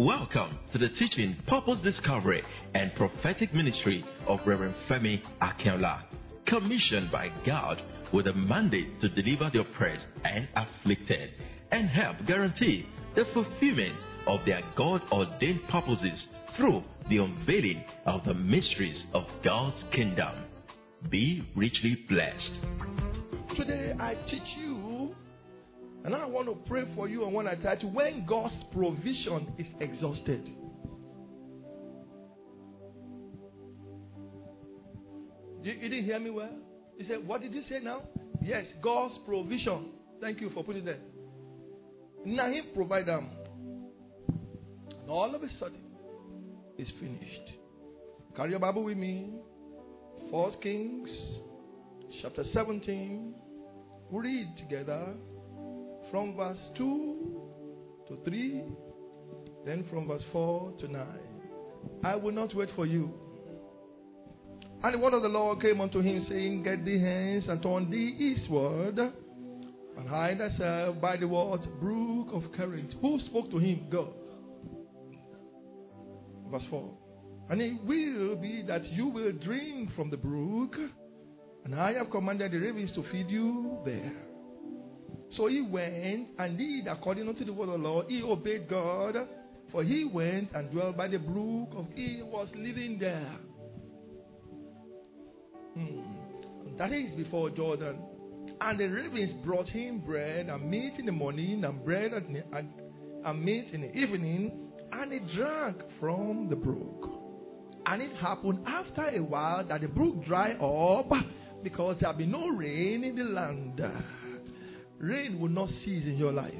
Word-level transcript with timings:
Welcome 0.00 0.58
to 0.72 0.78
the 0.78 0.88
teaching, 0.98 1.36
purpose 1.46 1.76
discovery, 1.84 2.42
and 2.74 2.90
prophetic 2.94 3.52
ministry 3.52 4.02
of 4.26 4.38
Reverend 4.46 4.74
Femi 4.88 5.20
Akinola, 5.42 6.04
commissioned 6.46 7.12
by 7.12 7.28
God 7.44 7.82
with 8.10 8.26
a 8.26 8.32
mandate 8.32 8.98
to 9.02 9.10
deliver 9.10 9.50
the 9.52 9.60
oppressed 9.60 10.06
and 10.24 10.48
afflicted 10.56 11.32
and 11.70 11.90
help 11.90 12.16
guarantee 12.26 12.86
the 13.14 13.24
fulfillment 13.34 13.94
of 14.26 14.40
their 14.46 14.62
God 14.74 15.02
ordained 15.12 15.68
purposes 15.68 16.18
through 16.56 16.82
the 17.10 17.18
unveiling 17.18 17.84
of 18.06 18.24
the 18.24 18.32
mysteries 18.32 19.02
of 19.12 19.24
God's 19.44 19.76
kingdom. 19.94 20.34
Be 21.10 21.46
richly 21.54 22.06
blessed. 22.08 23.54
Today 23.54 23.92
I 24.00 24.14
teach 24.30 24.48
you, 24.56 24.69
and 26.04 26.14
I 26.14 26.24
want 26.24 26.48
to 26.48 26.54
pray 26.68 26.84
for 26.94 27.08
you 27.08 27.24
and 27.24 27.34
want 27.34 27.48
to 27.48 27.56
tell 27.56 27.78
you 27.78 27.88
when 27.88 28.24
God's 28.26 28.54
provision 28.72 29.52
is 29.58 29.66
exhausted. 29.80 30.48
You, 35.62 35.72
you 35.72 35.88
didn't 35.88 36.04
hear 36.04 36.18
me 36.18 36.30
well? 36.30 36.56
You 36.96 37.06
said, 37.06 37.26
What 37.26 37.42
did 37.42 37.52
you 37.52 37.62
say 37.68 37.80
now? 37.82 38.02
Yes, 38.42 38.64
God's 38.82 39.14
provision. 39.26 39.90
Thank 40.20 40.40
you 40.40 40.50
for 40.50 40.64
putting 40.64 40.86
that. 40.86 41.00
Now 42.24 42.50
He 42.50 42.62
provide 42.74 43.06
them. 43.06 43.28
And 44.28 45.10
all 45.10 45.34
of 45.34 45.42
a 45.42 45.48
sudden, 45.58 45.80
it's 46.78 46.90
finished. 46.98 47.52
Carry 48.36 48.50
your 48.50 48.58
Bible 48.58 48.84
with 48.84 48.96
me. 48.96 49.30
First 50.30 50.62
Kings, 50.62 51.08
chapter 52.22 52.44
17. 52.54 53.34
We 54.10 54.20
read 54.20 54.48
together 54.58 55.14
from 56.10 56.36
verse 56.36 56.58
2 56.76 57.40
to 58.08 58.18
3, 58.24 58.64
then 59.64 59.84
from 59.90 60.08
verse 60.08 60.22
4 60.32 60.72
to 60.80 60.88
9. 60.88 61.06
I 62.04 62.16
will 62.16 62.32
not 62.32 62.54
wait 62.54 62.68
for 62.74 62.86
you. 62.86 63.12
And 64.82 64.94
the 64.94 64.98
word 64.98 65.14
of 65.14 65.22
the 65.22 65.28
Lord 65.28 65.60
came 65.60 65.80
unto 65.80 66.00
him, 66.00 66.26
saying, 66.28 66.62
Get 66.62 66.84
thee 66.84 67.00
hence 67.00 67.44
and 67.48 67.62
turn 67.62 67.90
thee 67.90 68.16
eastward, 68.18 68.98
and 68.98 70.08
hide 70.08 70.38
thyself 70.38 71.00
by 71.00 71.16
the 71.16 71.28
word 71.28 71.60
brook 71.80 72.28
of 72.32 72.44
Cherith. 72.56 72.92
Who 73.00 73.20
spoke 73.26 73.50
to 73.50 73.58
him? 73.58 73.86
God. 73.90 74.12
Verse 76.50 76.64
4. 76.70 76.90
And 77.50 77.60
it 77.60 77.74
will 77.84 78.36
be 78.36 78.62
that 78.66 78.84
you 78.92 79.08
will 79.08 79.32
drink 79.32 79.90
from 79.94 80.08
the 80.10 80.16
brook, 80.16 80.74
and 81.64 81.74
I 81.74 81.92
have 81.94 82.10
commanded 82.10 82.52
the 82.52 82.58
ravens 82.58 82.92
to 82.94 83.04
feed 83.10 83.28
you 83.28 83.78
there. 83.84 84.29
So 85.36 85.46
he 85.46 85.60
went 85.62 86.28
and 86.38 86.58
did 86.58 86.86
according 86.88 87.28
unto 87.28 87.44
the 87.44 87.52
word 87.52 87.68
of 87.68 87.80
the 87.80 87.88
Lord. 87.88 88.06
He 88.08 88.22
obeyed 88.22 88.68
God, 88.68 89.14
for 89.70 89.84
he 89.84 90.04
went 90.04 90.50
and 90.54 90.70
dwelt 90.70 90.96
by 90.96 91.08
the 91.08 91.18
brook 91.18 91.68
of 91.76 91.86
he 91.94 92.20
was 92.22 92.48
living 92.54 92.98
there. 92.98 93.36
Hmm. 95.74 96.76
That 96.78 96.92
is 96.92 97.14
before 97.16 97.50
Jordan. 97.50 97.98
And 98.60 98.78
the 98.78 98.86
ravens 98.86 99.44
brought 99.44 99.68
him 99.68 100.00
bread 100.00 100.48
and 100.48 100.68
meat 100.68 100.94
in 100.98 101.06
the 101.06 101.12
morning, 101.12 101.64
and 101.64 101.84
bread 101.84 102.12
and, 102.12 102.42
and 103.24 103.44
meat 103.44 103.68
in 103.72 103.82
the 103.82 103.96
evening, 103.96 104.70
and 104.92 105.12
he 105.12 105.36
drank 105.36 105.76
from 106.00 106.48
the 106.48 106.56
brook. 106.56 107.10
And 107.86 108.02
it 108.02 108.14
happened 108.16 108.64
after 108.66 109.06
a 109.08 109.20
while 109.20 109.64
that 109.66 109.80
the 109.80 109.88
brook 109.88 110.24
dried 110.24 110.60
up 110.60 111.10
because 111.62 111.96
there 112.00 112.08
had 112.08 112.18
been 112.18 112.32
no 112.32 112.48
rain 112.48 113.04
in 113.04 113.16
the 113.16 113.24
land. 113.24 113.80
Rain 115.00 115.40
will 115.40 115.48
not 115.48 115.70
cease 115.82 116.04
in 116.04 116.18
your 116.18 116.32
life. 116.32 116.52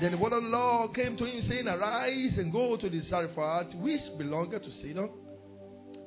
Then 0.00 0.14
of 0.14 0.20
the 0.20 0.36
Lord 0.36 0.94
came 0.94 1.16
to 1.16 1.24
him, 1.24 1.46
saying, 1.48 1.68
Arise 1.68 2.34
and 2.36 2.52
go 2.52 2.76
to 2.76 2.90
the 2.90 3.02
Zarephath, 3.08 3.74
which 3.76 4.00
belonged 4.18 4.50
to 4.50 4.70
Sidon, 4.82 5.08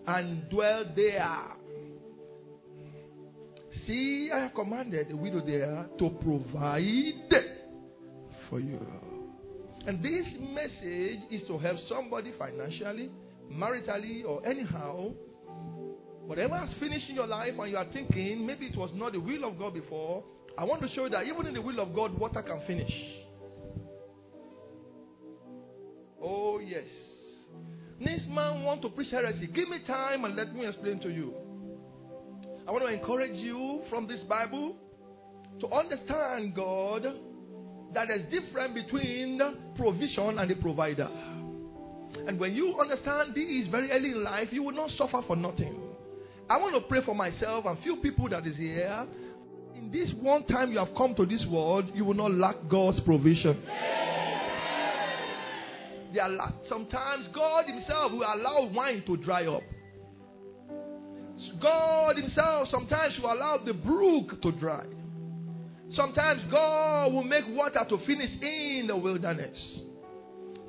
and 0.05 0.49
dwell 0.49 0.83
there. 0.95 1.37
See, 3.87 4.29
I 4.33 4.39
have 4.41 4.53
commanded 4.53 5.09
the 5.09 5.15
widow 5.15 5.43
there 5.43 5.87
to 5.97 6.09
provide 6.21 7.43
for 8.49 8.59
you. 8.59 8.79
And 9.87 10.03
this 10.03 10.25
message 10.39 11.21
is 11.31 11.47
to 11.47 11.57
help 11.57 11.77
somebody 11.87 12.33
financially, 12.37 13.09
maritally, 13.51 14.25
or 14.25 14.45
anyhow. 14.45 15.11
Whatever 16.25 16.57
has 16.57 16.69
finished 16.79 17.09
in 17.09 17.15
your 17.15 17.25
life 17.25 17.53
and 17.57 17.71
you 17.71 17.77
are 17.77 17.87
thinking 17.91 18.45
maybe 18.45 18.67
it 18.67 18.77
was 18.77 18.91
not 18.93 19.13
the 19.13 19.19
will 19.19 19.45
of 19.45 19.57
God 19.57 19.73
before, 19.73 20.23
I 20.57 20.63
want 20.63 20.81
to 20.81 20.89
show 20.93 21.05
you 21.05 21.09
that 21.11 21.25
even 21.25 21.45
in 21.45 21.53
the 21.53 21.61
will 21.61 21.79
of 21.79 21.93
God, 21.93 22.17
water 22.17 22.41
can 22.41 22.61
finish. 22.67 22.91
Oh, 26.21 26.59
yes. 26.59 26.83
This 27.99 28.21
man 28.29 28.63
want 28.63 28.81
to 28.83 28.89
preach 28.89 29.11
heresy. 29.11 29.47
Give 29.47 29.69
me 29.69 29.79
time 29.87 30.25
and 30.25 30.35
let 30.35 30.53
me 30.53 30.65
explain 30.65 30.99
to 31.01 31.09
you. 31.09 31.33
I 32.67 32.71
want 32.71 32.83
to 32.83 32.93
encourage 32.93 33.35
you 33.35 33.81
from 33.89 34.07
this 34.07 34.19
Bible 34.27 34.75
to 35.59 35.67
understand 35.73 36.55
God 36.55 37.03
that 37.93 38.07
there's 38.07 38.29
difference 38.29 38.73
between 38.73 39.37
the 39.37 39.55
provision 39.75 40.39
and 40.39 40.49
the 40.49 40.55
provider. 40.55 41.09
And 42.27 42.39
when 42.39 42.53
you 42.53 42.79
understand 42.79 43.33
this 43.35 43.67
very 43.71 43.91
early 43.91 44.11
in 44.11 44.23
life, 44.23 44.49
you 44.51 44.63
will 44.63 44.75
not 44.75 44.91
suffer 44.97 45.21
for 45.25 45.35
nothing. 45.35 45.79
I 46.49 46.57
want 46.57 46.75
to 46.75 46.81
pray 46.81 47.03
for 47.05 47.15
myself 47.15 47.65
and 47.65 47.77
few 47.83 47.97
people 47.97 48.29
that 48.29 48.45
is 48.45 48.55
here. 48.55 49.05
This 49.91 50.09
one 50.21 50.45
time 50.45 50.71
you 50.71 50.77
have 50.77 50.95
come 50.95 51.15
to 51.15 51.25
this 51.25 51.43
world, 51.49 51.89
you 51.95 52.05
will 52.05 52.13
not 52.13 52.31
lack 52.31 52.55
God's 52.69 52.99
provision. 53.01 53.59
There 56.13 56.23
are 56.23 56.53
sometimes 56.67 57.25
God 57.33 57.65
Himself 57.65 58.11
will 58.11 58.21
allow 58.21 58.69
wine 58.73 59.03
to 59.07 59.17
dry 59.17 59.47
up. 59.47 59.63
God 61.61 62.17
Himself 62.17 62.67
sometimes 62.71 63.13
will 63.21 63.33
allow 63.33 63.57
the 63.65 63.73
brook 63.73 64.41
to 64.41 64.51
dry. 64.53 64.85
Sometimes 65.95 66.41
God 66.51 67.13
will 67.13 67.23
make 67.23 67.45
water 67.49 67.83
to 67.89 67.97
finish 68.05 68.29
in 68.41 68.85
the 68.87 68.95
wilderness. 68.95 69.57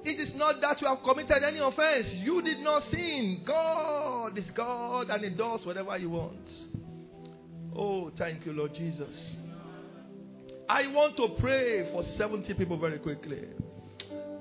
It 0.03 0.19
is 0.19 0.35
not 0.35 0.63
that 0.63 0.81
you 0.81 0.87
have 0.87 0.99
committed 1.05 1.43
any 1.47 1.59
offense. 1.59 2.07
You 2.23 2.41
did 2.41 2.61
not 2.61 2.85
sin. 2.91 3.43
God 3.47 4.39
is 4.39 4.47
God 4.57 5.11
and 5.11 5.23
He 5.25 5.31
does 5.31 5.61
whatever 5.67 5.99
He 5.99 6.07
wants. 6.07 6.49
Oh, 7.83 8.13
thank 8.19 8.45
you, 8.45 8.53
Lord 8.53 8.75
Jesus. 8.75 9.09
I 10.69 10.87
want 10.89 11.17
to 11.17 11.29
pray 11.41 11.91
for 11.91 12.05
70 12.19 12.53
people 12.53 12.79
very 12.79 12.99
quickly. 12.99 13.39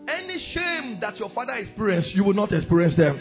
Any 0.09 0.45
shame 0.53 0.97
that 0.99 1.17
your 1.17 1.29
father 1.29 1.53
experienced, 1.53 2.09
you 2.09 2.25
will 2.25 2.33
not 2.33 2.51
experience 2.51 2.97
them. 2.97 3.17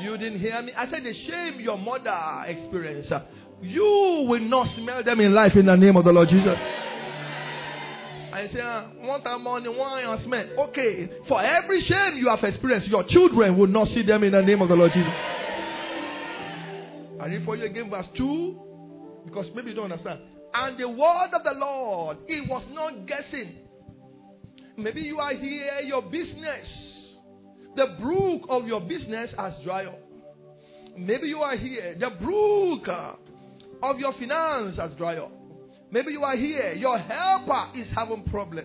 You 0.00 0.18
didn't 0.18 0.40
hear 0.40 0.60
me? 0.62 0.72
I 0.76 0.90
said 0.90 1.04
the 1.04 1.14
shame 1.28 1.60
your 1.60 1.78
mother 1.78 2.44
experienced, 2.48 3.12
you 3.60 4.26
will 4.28 4.40
not 4.40 4.66
smell 4.76 5.04
them 5.04 5.20
in 5.20 5.32
life 5.32 5.52
in 5.54 5.66
the 5.66 5.76
name 5.76 5.96
of 5.96 6.04
the 6.04 6.10
Lord 6.10 6.28
Jesus. 6.28 6.56
I 8.32 8.48
say, 8.52 9.06
one 9.06 9.22
time 9.22 9.44
one 9.44 9.64
and 9.64 10.24
smell. 10.24 10.44
Okay, 10.70 11.08
for 11.28 11.40
every 11.40 11.84
shame 11.84 12.16
you 12.16 12.28
have 12.30 12.42
experienced, 12.42 12.88
your 12.88 13.04
children 13.04 13.56
will 13.56 13.68
not 13.68 13.86
see 13.94 14.02
them 14.02 14.24
in 14.24 14.32
the 14.32 14.42
name 14.42 14.60
of 14.60 14.68
the 14.68 14.74
Lord 14.74 14.90
Jesus. 14.92 15.12
I 17.22 17.26
read 17.26 17.44
for 17.44 17.54
you 17.54 17.66
again, 17.66 17.88
verse 17.88 18.06
2, 18.16 18.60
because 19.26 19.46
maybe 19.54 19.70
you 19.70 19.76
don't 19.76 19.92
understand. 19.92 20.22
And 20.54 20.76
the 20.76 20.88
word 20.88 21.30
of 21.32 21.44
the 21.44 21.52
Lord, 21.56 22.16
it 22.26 22.50
was 22.50 22.64
not 22.72 23.06
guessing. 23.06 23.58
Maybe 24.76 25.02
you 25.02 25.20
are 25.20 25.32
here, 25.32 25.78
your 25.84 26.02
business, 26.02 26.66
the 27.76 27.96
brook 28.00 28.42
of 28.48 28.66
your 28.66 28.80
business 28.80 29.30
has 29.38 29.52
dried 29.62 29.86
up. 29.86 30.00
Maybe 30.98 31.28
you 31.28 31.38
are 31.38 31.56
here, 31.56 31.96
the 31.96 32.10
brook 32.10 32.88
of 33.84 34.00
your 34.00 34.14
finance 34.14 34.76
has 34.78 34.90
dried 34.98 35.18
up. 35.18 35.30
Maybe 35.92 36.10
you 36.10 36.24
are 36.24 36.36
here, 36.36 36.72
your 36.72 36.98
helper 36.98 37.78
is 37.78 37.86
having 37.94 38.24
problem. 38.24 38.64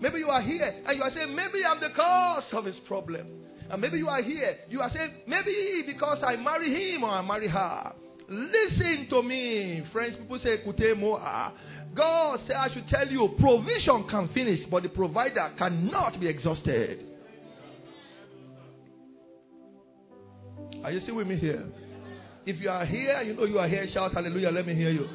Maybe 0.00 0.18
you 0.18 0.28
are 0.28 0.42
here 0.42 0.82
and 0.86 0.96
you 0.96 1.02
are 1.02 1.10
saying, 1.12 1.34
maybe 1.34 1.64
I'm 1.68 1.80
the 1.80 1.90
cause 1.96 2.44
of 2.52 2.66
his 2.66 2.76
problem. 2.86 3.45
And 3.70 3.80
maybe 3.80 3.98
you 3.98 4.08
are 4.08 4.22
here, 4.22 4.56
you 4.68 4.80
are 4.80 4.90
saying, 4.94 5.10
maybe 5.26 5.84
because 5.86 6.18
I 6.24 6.36
marry 6.36 6.94
him 6.94 7.04
or 7.04 7.10
I 7.10 7.22
marry 7.22 7.48
her. 7.48 7.92
Listen 8.28 9.06
to 9.10 9.22
me. 9.22 9.84
French 9.92 10.18
people 10.18 10.38
say, 10.42 10.58
Kute 10.64 10.98
moa. 10.98 11.52
God 11.94 12.40
said, 12.46 12.56
I 12.56 12.72
should 12.72 12.88
tell 12.88 13.08
you, 13.08 13.34
provision 13.38 14.06
can 14.10 14.28
finish, 14.34 14.60
but 14.70 14.82
the 14.82 14.88
provider 14.88 15.54
cannot 15.56 16.20
be 16.20 16.26
exhausted. 16.28 17.04
Are 20.84 20.90
you 20.90 21.00
still 21.00 21.16
with 21.16 21.26
me 21.26 21.36
here? 21.36 21.64
If 22.44 22.60
you 22.60 22.68
are 22.68 22.84
here, 22.86 23.22
you 23.22 23.34
know 23.34 23.44
you 23.44 23.58
are 23.58 23.68
here, 23.68 23.88
shout 23.92 24.12
hallelujah. 24.12 24.50
Let 24.50 24.66
me 24.66 24.74
hear 24.74 24.90
you. 24.90 25.08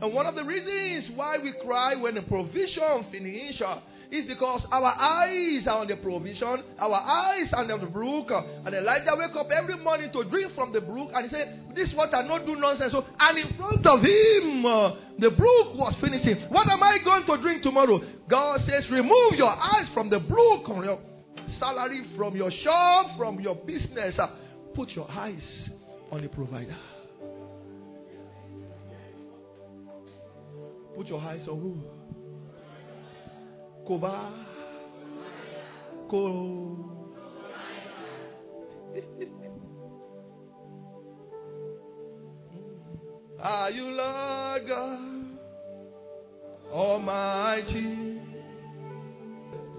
And 0.00 0.14
one 0.14 0.26
of 0.26 0.34
the 0.34 0.44
reasons 0.44 1.16
why 1.16 1.38
we 1.38 1.52
cry 1.64 1.96
when 1.96 2.14
the 2.14 2.22
provision 2.22 3.06
finishes 3.10 3.62
is 4.10 4.26
because 4.26 4.62
our 4.72 4.86
eyes 4.86 5.66
are 5.66 5.80
on 5.80 5.86
the 5.86 5.96
provision, 5.96 6.62
our 6.78 6.94
eyes 6.94 7.52
are 7.52 7.70
on 7.70 7.80
the 7.80 7.86
brook. 7.86 8.30
And 8.30 8.74
Elijah 8.74 9.14
wake 9.18 9.36
up 9.36 9.50
every 9.50 9.76
morning 9.76 10.10
to 10.12 10.24
drink 10.24 10.54
from 10.54 10.72
the 10.72 10.80
brook, 10.80 11.10
and 11.14 11.28
he 11.28 11.30
said, 11.30 11.74
"This 11.74 11.92
water 11.94 12.22
not 12.22 12.46
do 12.46 12.56
nonsense." 12.56 12.92
So, 12.92 13.04
and 13.20 13.38
in 13.38 13.54
front 13.56 13.84
of 13.84 14.00
him, 14.00 14.64
uh, 14.64 14.94
the 15.18 15.30
brook 15.30 15.74
was 15.74 15.94
finishing. 16.00 16.36
What 16.48 16.70
am 16.70 16.82
I 16.82 16.98
going 17.04 17.26
to 17.26 17.36
drink 17.36 17.62
tomorrow? 17.62 18.00
God 18.28 18.64
says, 18.66 18.88
"Remove 18.90 19.34
your 19.34 19.50
eyes 19.50 19.88
from 19.92 20.08
the 20.08 20.20
brook, 20.20 20.68
on 20.70 20.84
your 20.84 21.00
salary, 21.58 22.04
from 22.16 22.34
your 22.34 22.50
shop, 22.64 23.18
from 23.18 23.40
your 23.40 23.56
business. 23.56 24.14
Put 24.74 24.90
your 24.90 25.10
eyes 25.10 25.42
on 26.10 26.22
the 26.22 26.28
provider." 26.28 26.76
Put 30.98 31.06
your 31.06 31.20
eyes 31.20 31.46
on 31.48 31.60
who? 31.60 31.76
Kova. 33.88 34.32
Ko. 36.10 36.76
Are 43.40 43.70
you 43.70 43.84
Lord 43.84 44.66
God 44.66 44.98
Almighty? 46.72 48.20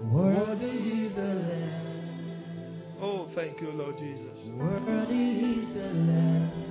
Worthy 0.04 0.64
is 0.64 1.14
the 1.16 1.20
Lamb. 1.20 2.96
Oh, 3.02 3.28
thank 3.34 3.60
you, 3.60 3.72
Lord 3.72 3.98
Jesus. 3.98 4.38
Worthy 4.56 5.60
is 5.60 5.68
the 5.74 5.82
Lamb. 5.82 6.69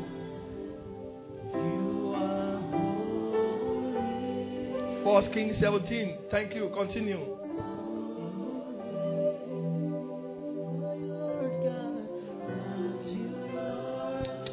First 5.03 5.33
Kings 5.33 5.55
17. 5.61 6.17
Thank 6.29 6.53
you. 6.53 6.69
Continue. 6.75 7.37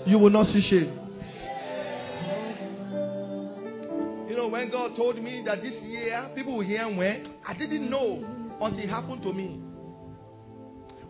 You 0.07 0.21
will 0.21 0.31
not 0.31 0.47
see 0.53 0.65
shame. 0.71 1.01
You 4.29 4.37
know, 4.37 4.47
when 4.47 4.71
God 4.71 4.95
told 4.97 5.21
me 5.21 5.43
that 5.47 5.63
this 5.63 5.75
year 5.83 6.31
people 6.37 6.59
will 6.59 6.65
hear 6.65 6.87
when, 6.89 7.35
I 7.45 7.55
didn't 7.55 7.91
know 7.91 8.25
until 8.61 8.79
it 8.79 8.89
happened 8.89 9.23
to 9.23 9.33
me. 9.33 9.61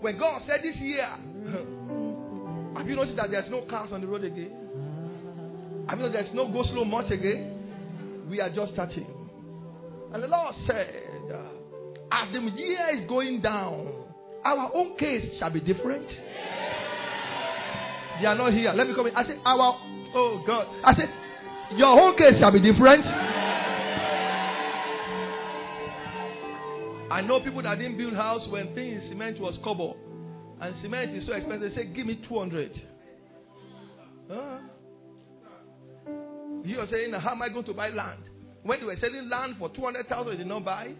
When 0.00 0.18
God 0.18 0.42
said 0.46 0.60
this 0.62 0.76
year, 0.76 1.06
have 2.76 2.88
you 2.88 2.96
noticed 2.96 3.16
that 3.16 3.30
there's 3.30 3.50
no 3.50 3.66
cars 3.68 3.90
on 3.92 4.00
the 4.00 4.06
road 4.06 4.24
again? 4.24 5.84
Have 5.88 5.98
you 5.98 6.06
noticed 6.06 6.22
there's 6.24 6.34
no 6.34 6.50
go 6.50 6.62
slow 6.64 6.86
much 6.86 7.10
again? 7.10 8.24
We 8.30 8.40
are 8.40 8.48
just 8.48 8.72
starting. 8.72 9.15
And 10.16 10.22
the 10.22 10.28
Lord 10.28 10.54
said, 10.66 11.10
uh, 11.30 11.36
as 12.10 12.32
the 12.32 12.40
year 12.58 13.02
is 13.02 13.06
going 13.06 13.42
down, 13.42 13.86
our 14.46 14.70
own 14.74 14.96
case 14.96 15.38
shall 15.38 15.50
be 15.50 15.60
different. 15.60 16.08
They 18.18 18.24
are 18.26 18.34
not 18.34 18.54
here. 18.54 18.72
Let 18.72 18.88
me 18.88 18.94
come 18.94 19.08
in. 19.08 19.14
I 19.14 19.26
said, 19.26 19.38
our, 19.44 19.78
oh 20.14 20.42
God. 20.46 20.68
I 20.82 20.94
said, 20.94 21.10
your 21.76 22.00
own 22.00 22.16
case 22.16 22.40
shall 22.40 22.50
be 22.50 22.60
different. 22.60 23.04
I 27.12 27.20
know 27.20 27.40
people 27.40 27.60
that 27.64 27.76
didn't 27.76 27.98
build 27.98 28.14
house 28.14 28.48
when 28.48 28.74
things 28.74 29.02
cement 29.10 29.38
was 29.38 29.58
cobble. 29.62 29.98
And 30.62 30.74
cement 30.80 31.14
is 31.14 31.26
so 31.26 31.34
expensive. 31.34 31.74
They 31.74 31.82
say, 31.82 31.86
give 31.88 32.06
me 32.06 32.22
200. 32.26 32.82
Huh? 34.30 34.58
You 36.64 36.80
are 36.80 36.86
saying, 36.90 37.12
how 37.12 37.32
am 37.32 37.42
I 37.42 37.50
going 37.50 37.66
to 37.66 37.74
buy 37.74 37.90
land? 37.90 38.22
When 38.66 38.80
they 38.80 38.86
were 38.86 38.96
selling 39.00 39.28
land 39.28 39.54
for 39.60 39.68
200,000, 39.68 40.28
they 40.32 40.36
did 40.38 40.46
not 40.48 40.64
buy. 40.64 40.90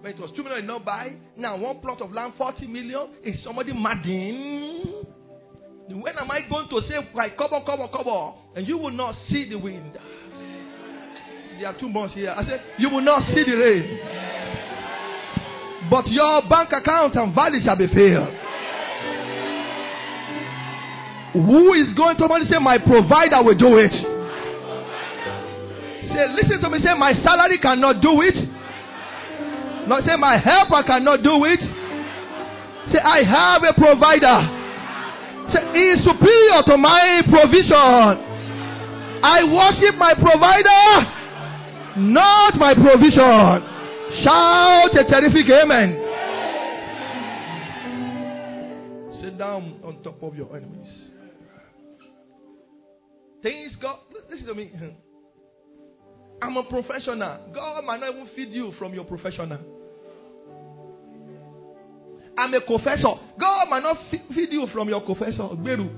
When 0.00 0.12
it 0.14 0.20
was 0.20 0.30
2 0.36 0.44
million, 0.44 0.58
they 0.58 0.60
did 0.60 0.68
not 0.68 0.84
buy. 0.84 1.14
Now, 1.36 1.56
one 1.56 1.80
plot 1.80 2.00
of 2.00 2.12
land, 2.12 2.34
40 2.38 2.68
million. 2.68 3.08
Is 3.24 3.42
somebody 3.42 3.72
madding? 3.72 5.02
When 5.88 6.16
am 6.18 6.30
I 6.30 6.42
going 6.48 6.68
to 6.68 6.80
say, 6.88 6.94
like, 7.16 7.36
cover, 7.36 7.60
cover, 7.66 7.88
cover? 7.88 8.32
And 8.54 8.66
you 8.66 8.78
will 8.78 8.92
not 8.92 9.16
see 9.28 9.48
the 9.50 9.56
wind. 9.56 9.98
There 11.58 11.66
are 11.66 11.78
two 11.80 11.88
months 11.88 12.14
here. 12.14 12.30
I 12.30 12.44
said, 12.44 12.62
you 12.78 12.90
will 12.90 13.00
not 13.00 13.22
see 13.34 13.42
the 13.42 13.56
rain. 13.56 13.98
But 15.90 16.06
your 16.06 16.42
bank 16.48 16.70
account 16.72 17.16
and 17.16 17.34
value 17.34 17.60
shall 17.64 17.76
be 17.76 17.88
filled. 17.88 18.28
Who 21.32 21.74
is 21.74 21.92
going 21.96 22.16
to 22.18 22.46
say, 22.48 22.58
My 22.60 22.78
provider 22.78 23.42
will 23.42 23.58
do 23.58 23.78
it? 23.78 24.15
Say, 26.16 26.24
listen 26.32 26.60
to 26.62 26.70
me, 26.70 26.78
say, 26.82 26.94
My 26.96 27.12
salary 27.22 27.58
cannot 27.58 28.00
do 28.00 28.22
it. 28.22 28.36
Not 29.86 30.02
say, 30.08 30.16
My 30.16 30.38
helper 30.38 30.82
cannot 30.86 31.22
do 31.22 31.44
it. 31.44 31.60
Say, 32.90 32.98
I 33.04 33.20
have 33.20 33.60
a 33.62 33.74
provider. 33.76 34.38
Say, 35.52 35.60
He 35.76 35.84
is 35.92 36.00
superior 36.08 36.62
to 36.72 36.76
my 36.78 37.20
provision. 37.28 38.32
I 39.20 39.44
worship 39.44 39.96
my 39.98 40.14
provider, 40.14 42.00
not 42.00 42.56
my 42.56 42.72
provision. 42.72 43.60
Shout 44.24 44.96
a 44.96 45.04
terrific 45.04 45.52
amen. 45.52 46.00
Sit 49.20 49.36
down 49.36 49.80
on 49.84 50.02
top 50.02 50.22
of 50.22 50.34
your 50.34 50.56
enemies. 50.56 50.88
Things 53.42 53.72
God, 53.82 53.98
listen 54.30 54.46
to 54.46 54.54
me. 54.54 54.72
I'm 56.42 56.56
a 56.56 56.64
professional. 56.64 57.50
God 57.54 57.84
might 57.84 58.00
not 58.00 58.14
even 58.14 58.28
feed 58.36 58.50
you 58.50 58.72
from 58.78 58.94
your 58.94 59.04
professional. 59.04 59.58
I'm 62.38 62.52
a 62.52 62.60
confessor. 62.60 63.14
God 63.40 63.68
might 63.70 63.82
not 63.82 63.96
feed 64.10 64.48
you 64.50 64.66
from 64.72 64.88
your 64.88 65.04
confessor. 65.04 65.48
Beru. 65.56 65.88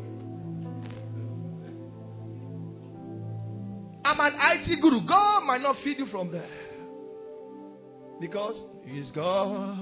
I'm 4.05 4.20
an 4.20 4.32
IT 4.37 4.81
guru. 4.81 5.06
God 5.06 5.40
might 5.44 5.61
not 5.61 5.76
feed 5.82 5.99
you 5.99 6.06
from 6.06 6.31
there. 6.31 6.49
Because 8.20 8.55
He's 8.84 9.11
God 9.14 9.76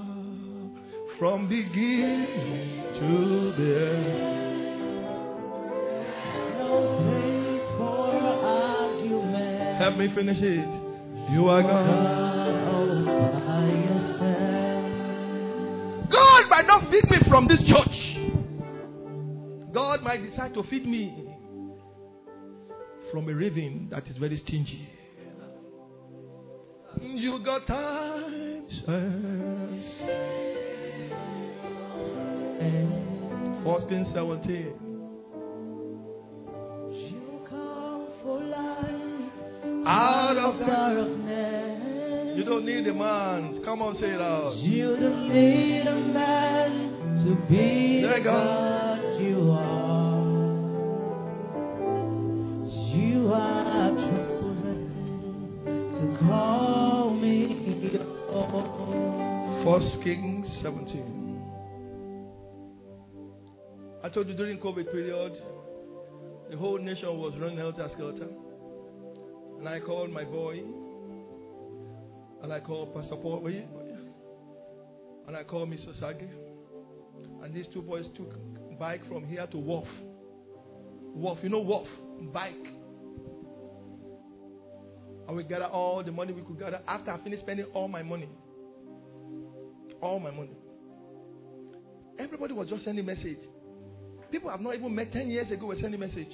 from 1.19 1.47
beginning 1.47 2.83
to 2.99 3.53
the 3.57 3.73
end. 7.11 7.16
Help 9.77 9.97
me 9.97 10.07
finish 10.15 10.37
it. 10.41 10.67
You 11.31 11.49
are 11.49 11.61
God. 11.61 12.27
God 16.11 16.49
might 16.49 16.65
not 16.65 16.89
feed 16.89 17.09
me 17.11 17.17
from 17.29 17.47
this 17.47 17.59
church. 17.59 17.97
God 19.73 20.01
might 20.01 20.27
decide 20.27 20.53
to 20.55 20.63
feed 20.63 20.87
me 20.87 21.27
from 23.11 23.29
a 23.29 23.33
raven 23.33 23.87
that 23.91 24.07
is 24.07 24.17
very 24.17 24.41
stingy. 24.47 24.89
You 27.01 27.39
got 27.45 27.67
times. 27.67 28.73
First 33.63 33.89
Kings 33.89 34.07
17. 34.13 34.86
Out 39.89 40.35
of 40.35 40.59
darkness. 40.67 42.35
You 42.35 42.43
don't 42.43 42.65
need 42.65 42.85
a 42.87 42.93
man. 42.93 43.61
Come 43.63 43.81
on, 43.81 43.95
say 44.01 44.09
it 44.09 44.19
out. 44.19 44.57
You 44.57 44.97
don't 44.97 45.29
need 45.29 45.87
a 45.87 45.95
man 45.95 46.91
to 47.23 47.35
be 47.47 48.01
There 48.01 48.17
you 48.17 48.23
go. 48.23 48.31
God 48.31 49.21
you 49.21 49.51
are. 49.51 50.27
You 52.97 53.31
are 53.33 53.91
chosen 53.95 54.79
to 55.95 56.19
call 56.19 57.11
me 57.13 57.89
your. 57.93 58.17
First 59.63 60.03
Kings 60.03 60.47
17. 60.63 61.41
I 64.03 64.09
told 64.09 64.27
you 64.27 64.35
during 64.35 64.59
COVID 64.59 64.91
period, 64.91 65.31
the 66.51 66.57
whole 66.57 66.77
nation 66.77 67.17
was 67.17 67.33
running 67.39 67.57
helter 67.57 67.89
skelter. 67.93 68.27
And 69.59 69.67
I 69.67 69.79
called 69.79 70.11
my 70.11 70.23
boy, 70.23 70.61
and 72.43 72.53
I 72.53 72.59
called 72.59 72.93
Pastor 72.93 73.15
Paul, 73.15 73.45
and 75.27 75.35
I 75.35 75.43
called 75.43 75.69
Mr. 75.69 75.99
Sagi. 75.99 76.29
And 77.43 77.53
these 77.53 77.65
two 77.73 77.81
boys 77.81 78.05
took 78.15 78.33
bike 78.79 79.01
from 79.07 79.25
here 79.25 79.47
to 79.47 79.57
Wharf. 79.57 79.87
Wharf, 81.13 81.39
you 81.41 81.49
know 81.49 81.59
Wharf? 81.59 81.87
Bike. 82.31 82.53
And 85.27 85.35
we 85.35 85.43
gather 85.43 85.65
all 85.65 86.03
the 86.03 86.11
money 86.11 86.31
we 86.31 86.41
could 86.41 86.59
gather 86.59 86.79
after 86.87 87.11
I 87.11 87.19
finished 87.23 87.41
spending 87.41 87.65
all 87.73 87.87
my 87.87 88.03
money. 88.03 88.29
All 90.01 90.19
my 90.19 90.31
money. 90.31 90.55
Everybody 92.19 92.53
was 92.53 92.69
just 92.69 92.85
sending 92.85 93.05
message. 93.05 93.39
People 94.31 94.49
have 94.49 94.61
not 94.61 94.75
even 94.75 94.93
met 94.93 95.11
10 95.11 95.29
years 95.29 95.51
ago 95.51 95.67
were 95.67 95.75
sending 95.81 95.99
message. 95.99 96.33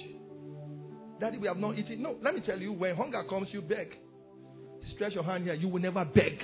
Daddy, 1.20 1.38
we 1.38 1.46
have 1.46 1.56
not 1.56 1.78
eaten. 1.78 2.02
No, 2.02 2.16
let 2.22 2.34
me 2.34 2.40
tell 2.40 2.58
you, 2.58 2.72
when 2.72 2.96
hunger 2.96 3.22
comes, 3.28 3.48
you 3.52 3.62
beg. 3.62 3.96
Stretch 4.94 5.14
your 5.14 5.24
hand 5.24 5.44
here. 5.44 5.54
You 5.54 5.68
will 5.68 5.80
never 5.80 6.04
beg. 6.04 6.38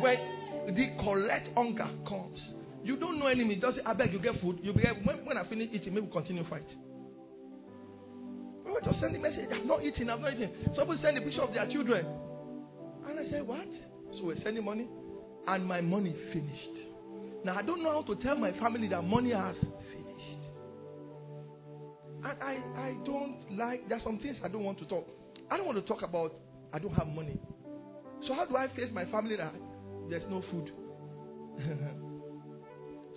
when 0.00 0.74
the 0.74 0.96
correct 1.02 1.48
hunger 1.54 1.88
comes, 2.08 2.38
you 2.84 2.96
don't 2.96 3.18
know 3.18 3.26
enemy. 3.26 3.56
Just 3.60 3.76
say, 3.76 3.82
I 3.84 3.92
beg 3.92 4.12
you 4.12 4.20
get 4.20 4.40
food. 4.40 4.60
You 4.62 4.72
get 4.72 5.04
when, 5.04 5.24
when 5.26 5.36
I 5.36 5.48
finish 5.48 5.68
eating, 5.72 5.94
maybe 5.94 6.08
continue 6.12 6.44
fight. 6.48 6.66
We 8.64 8.70
were 8.72 8.80
just 8.80 9.00
sending 9.00 9.20
message. 9.20 9.48
I'm 9.52 9.66
not 9.66 9.82
eating. 9.82 10.08
I'm 10.08 10.22
not 10.22 10.34
eating. 10.34 10.50
Somebody 10.76 11.02
send 11.02 11.18
a 11.18 11.20
picture 11.20 11.42
of 11.42 11.52
their 11.52 11.66
children, 11.70 12.06
and 13.08 13.18
I 13.18 13.30
said, 13.30 13.46
what? 13.46 13.66
So 14.18 14.24
we're 14.24 14.40
sending 14.42 14.64
money, 14.64 14.88
and 15.46 15.66
my 15.66 15.80
money 15.80 16.14
finished. 16.32 16.88
Now 17.44 17.56
I 17.56 17.62
don't 17.62 17.82
know 17.82 17.92
how 17.92 18.02
to 18.14 18.22
tell 18.22 18.36
my 18.36 18.52
family 18.58 18.88
that 18.88 19.02
money 19.02 19.32
has. 19.32 19.56
And 22.24 22.42
I, 22.42 22.58
I 22.76 22.94
don't 23.04 23.36
like, 23.56 23.88
there 23.88 23.98
are 23.98 24.04
some 24.04 24.18
things 24.18 24.36
I 24.42 24.48
don't 24.48 24.64
want 24.64 24.78
to 24.78 24.86
talk. 24.86 25.06
I 25.50 25.56
don't 25.56 25.66
want 25.66 25.78
to 25.78 25.86
talk 25.86 26.02
about 26.02 26.34
I 26.72 26.78
don't 26.78 26.94
have 26.94 27.06
money. 27.08 27.38
So 28.26 28.34
how 28.34 28.44
do 28.44 28.56
I 28.56 28.68
face 28.74 28.90
my 28.92 29.04
family 29.06 29.36
that 29.36 29.54
there's 30.10 30.24
no 30.28 30.42
food? 30.50 30.72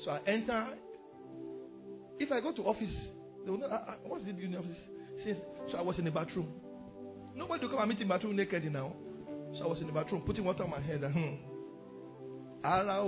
so 0.06 0.12
I 0.12 0.20
enter. 0.28 0.68
If 2.20 2.32
I 2.32 2.40
go 2.40 2.54
to 2.54 2.62
office, 2.64 2.94
they 3.44 3.52
will 3.52 3.58
know, 3.58 3.68
uh, 3.68 3.96
what's 4.06 4.24
the 4.24 4.30
in 4.30 4.52
the 4.52 4.60
office? 4.60 4.78
Since, 5.26 5.40
so 5.72 5.78
I 5.78 5.82
was 5.82 5.98
in 5.98 6.06
the 6.06 6.12
bathroom. 6.12 6.48
Nobody 7.36 7.68
come 7.68 7.80
and 7.80 7.90
meet 7.90 8.00
in 8.00 8.08
the 8.08 8.14
bathroom 8.14 8.36
naked 8.36 8.72
now. 8.72 8.94
So 9.58 9.66
I 9.66 9.68
was 9.68 9.80
in 9.80 9.88
the 9.88 9.94
bathroom 9.94 10.22
putting 10.22 10.44
water 10.44 10.64
on 10.64 10.70
my 10.70 10.82
head. 10.82 11.02
Hmm. 11.12 11.36
Ara. 12.64 13.04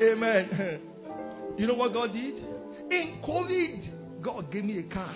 Amen. 0.00 0.80
You 1.58 1.66
know 1.66 1.74
what 1.74 1.92
God 1.92 2.12
did? 2.12 2.36
In 2.88 3.20
COVID, 3.26 4.22
God 4.22 4.52
gave 4.52 4.64
me 4.64 4.78
a 4.78 4.84
car. 4.94 5.12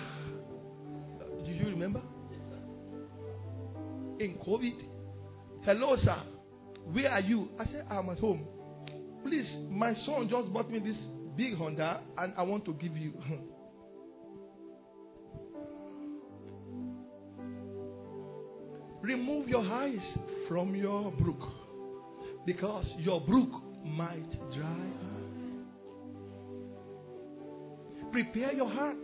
Do 1.45 1.51
you 1.51 1.67
remember? 1.67 2.01
In 4.19 4.37
COVID. 4.45 4.83
Hello, 5.63 5.95
sir. 6.03 6.21
Where 6.91 7.09
are 7.09 7.21
you? 7.21 7.47
I 7.57 7.63
said, 7.63 7.85
I'm 7.89 8.09
at 8.09 8.19
home. 8.19 8.45
Please, 9.23 9.47
my 9.69 9.93
son 10.05 10.27
just 10.29 10.51
bought 10.51 10.69
me 10.69 10.79
this 10.79 10.97
big 11.37 11.55
Honda 11.55 12.01
and 12.17 12.33
I 12.37 12.43
want 12.43 12.65
to 12.65 12.73
give 12.73 12.97
you. 12.97 13.13
Remove 19.01 19.47
your 19.47 19.63
eyes 19.63 20.01
from 20.49 20.75
your 20.75 21.09
brook 21.11 21.41
because 22.45 22.85
your 22.97 23.21
brook 23.21 23.62
might 23.83 24.31
dry 24.53 24.67
up. 24.67 25.13
Prepare 28.11 28.53
your 28.53 28.69
heart 28.69 29.03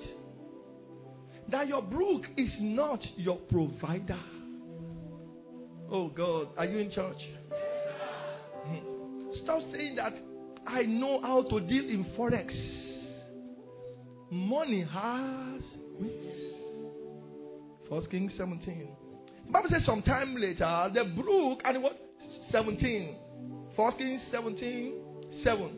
that 1.49 1.67
your 1.67 1.81
brook 1.81 2.23
is 2.37 2.51
not 2.59 2.99
your 3.17 3.37
provider. 3.37 4.19
Oh 5.91 6.09
God, 6.09 6.49
are 6.57 6.65
you 6.65 6.77
in 6.77 6.91
church? 6.91 7.17
Stop 9.43 9.61
saying 9.71 9.95
that 9.95 10.13
I 10.67 10.83
know 10.83 11.19
how 11.21 11.41
to 11.43 11.59
deal 11.61 11.85
in 11.85 12.05
forex. 12.17 12.51
Money 14.31 14.85
has 14.91 15.61
wings. 15.99 16.35
First 17.89 18.11
Kings 18.11 18.31
17. 18.37 18.87
Bible 19.51 19.69
says 19.71 19.81
sometime 19.85 20.35
later, 20.35 20.91
the 20.93 21.05
brook 21.19 21.61
and 21.65 21.81
what? 21.81 21.97
17. 22.51 23.15
First 23.79 23.97
Kings 23.97 24.21
17, 24.29 24.93
7. 25.41 25.69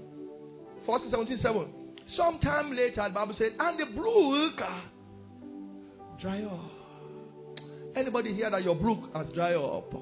First 0.88 1.04
Kings 1.04 1.12
17, 1.12 1.40
7. 1.44 1.68
Sometime 2.18 2.76
later, 2.76 3.04
the 3.08 3.14
Bible 3.14 3.36
said, 3.38 3.52
and 3.60 3.80
the 3.80 3.86
brook 3.96 4.56
ah, 4.60 4.86
dry 6.20 6.42
up. 6.42 6.72
Anybody 7.96 8.34
here 8.34 8.50
that 8.50 8.64
your 8.64 8.74
brook 8.74 9.12
has 9.14 9.28
dry 9.36 9.54
up? 9.54 9.94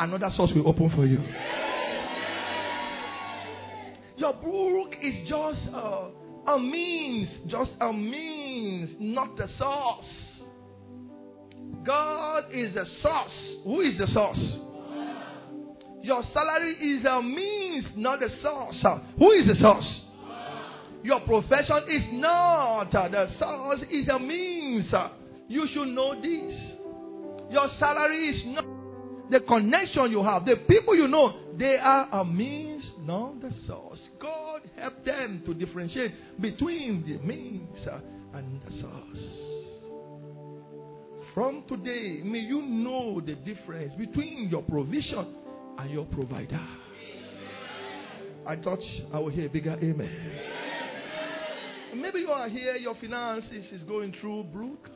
Another 0.00 0.32
source 0.36 0.50
will 0.52 0.66
open 0.66 0.90
for 0.96 1.06
you. 1.06 1.20
Your 4.16 4.32
brook 4.32 4.96
is 5.00 5.28
just 5.28 5.60
a, 5.72 6.10
a 6.48 6.58
means, 6.58 7.28
just 7.46 7.70
a 7.80 7.92
means, 7.92 8.96
not 8.98 9.36
the 9.36 9.46
source. 9.60 10.06
God 11.86 12.46
is 12.52 12.74
the 12.74 12.84
source. 13.00 13.62
Who 13.62 13.80
is 13.82 13.96
the 13.96 14.08
source? 14.12 14.73
Your 16.04 16.22
salary 16.34 16.74
is 16.74 17.04
a 17.06 17.22
means, 17.22 17.86
not 17.96 18.20
the 18.20 18.28
source. 18.42 18.76
Who 19.18 19.30
is 19.32 19.46
the 19.46 19.54
source? 19.58 19.86
Your 21.02 21.20
profession 21.20 21.78
is 21.88 22.02
not 22.12 22.92
the 22.92 23.30
source, 23.38 23.80
is 23.90 24.06
a 24.08 24.18
means. 24.18 24.84
You 25.48 25.66
should 25.72 25.88
know 25.88 26.14
this. 26.20 26.60
Your 27.50 27.70
salary 27.78 28.28
is 28.28 28.42
not 28.54 28.66
the 29.30 29.40
connection 29.40 30.10
you 30.10 30.22
have, 30.22 30.44
the 30.44 30.56
people 30.68 30.94
you 30.94 31.08
know, 31.08 31.32
they 31.58 31.78
are 31.78 32.20
a 32.20 32.22
means, 32.22 32.84
not 33.00 33.40
the 33.40 33.50
source. 33.66 33.98
God 34.20 34.60
help 34.76 35.02
them 35.06 35.42
to 35.46 35.54
differentiate 35.54 36.12
between 36.38 37.02
the 37.06 37.16
means 37.26 37.78
and 38.34 38.60
the 38.60 38.70
source. 38.82 39.18
From 41.32 41.64
today, 41.66 42.20
may 42.22 42.40
you 42.40 42.60
know 42.60 43.22
the 43.24 43.36
difference 43.36 43.94
between 43.94 44.50
your 44.50 44.62
provision 44.62 45.36
and 45.78 45.90
your 45.90 46.04
provider. 46.06 46.60
I 48.46 48.56
thought 48.56 48.80
I 49.12 49.18
would 49.18 49.34
hear 49.34 49.46
a 49.46 49.48
bigger 49.48 49.72
amen. 49.72 50.40
Maybe 51.96 52.20
you 52.20 52.30
are 52.30 52.48
here, 52.48 52.74
your 52.76 52.94
finances 52.96 53.64
is 53.72 53.82
going 53.84 54.14
through 54.20 54.44
brook. 54.44 54.90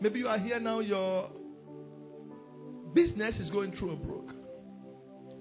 Maybe 0.00 0.18
you 0.18 0.28
are 0.28 0.38
here 0.38 0.60
now, 0.60 0.80
your 0.80 1.30
business 2.94 3.34
is 3.40 3.50
going 3.50 3.72
through 3.76 3.92
a 3.92 3.96
brook. 3.96 4.32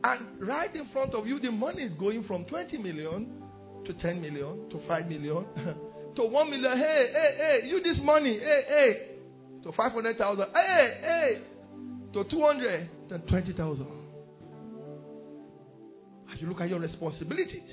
And 0.04 0.48
right 0.48 0.74
in 0.76 0.88
front 0.90 1.14
of 1.16 1.28
you, 1.28 1.40
the 1.40 1.52
money 1.52 1.84
is 1.84 1.94
going 2.00 2.24
from 2.24 2.46
20 2.46 2.78
million 2.78 3.44
to 3.86 3.94
10 3.94 4.22
million 4.22 4.70
to 4.70 4.80
5 4.88 5.08
million 5.08 5.46
to 6.16 6.24
1 6.24 6.50
million. 6.50 6.78
Hey, 6.78 7.12
hey, 7.12 7.38
hey, 7.38 7.68
you 7.68 7.82
this 7.82 7.98
money. 8.04 8.40
Hey, 8.40 8.64
hey. 8.68 8.98
To 9.64 9.72
500,000. 9.72 10.46
Hey, 10.54 10.98
hey. 11.02 11.42
To 12.14 12.24
220,000. 12.24 13.97
You 16.39 16.48
look 16.48 16.62
at 16.62 16.70
your 16.70 16.79
responsibilities 16.79 17.70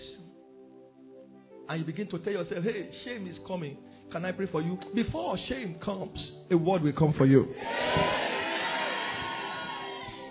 and 1.68 1.80
you 1.80 1.85
begin 1.85 2.09
to 2.11 2.18
tell 2.18 2.33
yourself, 2.33 2.64
hey, 2.64 2.90
shame 3.04 3.26
is 3.26 3.37
coming. 3.47 3.76
Can 4.12 4.25
I 4.25 4.33
pray 4.33 4.47
for 4.47 4.62
you? 4.62 4.78
Before 4.94 5.37
shame 5.49 5.76
comes, 5.85 6.18
a 6.50 6.56
word 6.56 6.83
will 6.83 6.92
come 6.92 7.14
for 7.16 7.26
you. 7.26 7.54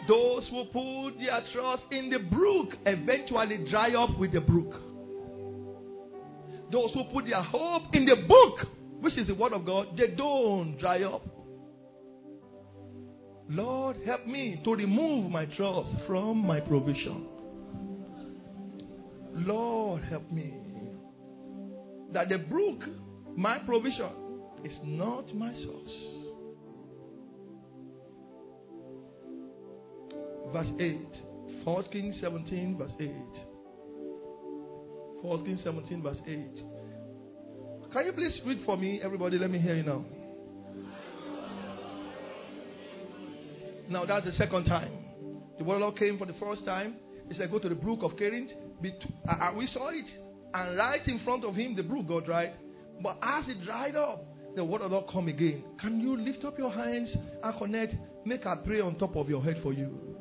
Those 0.07 0.43
who 0.49 0.65
put 0.65 1.17
their 1.19 1.41
trust 1.53 1.83
in 1.91 2.09
the 2.09 2.19
brook 2.19 2.69
eventually 2.85 3.65
dry 3.69 3.93
up 3.93 4.17
with 4.19 4.33
the 4.33 4.41
brook. 4.41 4.73
Those 6.71 6.91
who 6.93 7.03
put 7.05 7.25
their 7.25 7.41
hope 7.41 7.83
in 7.93 8.05
the 8.05 8.15
book, 8.27 8.67
which 8.99 9.17
is 9.17 9.27
the 9.27 9.35
word 9.35 9.53
of 9.53 9.65
God, 9.65 9.97
they 9.97 10.07
don't 10.07 10.77
dry 10.79 11.03
up. 11.03 11.25
Lord, 13.49 13.97
help 14.05 14.25
me 14.25 14.61
to 14.63 14.75
remove 14.75 15.29
my 15.31 15.45
trust 15.45 15.89
from 16.07 16.37
my 16.37 16.59
provision. 16.59 17.27
Lord, 19.33 20.03
help 20.03 20.31
me. 20.31 20.53
That 22.13 22.29
the 22.29 22.37
brook, 22.37 22.81
my 23.35 23.57
provision, 23.59 24.11
is 24.63 24.73
not 24.83 25.33
my 25.35 25.53
source. 25.53 25.89
Verse 30.53 30.67
8. 30.79 31.07
1 31.63 31.83
Kings 31.91 32.15
17, 32.21 32.77
verse 32.77 32.91
8. 32.99 33.09
1 35.21 35.45
Kings 35.45 35.59
17, 35.63 36.03
verse 36.03 36.17
8. 36.27 36.37
Can 37.91 38.05
you 38.05 38.13
please 38.13 38.33
read 38.45 38.59
for 38.65 38.77
me, 38.77 39.01
everybody? 39.03 39.37
Let 39.37 39.49
me 39.49 39.59
hear 39.59 39.75
you 39.75 39.83
now. 39.83 40.05
Now 43.89 44.05
that's 44.05 44.25
the 44.25 44.33
second 44.37 44.65
time. 44.65 44.91
The 45.57 45.63
warlord 45.63 45.97
came 45.97 46.17
for 46.17 46.25
the 46.25 46.33
first 46.39 46.65
time. 46.65 46.95
He 47.29 47.37
said, 47.37 47.51
Go 47.51 47.59
to 47.59 47.69
the 47.69 47.75
brook 47.75 47.99
of 48.01 48.11
Kerith. 48.11 48.49
Uh, 49.27 49.51
we 49.55 49.67
saw 49.73 49.89
it. 49.89 50.05
And 50.53 50.77
right 50.77 51.05
in 51.07 51.19
front 51.23 51.43
of 51.45 51.55
him, 51.55 51.75
the 51.75 51.83
brook 51.83 52.07
got 52.07 52.25
dried. 52.25 52.53
But 53.01 53.17
as 53.21 53.45
it 53.47 53.63
dried 53.65 53.95
up, 53.95 54.25
the 54.55 54.63
word 54.63 54.81
of 54.81 54.91
Lord 54.91 55.05
come 55.11 55.27
again. 55.27 55.63
Can 55.81 55.99
you 55.99 56.15
lift 56.17 56.45
up 56.45 56.57
your 56.59 56.71
hands 56.71 57.09
and 57.43 57.57
connect? 57.57 57.95
Make 58.25 58.45
a 58.45 58.55
prayer 58.57 58.83
on 58.83 58.95
top 58.95 59.15
of 59.15 59.29
your 59.29 59.43
head 59.43 59.59
for 59.63 59.73
you. 59.73 60.17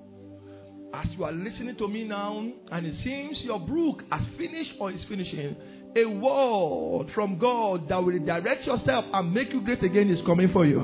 As 0.94 1.06
you 1.16 1.24
are 1.24 1.32
listening 1.32 1.76
to 1.78 1.88
me 1.88 2.04
now, 2.04 2.38
and 2.70 2.86
it 2.86 2.94
seems 3.04 3.38
your 3.42 3.60
brook 3.60 4.02
has 4.10 4.22
finished 4.36 4.72
or 4.78 4.90
is 4.90 5.00
finishing, 5.08 5.56
a 5.94 6.06
word 6.06 7.10
from 7.14 7.38
God 7.38 7.88
that 7.88 8.02
will 8.02 8.18
direct 8.18 8.66
yourself 8.66 9.04
and 9.12 9.32
make 9.32 9.52
you 9.52 9.60
great 9.62 9.82
again 9.82 10.10
is 10.10 10.24
coming 10.26 10.50
for 10.52 10.64
you. 10.66 10.82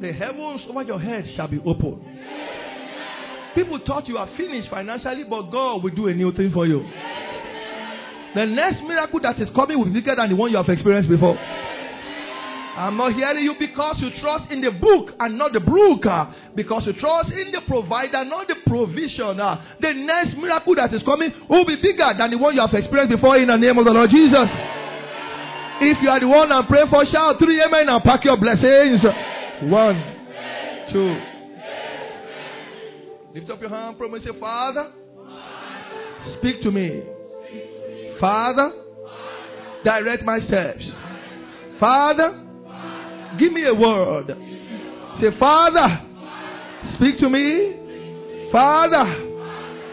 The 0.00 0.12
heavens 0.12 0.62
over 0.68 0.82
your 0.82 1.00
head 1.00 1.24
shall 1.36 1.48
be 1.48 1.58
open. 1.64 2.02
People 3.54 3.80
thought 3.86 4.06
you 4.08 4.16
are 4.16 4.28
finished 4.36 4.70
financially, 4.70 5.24
but 5.24 5.50
God 5.50 5.82
will 5.82 5.90
do 5.94 6.06
a 6.08 6.14
new 6.14 6.32
thing 6.32 6.50
for 6.52 6.66
you. 6.66 6.80
The 8.34 8.46
next 8.46 8.82
miracle 8.82 9.18
that 9.22 9.40
is 9.40 9.48
coming 9.56 9.76
will 9.78 9.86
be 9.86 10.00
bigger 10.00 10.14
than 10.14 10.30
the 10.30 10.36
one 10.36 10.50
you 10.52 10.56
have 10.56 10.68
experienced 10.68 11.08
before. 11.10 11.36
I'm 11.36 12.96
not 12.96 13.12
hearing 13.12 13.44
you 13.44 13.54
because 13.58 13.96
you 13.98 14.10
trust 14.22 14.50
in 14.52 14.60
the 14.60 14.70
book 14.70 15.10
and 15.18 15.36
not 15.36 15.52
the 15.52 15.58
brook. 15.60 16.06
uh, 16.06 16.26
Because 16.54 16.86
you 16.86 16.92
trust 16.94 17.30
in 17.32 17.50
the 17.50 17.60
provider, 17.66 18.24
not 18.24 18.46
the 18.46 18.54
provision. 18.64 19.40
uh. 19.40 19.60
The 19.80 19.92
next 19.92 20.36
miracle 20.36 20.76
that 20.76 20.94
is 20.94 21.02
coming 21.02 21.32
will 21.48 21.66
be 21.66 21.76
bigger 21.82 22.08
than 22.16 22.30
the 22.30 22.38
one 22.38 22.54
you 22.54 22.60
have 22.60 22.72
experienced 22.72 23.10
before 23.10 23.36
in 23.36 23.48
the 23.48 23.56
name 23.56 23.76
of 23.76 23.84
the 23.84 23.90
Lord 23.90 24.08
Jesus. 24.10 24.48
If 25.82 25.98
you 26.00 26.08
are 26.08 26.20
the 26.20 26.28
one 26.28 26.52
I'm 26.52 26.66
praying 26.66 26.88
for, 26.88 27.04
shout 27.06 27.38
three 27.40 27.60
amen 27.60 27.88
and 27.88 28.02
pack 28.04 28.24
your 28.24 28.36
blessings. 28.36 29.00
One, 29.68 29.96
two. 30.92 31.29
Lift 33.32 33.48
up 33.48 33.60
your 33.60 33.70
hand, 33.70 33.96
promise 33.96 34.24
say, 34.24 34.30
Father, 34.40 34.90
speak 36.38 36.62
to 36.62 36.70
me. 36.72 37.02
Father, 38.18 38.72
direct 39.84 40.24
my 40.24 40.40
steps. 40.48 40.82
Father, 41.78 42.44
give 43.38 43.52
me 43.52 43.66
a 43.66 43.74
word. 43.74 44.36
Say, 45.20 45.28
Father, 45.38 46.00
speak 46.96 47.20
to 47.20 47.28
me. 47.28 48.48
Father, 48.50 49.04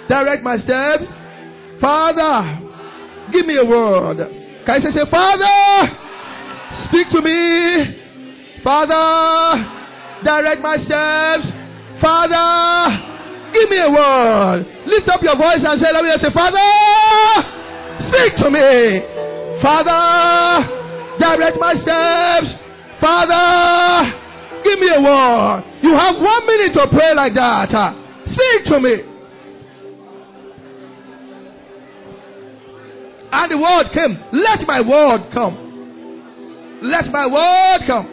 direct 0.10 0.42
my 0.42 0.58
steps. 0.58 1.04
Father, 1.80 2.60
give 3.32 3.46
me 3.46 3.56
a 3.58 3.66
word. 3.66 4.18
Can 4.66 4.82
say, 4.82 4.90
say, 4.96 5.12
Father, 5.12 5.96
speak 6.90 7.08
to 7.12 7.22
me. 7.22 8.62
Father, 8.64 10.24
direct 10.24 10.60
my 10.60 10.78
steps. 10.78 11.54
Father, 12.02 13.17
give 13.54 13.70
me 13.70 13.80
a 13.80 13.90
word. 13.90 14.66
Lift 14.86 15.10
up 15.10 15.22
your 15.22 15.36
voice 15.38 15.64
and 15.64 15.82
say, 15.82 15.92
let 15.94 16.04
me 16.04 16.12
say, 16.22 16.32
Father, 16.34 16.68
speak 18.10 18.38
to 18.44 18.50
me. 18.50 19.02
Father, 19.62 20.68
direct 21.20 21.58
my 21.60 21.74
steps. 21.82 22.54
Father, 23.02 24.14
give 24.64 24.80
me 24.80 24.90
a 24.90 25.02
word. 25.02 25.64
You 25.82 25.94
have 25.94 26.16
one 26.16 26.46
minute 26.46 26.74
to 26.74 26.88
pray 26.90 27.14
like 27.16 27.34
that. 27.36 27.70
Speak 28.26 28.66
to 28.72 28.80
me. 28.80 29.04
And 33.32 33.52
the 33.52 33.58
word 33.58 33.92
came. 33.94 34.18
Let 34.34 34.66
my 34.68 34.82
word 34.82 35.32
come. 35.34 36.80
Let 36.82 37.12
my 37.12 37.26
word 37.28 37.82
come. 37.88 38.08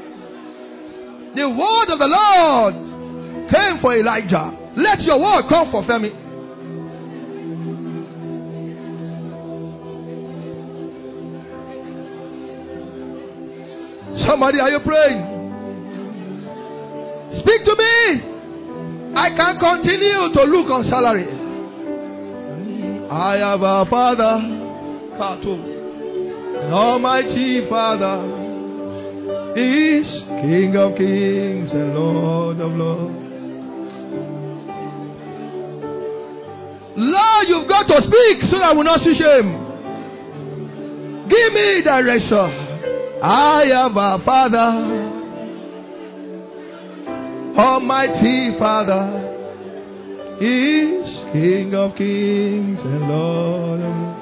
The 1.36 1.48
word 1.48 1.90
of 1.90 1.98
the 1.98 2.06
Lord 2.06 2.74
came 3.50 3.80
for 3.80 3.96
Elijah. 3.96 4.63
Let 4.76 5.02
your 5.02 5.20
word 5.20 5.44
come 5.48 5.70
for 5.70 5.82
Femi. 5.84 6.10
Somebody, 14.26 14.60
are 14.60 14.70
you 14.70 14.80
praying? 14.80 15.20
Speak 17.40 17.64
to 17.64 17.74
me. 17.76 19.14
I 19.16 19.30
can't 19.36 19.58
continue 19.60 20.32
to 20.34 20.42
look 20.44 20.70
on 20.70 20.84
salary. 20.90 21.26
I 23.10 23.36
have 23.38 23.62
a 23.62 23.84
father, 23.90 24.40
Kato, 25.18 25.54
an 25.54 26.72
almighty 26.72 27.68
father. 27.68 28.42
He 29.54 29.98
is 29.98 30.06
King 30.42 30.76
of 30.76 30.96
kings 30.96 31.70
and 31.72 31.94
Lord 31.94 32.60
of 32.60 32.72
lords. 32.72 33.23
Lord, 36.96 37.48
you've 37.48 37.68
got 37.68 37.86
to 37.88 38.00
speak 38.02 38.50
so 38.50 38.58
that 38.58 38.64
I 38.64 38.72
will 38.72 38.84
not 38.84 39.00
see 39.00 39.14
shame. 39.18 39.62
Give 41.28 41.52
me 41.52 41.82
direction. 41.82 42.62
I 43.22 43.64
have 43.72 43.96
a 43.96 44.18
Father, 44.24 44.70
Almighty 47.58 48.58
Father. 48.58 49.20
He 50.38 50.46
is 50.46 51.32
King 51.32 51.74
of 51.74 51.96
kings 51.96 52.80
and 52.80 53.08
Lord 53.08 53.80
of. 53.80 54.14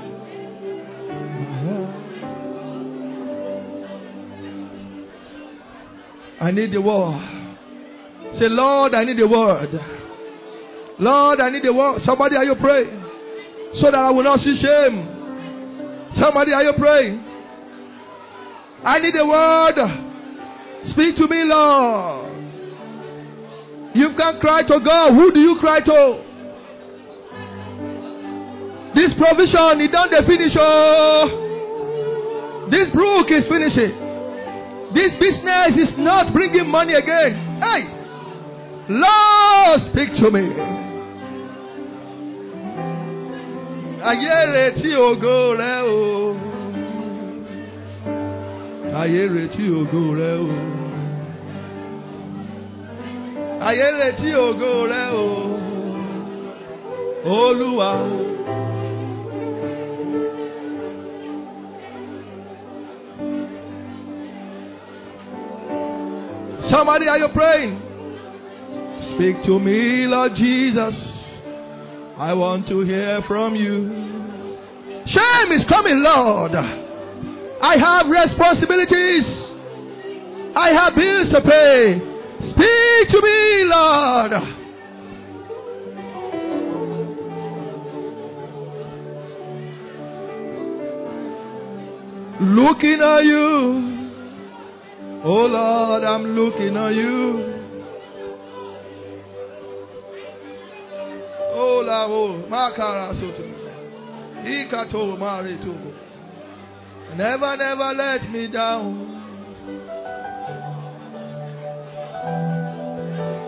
I 6.40 6.50
need 6.50 6.72
the 6.72 6.80
word. 6.80 7.20
Say, 8.38 8.48
Lord, 8.48 8.94
I 8.94 9.04
need 9.04 9.16
the 9.18 9.28
word. 9.28 9.68
Lord, 11.02 11.40
I 11.40 11.50
need 11.50 11.64
the 11.64 11.72
word. 11.72 12.00
Somebody, 12.06 12.36
are 12.36 12.44
you 12.44 12.54
praying? 12.54 13.02
So 13.80 13.90
that 13.90 13.98
I 13.98 14.10
will 14.10 14.22
not 14.22 14.38
see 14.38 14.56
shame. 14.62 15.08
Somebody, 16.20 16.52
are 16.52 16.62
you 16.62 16.72
praying? 16.78 17.18
I 18.84 19.00
need 19.00 19.16
a 19.16 19.26
word. 19.26 19.74
Speak 20.92 21.16
to 21.16 21.26
me, 21.26 21.42
Lord. 21.44 22.28
You 23.94 24.14
can't 24.16 24.40
cry 24.40 24.62
to 24.62 24.78
God. 24.78 25.14
Who 25.14 25.32
do 25.32 25.40
you 25.40 25.56
cry 25.58 25.80
to? 25.80 26.22
This 28.94 29.12
provision, 29.18 29.80
it 29.80 29.90
don't 29.90 30.10
they 30.10 30.22
finish. 30.26 30.52
Oh. 30.58 32.68
This 32.70 32.88
brook 32.94 33.26
is 33.30 33.44
finishing. 33.48 33.98
This 34.94 35.10
business 35.18 35.76
is 35.88 35.94
not 35.98 36.32
bringing 36.32 36.68
money 36.70 36.94
again. 36.94 37.34
Hey, 37.60 37.88
Lord, 38.88 39.80
speak 39.90 40.14
to 40.22 40.30
me. 40.30 40.81
Ayé 44.10 44.36
retí 44.54 44.90
ògo 45.08 45.36
rẹ 45.60 45.74
o. 45.96 46.00
Ayé 49.00 49.22
retí 49.34 49.64
ògo 49.80 50.02
rẹ 50.18 50.32
o. 50.46 50.48
Ayé 53.68 53.88
retí 54.00 54.30
ògo 54.46 54.72
rẹ 54.92 55.04
o. 55.24 55.28
Olúwa. 57.38 57.92
Somebody, 66.70 67.06
are 67.08 67.18
you 67.18 67.28
praying? 67.34 67.78
Speak 69.14 69.44
to 69.46 69.58
me, 69.58 70.06
Lord 70.06 70.32
Jesus. 70.36 71.11
I 72.18 72.32
want 72.34 72.68
to 72.68 72.80
hear 72.82 73.22
from 73.26 73.56
you. 73.56 73.88
Shame 75.06 75.52
is 75.52 75.66
coming, 75.68 76.02
Lord. 76.02 76.52
I 76.54 77.76
have 77.78 78.06
responsibilities. 78.06 79.24
I 80.54 80.68
have 80.70 80.94
bills 80.94 81.32
to 81.32 81.40
pay. 81.40 81.98
Speak 82.50 83.08
to 83.10 83.20
me, 83.22 83.64
Lord. 83.64 84.32
Looking 92.40 93.00
at 93.00 93.24
you. 93.24 94.00
Oh 95.24 95.46
Lord, 95.46 96.02
I'm 96.04 96.24
looking 96.36 96.76
at 96.76 96.94
you. 96.94 97.61
Never, 107.16 107.56
never 107.56 107.92
let 107.92 108.30
me 108.30 108.48
down. 108.48 109.08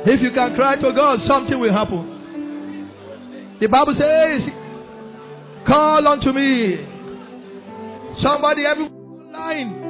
If 0.07 0.20
you 0.20 0.31
can 0.33 0.55
cry 0.55 0.77
to 0.77 0.92
God, 0.92 1.20
something 1.27 1.59
will 1.59 1.72
happen. 1.72 2.90
The 3.61 3.68
Bible 3.68 3.94
says, 3.98 4.42
Call 5.66 6.07
unto 6.07 6.31
me. 6.33 6.77
Somebody 8.22 8.66
everywhere 8.66 8.92
online. 8.92 9.81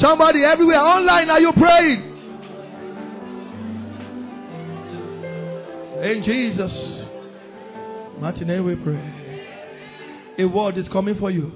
Somebody 0.00 0.44
everywhere 0.44 0.80
online, 0.80 1.28
are 1.28 1.40
you 1.40 1.52
praying? 1.52 2.14
In 6.02 6.24
Jesus' 6.24 6.95
name 8.20 8.64
we 8.64 8.76
pray. 8.76 10.36
A 10.38 10.44
word 10.44 10.78
is 10.78 10.86
coming 10.92 11.16
for 11.18 11.30
you. 11.30 11.52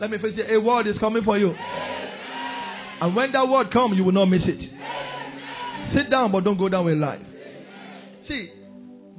Let 0.00 0.10
me 0.10 0.18
face 0.18 0.34
it. 0.36 0.54
A 0.54 0.60
word 0.60 0.86
is 0.86 0.96
coming 0.98 1.24
for 1.24 1.36
you. 1.38 1.54
And 3.00 3.14
when 3.14 3.32
that 3.32 3.48
word 3.48 3.70
comes, 3.72 3.96
you 3.96 4.04
will 4.04 4.12
not 4.12 4.26
miss 4.26 4.42
it. 4.44 4.70
Sit 5.94 6.10
down, 6.10 6.32
but 6.32 6.44
don't 6.44 6.58
go 6.58 6.68
down 6.68 6.84
with 6.84 6.98
life. 6.98 7.20
See, 8.26 8.50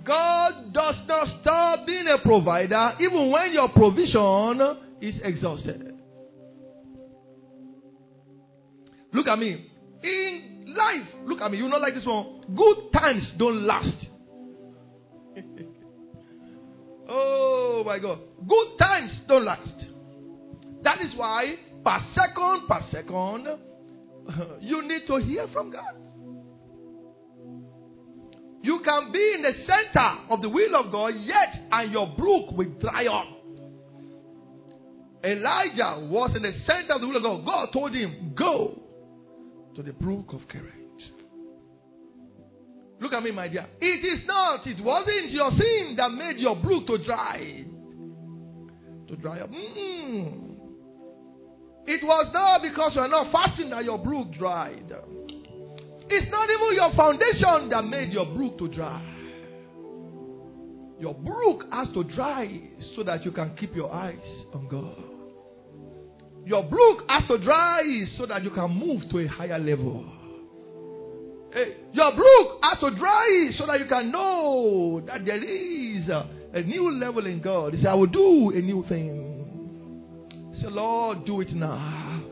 God 0.05 0.73
does 0.73 0.95
not 1.07 1.41
stop 1.41 1.85
being 1.85 2.07
a 2.07 2.17
provider 2.19 2.93
even 2.99 3.29
when 3.29 3.53
your 3.53 3.69
provision 3.69 4.77
is 5.01 5.15
exhausted. 5.23 5.93
Look 9.13 9.27
at 9.27 9.39
me. 9.39 9.65
In 10.03 10.75
life, 10.77 11.07
look 11.25 11.41
at 11.41 11.51
me. 11.51 11.57
You 11.57 11.67
not 11.67 11.81
like 11.81 11.95
this 11.95 12.05
one. 12.05 12.41
Good 12.55 12.91
times 12.93 13.23
don't 13.37 13.65
last. 13.65 13.97
oh 17.09 17.83
my 17.85 17.99
God. 17.99 18.19
Good 18.47 18.77
times 18.79 19.11
don't 19.27 19.45
last. 19.45 19.67
That 20.83 21.01
is 21.01 21.11
why 21.15 21.55
per 21.83 21.99
second, 22.15 22.67
per 22.67 22.85
second, 22.91 23.47
you 24.61 24.87
need 24.87 25.07
to 25.07 25.17
hear 25.17 25.47
from 25.51 25.71
God. 25.71 25.95
You 28.61 28.81
can 28.83 29.11
be 29.11 29.33
in 29.35 29.41
the 29.41 29.53
center 29.65 30.09
of 30.29 30.41
the 30.41 30.49
will 30.49 30.75
of 30.75 30.91
God, 30.91 31.13
yet 31.23 31.67
and 31.71 31.91
your 31.91 32.13
brook 32.17 32.51
will 32.51 32.69
dry 32.79 33.07
up. 33.07 33.27
Elijah 35.23 36.07
was 36.07 36.31
in 36.35 36.43
the 36.43 36.53
center 36.65 36.93
of 36.93 37.01
the 37.01 37.07
will 37.07 37.17
of 37.17 37.23
God. 37.23 37.45
God 37.45 37.67
told 37.73 37.93
him, 37.93 38.33
Go 38.37 38.81
to 39.75 39.83
the 39.83 39.93
brook 39.93 40.33
of 40.33 40.41
Kerith. 40.41 40.88
Look 43.01 43.13
at 43.13 43.23
me, 43.23 43.31
my 43.31 43.47
dear. 43.47 43.65
It 43.79 44.05
is 44.05 44.27
not, 44.27 44.67
it 44.67 44.83
wasn't 44.83 45.31
your 45.31 45.51
sin 45.51 45.95
that 45.97 46.09
made 46.09 46.37
your 46.37 46.55
brook 46.57 46.85
to 46.87 46.97
dry. 47.03 47.63
To 49.07 49.15
dry 49.15 49.39
up. 49.39 49.49
Mm-mm. 49.49 50.49
It 51.87 52.03
was 52.03 52.29
not 52.33 52.61
because 52.61 52.91
you 52.95 53.01
are 53.01 53.07
not 53.07 53.31
fasting 53.31 53.69
that 53.71 53.83
your 53.83 53.97
brook 53.97 54.33
dried. 54.37 54.91
It's 56.11 56.31
not 56.31 56.49
even 56.49 56.75
your 56.75 56.93
foundation 56.95 57.69
that 57.69 57.83
made 57.83 58.11
your 58.11 58.25
brook 58.25 58.57
to 58.59 58.67
dry. 58.67 59.05
Your 60.99 61.13
brook 61.13 61.63
has 61.71 61.87
to 61.93 62.03
dry 62.03 62.61
so 62.95 63.03
that 63.03 63.23
you 63.23 63.31
can 63.31 63.55
keep 63.55 63.73
your 63.73 63.91
eyes 63.93 64.19
on 64.53 64.67
God. 64.67 64.97
Your 66.45 66.63
brook 66.63 67.03
has 67.07 67.23
to 67.29 67.37
dry 67.37 67.81
so 68.17 68.25
that 68.25 68.43
you 68.43 68.49
can 68.49 68.69
move 68.71 69.03
to 69.11 69.19
a 69.19 69.27
higher 69.27 69.57
level. 69.57 70.18
Hey, 71.51 71.77
your 71.93 72.15
brook 72.15 72.59
has 72.61 72.79
to 72.79 72.95
dry 72.95 73.49
so 73.57 73.65
that 73.65 73.79
you 73.79 73.87
can 73.87 74.11
know 74.11 75.01
that 75.07 75.25
there 75.25 75.43
is 75.43 76.07
a, 76.07 76.61
new 76.61 76.91
level 76.91 77.25
in 77.25 77.41
God. 77.41 77.73
He 77.73 77.81
said, 77.81 77.87
I 77.87 77.93
will 77.95 78.05
do 78.05 78.51
a 78.51 78.61
new 78.61 78.85
thing. 78.87 80.55
Say, 80.61 80.67
Lord, 80.67 81.25
do 81.25 81.41
it 81.41 81.51
now. 81.53 82.23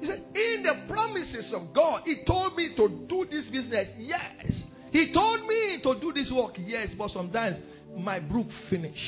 He 0.00 0.06
said, 0.08 0.24
In 0.34 0.64
the 0.64 0.92
promises 0.92 1.52
of 1.54 1.72
God, 1.72 2.02
He 2.04 2.24
told 2.26 2.56
me 2.56 2.74
to 2.76 3.06
do 3.08 3.26
this 3.30 3.44
business. 3.52 3.88
Yes. 3.98 4.52
He 4.90 5.12
told 5.12 5.46
me 5.46 5.80
to 5.82 6.00
do 6.00 6.12
this 6.12 6.30
work. 6.32 6.54
Yes. 6.58 6.88
But 6.98 7.10
sometimes 7.12 7.58
my 7.96 8.18
brook 8.18 8.48
finish. 8.68 8.98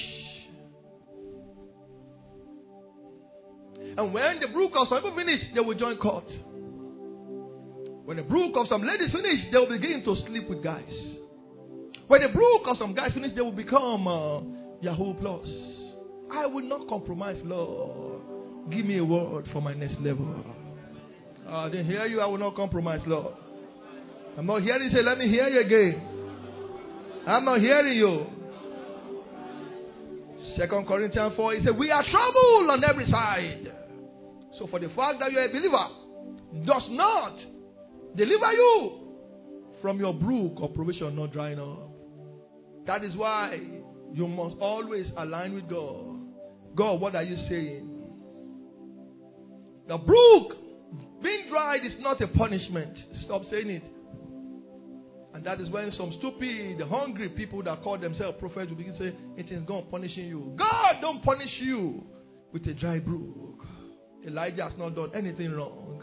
And 3.96 4.12
when 4.12 4.40
the 4.40 4.48
brook 4.48 4.72
of 4.76 4.88
some 4.88 4.98
people 4.98 5.16
finish, 5.16 5.40
they 5.54 5.60
will 5.60 5.74
join 5.74 5.96
court. 5.96 6.28
When 8.04 8.16
the 8.16 8.22
brook 8.22 8.52
of 8.56 8.66
some 8.68 8.86
ladies 8.86 9.12
finish, 9.12 9.50
they 9.52 9.58
will 9.58 9.68
begin 9.68 10.02
to 10.04 10.16
sleep 10.26 10.48
with 10.48 10.62
guys. 10.62 10.88
When 12.06 12.22
the 12.22 12.28
brook 12.28 12.62
of 12.66 12.76
some 12.78 12.94
guys 12.94 13.12
finish, 13.12 13.34
they 13.34 13.42
will 13.42 13.52
become 13.52 14.06
uh, 14.08 14.40
Yahoo 14.80 15.14
Plus. 15.14 15.46
I 16.32 16.46
will 16.46 16.66
not 16.66 16.88
compromise, 16.88 17.36
Lord. 17.44 18.22
Give 18.70 18.84
me 18.84 18.98
a 18.98 19.04
word 19.04 19.46
for 19.52 19.60
my 19.60 19.74
next 19.74 20.00
level. 20.00 20.44
Uh, 21.46 21.56
I 21.56 21.68
didn't 21.70 21.86
hear 21.86 22.06
you. 22.06 22.20
I 22.20 22.26
will 22.26 22.38
not 22.38 22.54
compromise, 22.54 23.00
Lord. 23.06 23.34
I'm 24.36 24.46
not 24.46 24.62
hearing 24.62 24.84
you 24.84 24.90
say, 24.90 25.02
let 25.02 25.18
me 25.18 25.28
hear 25.28 25.48
you 25.48 25.60
again. 25.60 26.02
I'm 27.26 27.44
not 27.44 27.60
hearing 27.60 27.96
you. 27.96 28.26
Second 30.58 30.88
Corinthians 30.88 31.34
4, 31.36 31.54
he 31.54 31.64
said, 31.64 31.78
We 31.78 31.92
are 31.92 32.02
troubled 32.02 32.70
on 32.70 32.82
every 32.82 33.08
side. 33.08 33.72
So 34.58 34.66
for 34.66 34.80
the 34.80 34.88
fact 34.88 35.20
that 35.20 35.30
you 35.30 35.38
are 35.38 35.44
a 35.44 35.48
believer 35.48 35.86
does 36.66 36.82
not 36.90 37.38
deliver 38.16 38.52
you 38.52 39.08
from 39.80 40.00
your 40.00 40.12
brook 40.12 40.54
of 40.60 40.74
provision 40.74 41.14
not 41.14 41.32
drying 41.32 41.60
up. 41.60 41.90
That 42.86 43.04
is 43.04 43.14
why 43.14 43.60
you 44.12 44.26
must 44.26 44.56
always 44.58 45.06
align 45.16 45.54
with 45.54 45.68
God. 45.68 46.18
God, 46.74 47.00
what 47.00 47.14
are 47.14 47.22
you 47.22 47.36
saying? 47.48 47.88
The 49.86 49.96
brook 49.96 50.54
being 51.22 51.48
dried 51.50 51.84
is 51.84 51.92
not 52.00 52.20
a 52.20 52.26
punishment. 52.28 52.98
Stop 53.24 53.42
saying 53.50 53.70
it. 53.70 53.84
And 55.38 55.46
that 55.46 55.60
is 55.60 55.70
when 55.70 55.92
some 55.92 56.12
stupid, 56.18 56.80
hungry 56.88 57.28
people 57.28 57.62
that 57.62 57.80
call 57.84 57.96
themselves 57.96 58.38
prophets 58.40 58.70
will 58.70 58.76
begin 58.76 58.92
to 58.94 58.98
say, 58.98 59.16
It 59.36 59.52
is 59.52 59.62
God 59.68 59.88
punishing 59.88 60.26
you. 60.26 60.52
God 60.58 60.96
don't 61.00 61.22
punish 61.22 61.52
you 61.60 62.02
with 62.52 62.66
a 62.66 62.74
dry 62.74 62.98
brook. 62.98 63.64
Elijah 64.26 64.64
has 64.64 64.72
not 64.76 64.96
done 64.96 65.12
anything 65.14 65.52
wrong. 65.52 66.02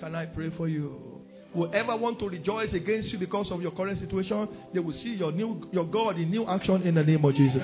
Can 0.00 0.16
I 0.16 0.26
pray 0.26 0.50
for 0.56 0.66
you? 0.66 1.22
Whoever 1.54 1.96
want 1.96 2.18
to 2.18 2.28
rejoice 2.28 2.70
against 2.74 3.10
you 3.10 3.20
because 3.20 3.46
of 3.52 3.62
your 3.62 3.70
current 3.70 4.00
situation, 4.00 4.48
they 4.74 4.80
will 4.80 4.94
see 4.94 5.14
your 5.14 5.30
new 5.30 5.68
your 5.70 5.86
God 5.86 6.18
in 6.18 6.28
new 6.28 6.44
action 6.44 6.82
in 6.82 6.96
the 6.96 7.04
name 7.04 7.24
of 7.24 7.36
Jesus. 7.36 7.62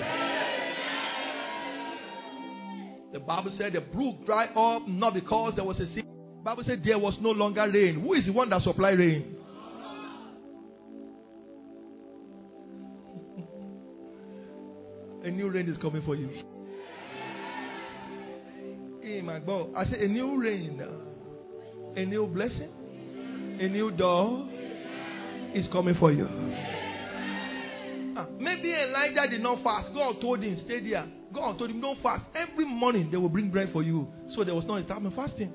The 3.13 3.19
Bible 3.19 3.53
said 3.59 3.73
the 3.73 3.81
brook 3.81 4.25
dried 4.25 4.51
up 4.57 4.87
not 4.87 5.15
because 5.15 5.55
there 5.57 5.65
was 5.65 5.81
a 5.81 5.87
sea. 5.97 6.05
Bible 6.45 6.63
said 6.65 6.83
there 6.85 7.01
was 7.01 7.15
no 7.21 7.31
longer 7.31 7.69
rain. 7.69 8.01
Who 8.03 8.15
is 8.15 8.25
the 8.25 8.31
one 8.31 8.51
that 8.51 8.63
supply 8.63 8.91
rain? 8.91 9.39
A 15.25 15.31
new 15.31 15.49
rain 15.49 15.69
is 15.69 15.77
coming 15.79 16.03
for 16.03 16.15
you. 16.15 16.29
Hey, 19.03 19.21
my 19.21 19.39
God. 19.41 19.71
I 19.77 19.85
said 19.85 20.01
a 20.01 20.09
new 20.09 20.41
rain, 20.41 20.81
a 21.97 22.05
new 22.05 22.27
blessing, 22.27 22.71
a 23.61 23.69
new 23.69 23.91
door 23.91 24.49
is 25.55 25.67
coming 25.73 25.95
for 25.99 26.13
you. 26.13 26.27
Ah, 28.17 28.27
maybe 28.39 28.73
Elijah 28.73 29.29
did 29.31 29.43
not 29.43 29.63
fast. 29.63 29.93
God 29.95 30.21
told 30.21 30.43
him, 30.43 30.61
stay 30.65 30.89
there. 30.89 31.07
God 31.33 31.59
told 31.59 31.71
him, 31.71 31.81
don't 31.81 32.01
fast. 32.03 32.25
Every 32.35 32.65
morning 32.65 33.11
they 33.11 33.17
will 33.17 33.29
bring 33.29 33.51
bread 33.51 33.71
for 33.73 33.83
you. 33.83 34.09
So 34.35 34.45
there 34.45 34.55
was 34.55 34.65
no 34.67 34.83
time 34.83 35.11
fasting. 35.15 35.53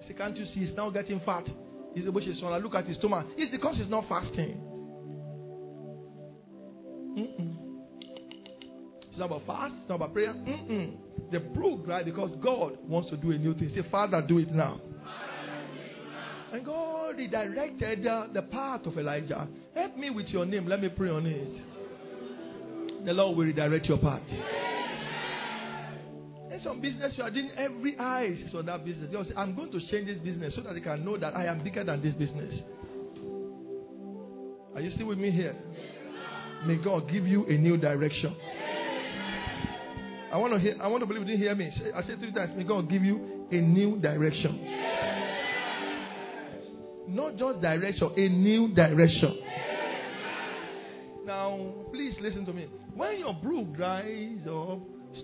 He 0.00 0.06
said, 0.08 0.18
can't 0.18 0.36
you 0.36 0.46
see 0.46 0.66
he's 0.66 0.76
now 0.76 0.90
getting 0.90 1.20
fat? 1.20 1.44
He's 1.94 2.06
to. 2.40 2.62
Look 2.62 2.74
at 2.74 2.86
his 2.86 2.96
stomach. 2.98 3.26
It's 3.36 3.50
because 3.50 3.76
he's 3.76 3.88
not 3.88 4.08
fasting. 4.08 4.60
Mm-mm. 7.18 7.65
It's 9.16 9.20
not 9.20 9.32
about 9.32 9.46
fast. 9.46 9.72
It's 9.80 9.88
not 9.88 9.94
about 9.94 10.12
prayer. 10.12 10.34
Mm-mm. 10.34 10.92
The 11.32 11.40
brook 11.40 11.84
right 11.86 12.04
because 12.04 12.36
God 12.42 12.76
wants 12.86 13.08
to 13.08 13.16
do 13.16 13.30
a 13.30 13.38
new 13.38 13.54
thing. 13.54 13.72
Say, 13.74 13.80
Father, 13.90 14.20
do 14.20 14.36
it 14.36 14.52
now. 14.52 14.78
And 16.52 16.62
God 16.62 17.16
redirected 17.16 18.06
uh, 18.06 18.26
the 18.34 18.42
path 18.42 18.84
of 18.84 18.98
Elijah. 18.98 19.48
Help 19.74 19.96
me 19.96 20.10
with 20.10 20.26
your 20.26 20.44
name. 20.44 20.66
Let 20.66 20.82
me 20.82 20.90
pray 20.90 21.08
on 21.08 21.24
it. 21.24 21.48
The 23.06 23.14
Lord 23.14 23.38
will 23.38 23.46
redirect 23.46 23.86
your 23.86 23.96
path. 23.96 24.20
In 26.52 26.60
some 26.62 26.82
business, 26.82 27.14
you 27.16 27.22
are 27.22 27.30
doing 27.30 27.52
every 27.56 27.98
eye 27.98 28.36
eyes 28.38 28.54
on 28.54 28.66
that 28.66 28.84
business. 28.84 29.10
Say, 29.10 29.34
I'm 29.34 29.56
going 29.56 29.72
to 29.72 29.80
change 29.90 30.08
this 30.08 30.18
business 30.18 30.52
so 30.54 30.60
that 30.60 30.74
they 30.74 30.80
can 30.80 31.02
know 31.06 31.16
that 31.16 31.34
I 31.34 31.46
am 31.46 31.64
bigger 31.64 31.84
than 31.84 32.02
this 32.02 32.14
business. 32.16 32.52
Are 34.74 34.82
you 34.82 34.90
still 34.94 35.06
with 35.06 35.16
me 35.16 35.30
here? 35.30 35.56
May 36.66 36.76
God 36.76 37.10
give 37.10 37.26
you 37.26 37.46
a 37.46 37.56
new 37.56 37.78
direction. 37.78 38.36
I 40.36 40.38
want 40.38 40.52
to 40.52 40.58
hear. 40.60 40.76
I 40.82 40.86
want 40.88 41.00
to 41.00 41.06
believe 41.06 41.22
you 41.22 41.28
didn't 41.28 41.40
hear 41.40 41.54
me. 41.54 41.72
I 41.94 42.06
said 42.06 42.18
three 42.18 42.30
times. 42.30 42.52
May 42.54 42.64
God 42.64 42.90
give 42.90 43.02
you 43.02 43.46
a 43.50 43.54
new 43.54 43.96
direction. 43.96 44.60
Not 47.08 47.38
just 47.38 47.62
direction, 47.62 48.10
a 48.14 48.28
new 48.28 48.74
direction. 48.74 49.38
Now, 51.24 51.58
please 51.90 52.16
listen 52.20 52.44
to 52.44 52.52
me. 52.52 52.66
When 52.94 53.18
your 53.18 53.32
brook 53.32 53.74
dries 53.76 54.40
up, 54.46 54.80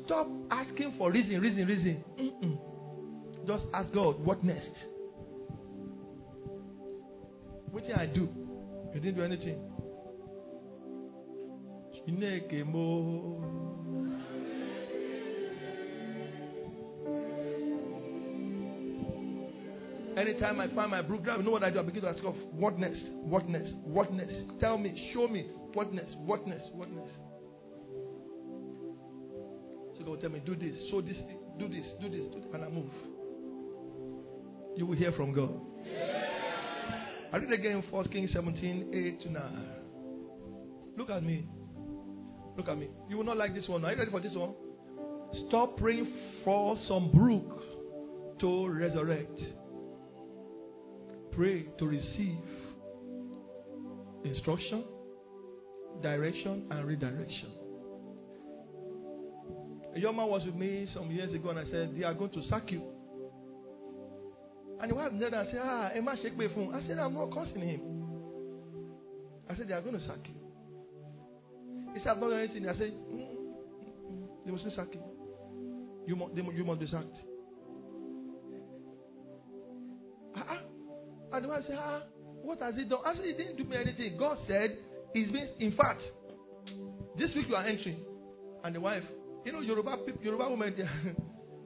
stop 0.06 0.28
asking 0.50 0.94
for 0.96 1.12
reason, 1.12 1.42
reason, 1.42 1.66
reason. 1.66 2.04
Mm-mm. 2.18 3.46
Just 3.46 3.64
ask 3.74 3.92
God, 3.92 4.18
what 4.24 4.42
next? 4.42 4.70
What 7.70 7.86
did 7.86 7.96
I 7.96 8.06
do? 8.06 8.30
You 8.94 9.00
didn't 9.00 9.16
do 9.16 9.24
anything. 9.24 9.58
Anytime 20.16 20.60
I 20.60 20.68
find 20.74 20.90
my 20.90 21.00
brook 21.00 21.24
dry, 21.24 21.36
you 21.36 21.42
know 21.42 21.50
what 21.50 21.64
I 21.64 21.70
do? 21.70 21.78
I 21.78 21.82
begin 21.82 22.02
to 22.02 22.08
ask 22.08 22.22
God, 22.22 22.36
what 22.52 22.78
next? 22.78 23.00
What 23.10 23.48
next? 23.48 23.72
What 23.84 24.12
next? 24.12 24.34
Tell 24.60 24.76
me, 24.76 25.10
show 25.14 25.26
me, 25.26 25.48
what 25.72 25.92
next? 25.92 26.16
What 26.18 26.46
next? 26.46 26.66
What 26.72 26.90
next? 26.90 27.12
So 29.96 30.00
God 30.00 30.08
will 30.08 30.16
tell 30.18 30.30
me, 30.30 30.42
do 30.44 30.54
this, 30.54 30.76
show 30.90 31.00
this, 31.00 31.16
do 31.58 31.68
this, 31.68 31.84
do 32.00 32.10
this, 32.10 32.20
do 32.32 32.40
this, 32.40 32.48
and 32.52 32.64
I 32.64 32.68
move. 32.68 32.92
You 34.76 34.86
will 34.86 34.96
hear 34.96 35.12
from 35.12 35.32
God. 35.32 35.58
I 37.32 37.36
read 37.38 37.52
again 37.52 37.82
1 37.88 38.08
Kings 38.08 38.30
17, 38.34 38.90
8 38.92 39.22
to 39.22 39.32
9. 39.32 39.66
Look 40.98 41.08
at 41.08 41.22
me. 41.22 41.46
Look 42.56 42.68
at 42.68 42.76
me. 42.76 42.90
You 43.08 43.16
will 43.16 43.24
not 43.24 43.38
like 43.38 43.54
this 43.54 43.66
one. 43.66 43.84
Are 43.84 43.92
you 43.92 43.98
ready 43.98 44.10
for 44.10 44.20
this 44.20 44.34
one? 44.34 44.52
Stop 45.48 45.78
praying 45.78 46.12
for 46.44 46.76
some 46.86 47.10
brook 47.10 47.62
to 48.40 48.68
resurrect. 48.68 49.40
Pray 51.32 51.66
to 51.78 51.86
receive 51.86 52.38
instruction, 54.24 54.84
direction, 56.02 56.66
and 56.70 56.86
redirection. 56.86 57.50
A 59.94 60.00
young 60.00 60.16
man 60.16 60.28
was 60.28 60.44
with 60.44 60.54
me 60.54 60.88
some 60.94 61.10
years 61.10 61.32
ago, 61.34 61.50
and 61.50 61.58
I 61.58 61.64
said, 61.70 61.94
They 61.96 62.04
are 62.04 62.14
going 62.14 62.30
to 62.30 62.42
sack 62.48 62.70
you. 62.70 62.82
And 64.80 64.90
the 64.90 64.94
wife 64.94 65.12
knelt 65.12 65.32
and 65.32 65.48
said, 65.50 65.60
Ah, 65.62 65.90
Emma 65.94 66.16
shake 66.22 66.36
my 66.36 66.48
phone. 66.54 66.74
I 66.74 66.86
said, 66.86 66.98
I'm 66.98 67.14
not 67.14 67.32
cursing 67.32 67.60
him. 67.60 67.80
I 69.48 69.56
said, 69.56 69.68
They 69.68 69.74
are 69.74 69.82
going 69.82 69.98
to 69.98 70.06
sack 70.06 70.18
you. 70.24 70.34
He 71.94 72.00
said, 72.00 72.08
I've 72.08 72.18
not 72.18 72.30
done 72.30 72.40
anything. 72.40 72.68
I 72.68 72.72
said, 72.72 72.92
mm, 72.92 73.12
mm, 73.12 73.28
mm, 74.10 74.26
They 74.46 74.50
must 74.50 74.64
sack 74.76 74.88
you. 74.92 75.02
You 76.06 76.16
must, 76.16 76.34
they, 76.34 76.42
you 76.42 76.64
must 76.64 76.80
be 76.80 76.86
sacked. 76.86 77.16
And 81.32 81.44
the 81.44 81.48
wife 81.48 81.62
said, 81.66 81.78
Ah, 81.78 82.02
what 82.42 82.60
has 82.60 82.74
he 82.74 82.84
done? 82.84 83.00
Actually, 83.06 83.28
He 83.28 83.32
didn't 83.34 83.56
do 83.56 83.64
me 83.64 83.76
anything. 83.76 84.16
God 84.18 84.38
said, 84.46 84.76
He's 85.14 85.30
been, 85.30 85.48
in 85.58 85.76
fact, 85.76 86.02
this 87.18 87.30
week 87.34 87.46
you 87.48 87.54
are 87.54 87.66
entering. 87.66 87.98
And 88.64 88.74
the 88.74 88.80
wife, 88.80 89.02
you 89.44 89.52
know, 89.52 89.60
Yoruba, 89.60 89.98
people, 90.06 90.22
Yoruba 90.22 90.48
woman, 90.50 90.74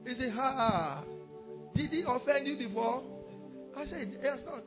they 0.05 0.13
say, 0.19 0.29
Ha, 0.29 1.03
did 1.75 1.91
he 1.91 2.03
offend 2.07 2.47
you 2.47 2.57
before? 2.57 3.03
I 3.75 3.85
said, 3.89 4.17
Yes, 4.23 4.39
not. 4.45 4.63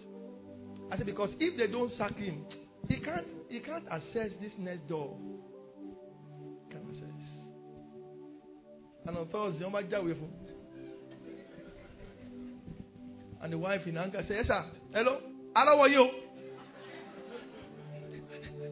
I 0.92 0.96
said, 0.98 1.06
Because 1.06 1.30
if 1.38 1.56
they 1.56 1.66
don't 1.66 1.92
sack 1.96 2.16
him, 2.16 2.44
he 2.88 2.98
can't, 3.00 3.26
he 3.48 3.60
can't 3.60 3.84
access 3.90 4.30
this 4.40 4.52
next 4.58 4.86
door. 4.88 5.16
Can't 6.70 6.84
access. 6.88 7.06
And 9.06 9.16
on 9.16 9.28
Thursday. 9.28 9.64
And 13.42 13.52
the 13.52 13.58
wife 13.58 13.80
in 13.86 13.96
anger 13.96 14.22
said, 14.28 14.36
Yes, 14.36 14.46
sir. 14.46 14.64
Hello? 14.92 15.18
How 15.54 15.80
are 15.80 15.88
you? 15.88 16.10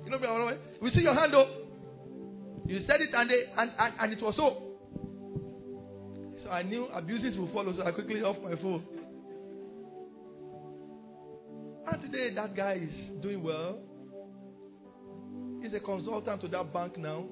You 0.05 0.11
know, 0.11 0.59
we 0.83 0.91
see 0.91 1.01
your 1.01 1.15
hand 1.15 1.35
up. 1.35 1.47
You 2.67 2.81
said 2.87 3.01
it 3.01 3.11
and, 3.15 3.31
they, 3.31 3.45
and, 3.57 3.71
and, 3.79 3.95
and 4.01 4.13
it 4.13 4.23
was 4.23 4.35
so. 4.37 4.65
So 6.43 6.51
I 6.51 6.63
knew 6.63 6.87
abuses 6.87 7.39
will 7.39 7.53
follow, 7.53 7.73
so 7.77 7.85
I 7.85 7.93
quickly 7.93 8.23
off 8.23 8.37
my 8.43 8.57
phone. 8.61 8.83
And 11.93 12.03
today 12.03 12.35
that 12.35 12.57
guy 12.57 12.81
is 12.83 13.23
doing 13.23 13.43
well. 13.43 13.79
He's 15.63 15.73
a 15.75 15.81
consultant 15.81 16.41
to 16.41 16.49
that 16.49 16.73
bank 16.73 16.99
now, 16.99 17.27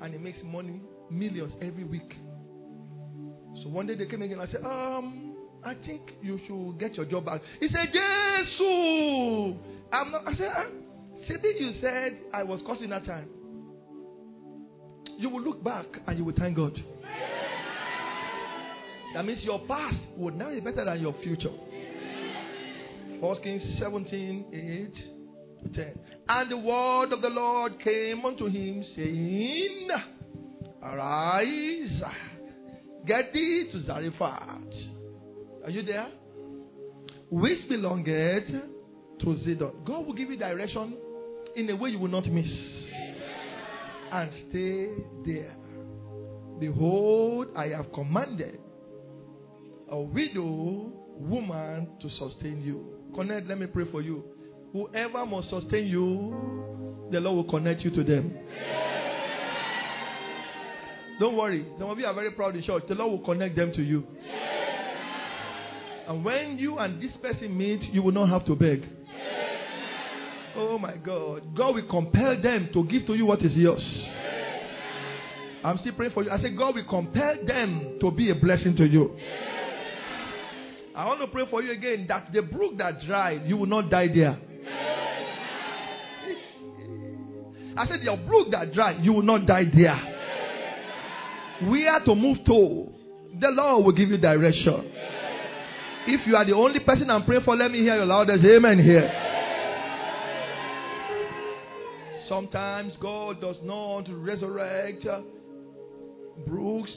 and 0.00 0.14
he 0.14 0.18
makes 0.20 0.38
money, 0.44 0.80
millions 1.10 1.52
every 1.60 1.84
week. 1.84 2.14
So 3.62 3.68
one 3.68 3.86
day 3.88 3.96
they 3.96 4.06
came 4.06 4.22
again 4.22 4.38
I 4.40 4.46
said, 4.46 4.64
um, 4.64 5.25
I 5.66 5.74
think 5.84 6.02
you 6.22 6.38
should 6.46 6.78
get 6.78 6.94
your 6.94 7.06
job 7.06 7.24
back. 7.26 7.40
He 7.58 7.66
said, 7.68 7.92
Jesus! 7.92 9.56
I'm 9.92 10.12
not, 10.12 10.28
I 10.28 10.36
said, 10.36 10.52
ah, 10.54 10.66
Maybe 11.28 11.58
you 11.58 11.74
said 11.80 12.18
I 12.32 12.44
was 12.44 12.60
cursing 12.66 12.90
that 12.90 13.04
time. 13.04 13.28
You 15.18 15.28
will 15.28 15.42
look 15.42 15.62
back 15.64 15.86
and 16.06 16.18
you 16.18 16.24
will 16.24 16.34
thank 16.38 16.56
God. 16.56 16.78
That 19.14 19.24
means 19.24 19.42
your 19.42 19.60
past 19.66 19.96
will 20.16 20.32
now 20.34 20.50
be 20.50 20.60
better 20.60 20.84
than 20.84 21.00
your 21.00 21.14
future. 21.22 21.52
First 23.20 23.42
Kings 23.42 23.62
17, 23.80 24.44
8 25.64 25.72
to 25.72 25.84
10. 25.84 25.98
And 26.28 26.50
the 26.50 26.58
word 26.58 27.12
of 27.12 27.22
the 27.22 27.28
Lord 27.28 27.80
came 27.82 28.24
unto 28.24 28.46
him, 28.46 28.84
saying, 28.94 29.88
Arise, 30.82 32.02
get 33.06 33.32
thee 33.32 33.70
to 33.72 33.86
Zarephath. 33.86 34.95
Are 35.66 35.70
you 35.70 35.82
there? 35.82 36.06
Which 37.28 37.68
belongeth 37.68 38.46
to 39.18 39.26
Zidon. 39.26 39.84
God 39.84 40.06
will 40.06 40.12
give 40.12 40.30
you 40.30 40.36
direction 40.36 40.96
in 41.56 41.68
a 41.68 41.74
way 41.74 41.90
you 41.90 41.98
will 41.98 42.06
not 42.06 42.24
miss. 42.24 42.46
And 44.12 44.30
stay 44.48 44.90
there. 45.26 45.56
Behold, 46.60 47.48
I 47.56 47.66
have 47.70 47.92
commanded 47.92 48.60
a 49.90 50.00
widow 50.00 50.92
woman 51.18 51.88
to 52.00 52.10
sustain 52.10 52.62
you. 52.62 53.00
Connect, 53.16 53.48
let 53.48 53.58
me 53.58 53.66
pray 53.66 53.86
for 53.90 54.02
you. 54.02 54.22
Whoever 54.72 55.26
must 55.26 55.50
sustain 55.50 55.88
you, 55.88 57.08
the 57.10 57.18
Lord 57.18 57.36
will 57.36 57.50
connect 57.50 57.80
you 57.80 57.90
to 57.90 58.04
them. 58.04 58.38
Don't 61.18 61.36
worry. 61.36 61.66
Some 61.76 61.90
of 61.90 61.98
you 61.98 62.06
are 62.06 62.14
very 62.14 62.30
proud 62.30 62.54
in 62.54 62.62
church. 62.62 62.84
The 62.88 62.94
Lord 62.94 63.10
will 63.10 63.26
connect 63.26 63.56
them 63.56 63.72
to 63.72 63.82
you. 63.82 64.06
And 66.08 66.24
when 66.24 66.58
you 66.58 66.78
and 66.78 67.02
this 67.02 67.12
person 67.20 67.56
meet, 67.56 67.82
you 67.92 68.02
will 68.02 68.12
not 68.12 68.28
have 68.28 68.46
to 68.46 68.54
beg. 68.54 68.84
Oh 70.56 70.78
my 70.78 70.96
God. 70.96 71.54
God 71.56 71.74
will 71.74 71.88
compel 71.88 72.40
them 72.40 72.70
to 72.72 72.84
give 72.84 73.06
to 73.06 73.14
you 73.14 73.26
what 73.26 73.42
is 73.42 73.52
yours. 73.52 73.82
I'm 75.64 75.78
still 75.78 75.92
praying 75.94 76.12
for 76.12 76.22
you. 76.22 76.30
I 76.30 76.40
said, 76.40 76.56
God 76.56 76.76
will 76.76 76.84
compel 76.88 77.34
them 77.44 77.98
to 78.00 78.10
be 78.10 78.30
a 78.30 78.34
blessing 78.34 78.76
to 78.76 78.84
you. 78.86 79.16
I 80.94 81.04
want 81.06 81.20
to 81.20 81.26
pray 81.26 81.44
for 81.50 81.62
you 81.62 81.72
again 81.72 82.06
that 82.08 82.32
the 82.32 82.40
brook 82.40 82.78
that 82.78 83.04
dried, 83.04 83.44
you 83.44 83.56
will 83.56 83.66
not 83.66 83.90
die 83.90 84.08
there. 84.08 84.38
I 87.76 87.86
said, 87.88 88.02
Your 88.02 88.16
brook 88.16 88.50
that 88.52 88.72
dried, 88.72 89.04
you 89.04 89.12
will 89.12 89.22
not 89.22 89.44
die 89.46 89.64
there. 89.64 90.00
We 91.70 91.86
are 91.86 92.02
to 92.04 92.14
move 92.14 92.38
to. 92.46 92.92
The 93.38 93.48
Lord 93.50 93.84
will 93.84 93.92
give 93.92 94.08
you 94.08 94.16
direction. 94.16 94.92
If 96.08 96.26
you 96.26 96.36
are 96.36 96.44
the 96.44 96.52
only 96.52 96.78
person 96.80 97.10
I'm 97.10 97.24
praying 97.24 97.42
for, 97.44 97.56
let 97.56 97.70
me 97.70 97.78
hear 97.80 97.96
your 97.96 98.06
loudest 98.06 98.44
amen 98.44 98.78
here. 98.78 99.10
Sometimes 102.28 102.92
God 103.00 103.40
does 103.40 103.56
not 103.62 104.04
resurrect 104.08 105.04
uh, 105.04 105.20
brooks, 106.46 106.90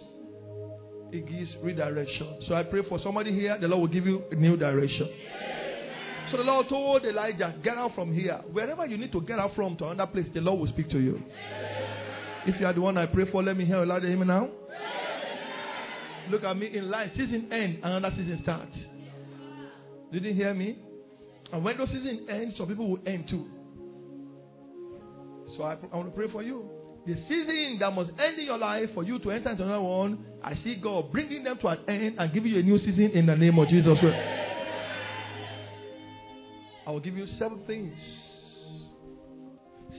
He 1.11 1.21
gives 1.21 1.49
redirection. 1.63 2.41
So 2.47 2.53
I 2.53 2.63
pray 2.63 2.81
for 2.87 2.99
somebody 3.03 3.33
here, 3.33 3.57
the 3.59 3.67
Lord 3.67 3.81
will 3.81 3.87
give 3.87 4.05
you 4.05 4.23
a 4.31 4.35
new 4.35 4.57
direction. 4.57 5.09
So 6.31 6.37
the 6.37 6.43
Lord 6.43 6.69
told 6.69 7.03
Elijah, 7.03 7.55
Get 7.63 7.77
out 7.77 7.95
from 7.95 8.13
here. 8.13 8.41
Wherever 8.51 8.85
you 8.85 8.97
need 8.97 9.11
to 9.13 9.21
get 9.21 9.39
out 9.39 9.55
from 9.55 9.75
to 9.77 9.87
another 9.87 10.11
place, 10.11 10.27
the 10.35 10.41
Lord 10.41 10.59
will 10.59 10.67
speak 10.67 10.89
to 10.91 10.99
you. 10.99 11.19
If 12.45 12.59
you 12.59 12.67
are 12.67 12.73
the 12.73 12.81
one 12.81 12.97
I 12.97 13.07
pray 13.07 13.25
for, 13.31 13.41
let 13.41 13.57
me 13.57 13.65
hear 13.65 13.81
a 13.81 13.85
loud 13.85 14.05
amen 14.05 14.27
now. 14.27 14.49
Look 16.29 16.43
at 16.43 16.55
me 16.55 16.77
in 16.77 16.91
life. 16.91 17.09
Season 17.17 17.51
end, 17.51 17.79
another 17.83 18.15
season 18.15 18.39
starts. 18.43 18.75
Didn't 20.11 20.35
hear 20.35 20.53
me? 20.53 20.77
And 21.51 21.63
when 21.63 21.77
those 21.77 21.89
season 21.89 22.27
ends, 22.29 22.55
some 22.57 22.67
people 22.67 22.89
will 22.89 22.99
end 23.05 23.27
too. 23.29 23.47
So 25.57 25.63
I, 25.63 25.77
I 25.91 25.95
want 25.95 26.09
to 26.09 26.15
pray 26.15 26.29
for 26.31 26.43
you. 26.43 26.69
The 27.05 27.15
season 27.27 27.77
that 27.79 27.91
must 27.91 28.11
end 28.19 28.37
in 28.37 28.45
your 28.45 28.57
life 28.57 28.89
for 28.93 29.03
you 29.03 29.19
to 29.19 29.31
enter 29.31 29.49
into 29.49 29.63
another 29.63 29.81
one, 29.81 30.25
I 30.43 30.53
see 30.63 30.75
God 30.75 31.11
bringing 31.11 31.43
them 31.43 31.57
to 31.59 31.67
an 31.69 31.79
end 31.87 32.15
and 32.19 32.33
giving 32.33 32.51
you 32.51 32.59
a 32.59 32.63
new 32.63 32.77
season 32.79 33.11
in 33.13 33.25
the 33.25 33.35
name 33.35 33.57
of 33.57 33.67
Jesus. 33.67 33.97
I 36.85 36.91
will 36.91 36.99
give 36.99 37.15
you 37.15 37.25
seven 37.39 37.61
things, 37.65 37.93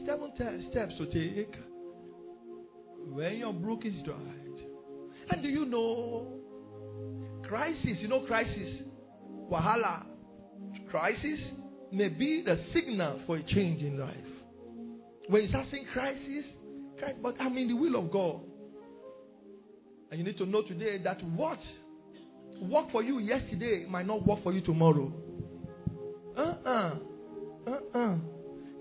seven 0.07 0.33
steps 0.71 0.95
to 0.99 1.07
take 1.07 1.55
when 3.07 3.39
your 3.39 3.53
brook 3.53 3.81
is 3.85 3.95
dried. 4.05 4.19
And 5.31 5.43
do 5.43 5.49
you 5.49 5.65
know 5.65 6.27
crisis? 7.49 7.97
You 7.99 8.09
know 8.09 8.21
crisis, 8.27 8.83
wahala, 9.51 10.05
crisis 10.91 11.41
may 11.93 12.09
be 12.09 12.43
the 12.45 12.65
signal 12.73 13.21
for 13.27 13.37
a 13.37 13.43
change 13.43 13.83
in 13.83 13.99
life. 13.99 14.17
When 15.29 15.43
you 15.43 15.49
start 15.49 15.67
saying 15.71 15.87
crisis, 15.93 16.45
crisis, 16.99 17.19
but 17.23 17.35
I'm 17.41 17.57
in 17.57 17.69
the 17.69 17.75
will 17.75 17.97
of 17.97 18.11
God. 18.11 18.41
And 20.11 20.19
you 20.19 20.25
need 20.25 20.39
to 20.39 20.47
know 20.47 20.63
today 20.63 20.99
that 21.03 21.23
what 21.25 21.59
worked 22.61 22.93
for 22.93 23.03
you 23.03 23.19
yesterday 23.21 23.87
might 23.89 24.07
not 24.07 24.27
work 24.27 24.43
for 24.43 24.53
you 24.53 24.61
tomorrow. 24.61 25.13
Uh-uh. 26.37 26.95
Uh-uh. 27.67 28.17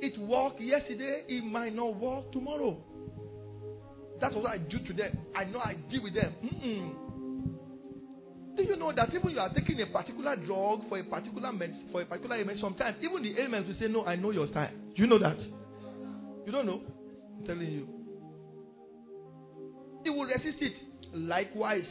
It 0.01 0.19
worked 0.19 0.61
yesterday, 0.61 1.23
it 1.27 1.43
might 1.43 1.75
not 1.75 1.95
work 1.95 2.31
tomorrow. 2.31 2.77
That's 4.21 4.35
what 4.35 4.47
I 4.47 4.57
do 4.57 4.79
today. 4.79 5.11
I 5.35 5.45
know 5.45 5.59
I 5.59 5.75
deal 5.89 6.03
with 6.03 6.13
them. 6.13 6.33
Mm-mm. 6.43 7.08
Do 8.59 8.65
you 8.65 8.75
know 8.75 8.91
that 8.91 9.13
even 9.13 9.29
you 9.31 9.39
are 9.39 9.53
taking 9.53 9.79
a 9.81 9.85
particular 9.85 10.35
drug 10.35 10.81
for 10.89 10.99
a 10.99 11.03
particular 11.05 11.53
med- 11.53 11.85
for 11.93 12.01
a 12.01 12.05
particular 12.05 12.35
ailment, 12.35 12.59
sometimes 12.59 12.97
even 13.01 13.23
the 13.23 13.39
ailments 13.39 13.69
will 13.69 13.75
say, 13.79 13.87
No, 13.87 14.05
I 14.05 14.17
know 14.17 14.31
your 14.31 14.47
style. 14.47 14.69
Do 14.95 15.01
you 15.01 15.07
know 15.07 15.17
that? 15.19 15.37
You 16.45 16.51
don't 16.51 16.65
know? 16.65 16.81
I'm 17.39 17.45
telling 17.45 17.71
you. 17.71 17.87
He 20.03 20.09
will 20.09 20.25
resist 20.25 20.61
it. 20.61 20.73
Likewise, 21.13 21.85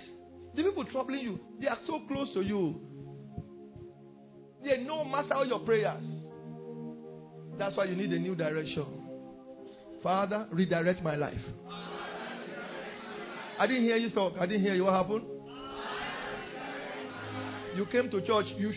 the 0.54 0.62
people 0.62 0.84
troubling 0.84 1.20
you, 1.20 1.40
they 1.58 1.68
are 1.68 1.78
so 1.86 2.00
close 2.06 2.32
to 2.34 2.42
you. 2.42 2.78
They 4.62 4.82
know 4.84 5.04
master 5.04 5.34
all 5.34 5.46
your 5.46 5.60
prayers. 5.60 6.02
That's 7.58 7.76
why 7.78 7.84
you 7.84 7.96
need 7.96 8.12
a 8.12 8.18
new 8.18 8.34
direction. 8.34 8.84
Father, 10.02 10.46
redirect 10.50 11.02
my 11.02 11.16
life. 11.16 11.40
I 13.58 13.66
didn't 13.66 13.84
hear 13.84 13.96
you 13.96 14.10
talk. 14.10 14.34
I 14.38 14.44
didn't 14.44 14.62
hear 14.62 14.74
you. 14.74 14.84
What 14.84 14.92
happened? 14.94 15.24
You 17.76 17.86
came 17.86 18.10
to 18.10 18.20
church. 18.20 18.46
You 18.56 18.72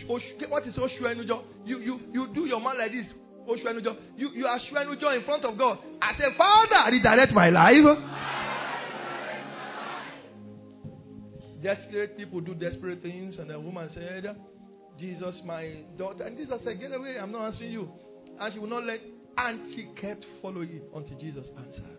what 0.48 0.66
is 0.66 0.74
Oshuenujo? 0.74 1.42
You 1.64 1.78
you 1.78 2.00
you 2.12 2.28
do 2.34 2.46
your 2.46 2.60
man 2.60 2.78
like 2.78 2.92
this. 2.92 3.06
You, 4.16 4.30
you 4.34 4.46
are 4.46 5.16
in 5.16 5.24
front 5.24 5.44
of 5.44 5.58
God. 5.58 5.78
I 6.00 6.16
say, 6.16 6.24
Father, 6.36 6.92
redirect 6.92 7.32
my 7.32 7.50
life. 7.50 7.98
Desperate 11.62 12.16
people 12.16 12.40
do 12.40 12.54
desperate 12.54 13.02
things, 13.02 13.34
and 13.38 13.50
the 13.50 13.58
woman 13.58 13.88
said, 13.94 14.36
Jesus, 14.98 15.34
my 15.44 15.82
daughter. 15.96 16.24
And 16.24 16.36
Jesus 16.36 16.60
said, 16.64 16.80
Get 16.80 16.92
away, 16.92 17.18
I'm 17.20 17.30
not 17.32 17.52
answering 17.52 17.72
you. 17.72 17.88
And 18.40 18.52
she 18.52 18.58
would 18.58 18.70
not 18.70 18.84
let, 18.84 19.00
and 19.36 19.74
she 19.74 19.88
kept 20.00 20.24
following 20.40 20.80
until 20.94 21.18
Jesus 21.18 21.46
answered. 21.56 21.98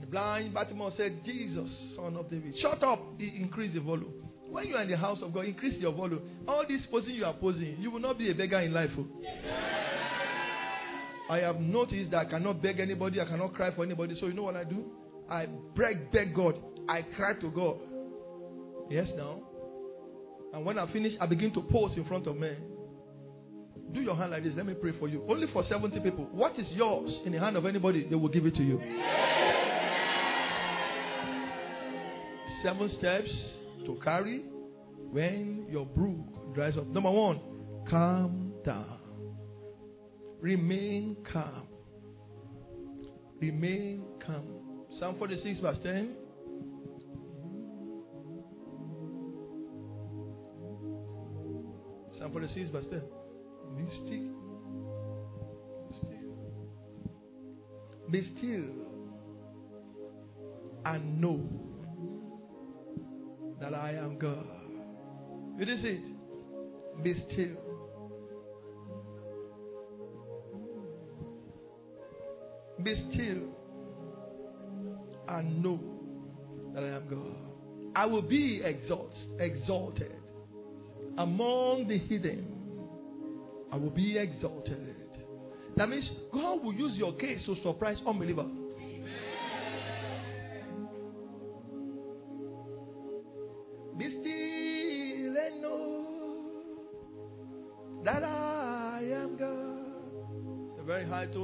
The 0.00 0.06
blind 0.06 0.54
Bartimaeus 0.54 0.94
said, 0.96 1.24
Jesus, 1.24 1.68
son 1.96 2.16
of 2.16 2.30
David, 2.30 2.54
shut 2.62 2.82
up. 2.82 3.00
He 3.18 3.28
increased 3.36 3.74
the 3.74 3.80
volume. 3.80 4.29
When 4.50 4.66
you 4.66 4.74
are 4.76 4.82
in 4.82 4.90
the 4.90 4.96
house 4.96 5.18
of 5.22 5.32
God, 5.32 5.44
increase 5.44 5.78
your 5.78 5.92
volume. 5.92 6.22
All 6.48 6.64
this 6.66 6.80
posing 6.90 7.14
you 7.14 7.24
are 7.24 7.34
posing, 7.34 7.76
you 7.78 7.90
will 7.90 8.00
not 8.00 8.18
be 8.18 8.30
a 8.30 8.34
beggar 8.34 8.58
in 8.60 8.72
life. 8.72 8.90
Oh. 8.98 9.06
I 11.30 11.38
have 11.38 11.60
noticed 11.60 12.10
that 12.10 12.16
I 12.16 12.24
cannot 12.24 12.60
beg 12.60 12.80
anybody, 12.80 13.20
I 13.20 13.26
cannot 13.26 13.54
cry 13.54 13.72
for 13.72 13.84
anybody. 13.84 14.16
So 14.18 14.26
you 14.26 14.32
know 14.32 14.42
what 14.42 14.56
I 14.56 14.64
do? 14.64 14.86
I 15.30 15.46
beg, 15.76 16.10
beg 16.10 16.34
God. 16.34 16.56
I 16.88 17.02
cry 17.02 17.34
to 17.34 17.50
God. 17.50 17.76
Yes, 18.90 19.06
now. 19.16 19.40
And 20.52 20.64
when 20.64 20.76
I 20.76 20.92
finish, 20.92 21.12
I 21.20 21.26
begin 21.26 21.54
to 21.54 21.60
pose 21.70 21.92
in 21.96 22.04
front 22.06 22.26
of 22.26 22.36
men. 22.36 22.56
Do 23.92 24.00
your 24.00 24.16
hand 24.16 24.32
like 24.32 24.42
this. 24.42 24.54
Let 24.56 24.66
me 24.66 24.74
pray 24.74 24.98
for 24.98 25.08
you. 25.08 25.24
Only 25.28 25.46
for 25.52 25.64
70 25.68 26.00
people. 26.00 26.24
What 26.32 26.58
is 26.58 26.66
yours 26.72 27.12
in 27.24 27.30
the 27.30 27.38
hand 27.38 27.56
of 27.56 27.66
anybody, 27.66 28.08
they 28.08 28.16
will 28.16 28.28
give 28.28 28.46
it 28.46 28.56
to 28.56 28.62
you. 28.64 28.80
Seven 32.64 32.90
steps 32.98 33.30
to 33.86 33.98
carry 34.02 34.44
when 35.10 35.66
your 35.70 35.86
brook 35.86 36.54
dries 36.54 36.76
up. 36.76 36.86
Number 36.88 37.10
one, 37.10 37.40
calm 37.88 38.52
down. 38.64 38.98
Remain 40.40 41.16
calm. 41.32 41.66
Remain 43.40 44.04
calm. 44.24 44.44
Psalm 44.98 45.16
46, 45.18 45.60
verse 45.60 45.78
10. 45.82 46.14
Psalm 52.18 52.32
46, 52.32 52.70
verse 52.70 52.86
10. 52.90 53.02
Be 53.76 53.84
still. 54.04 54.34
Be 55.88 55.94
still. 55.96 56.34
Be 58.10 58.20
still. 58.36 58.68
And 60.84 61.20
know 61.20 61.69
that 63.60 63.74
I 63.74 63.92
am 63.92 64.18
God. 64.18 64.46
It 65.58 65.68
is 65.68 65.80
it. 65.82 67.02
Be 67.02 67.14
still. 67.30 67.56
Be 72.82 73.10
still 73.12 73.60
and 75.28 75.62
know 75.62 75.78
that 76.74 76.82
I 76.82 76.88
am 76.88 77.08
God. 77.08 77.36
I 77.94 78.06
will 78.06 78.22
be 78.22 78.62
exalt, 78.64 79.12
exalted 79.38 80.16
among 81.18 81.88
the 81.88 81.98
hidden. 81.98 82.46
I 83.72 83.76
will 83.76 83.90
be 83.90 84.16
exalted. 84.16 84.96
That 85.76 85.88
means 85.88 86.08
God 86.32 86.64
will 86.64 86.72
use 86.72 86.96
your 86.96 87.12
case 87.14 87.40
to 87.46 87.56
surprise 87.62 87.98
unbeliever. 88.06 88.46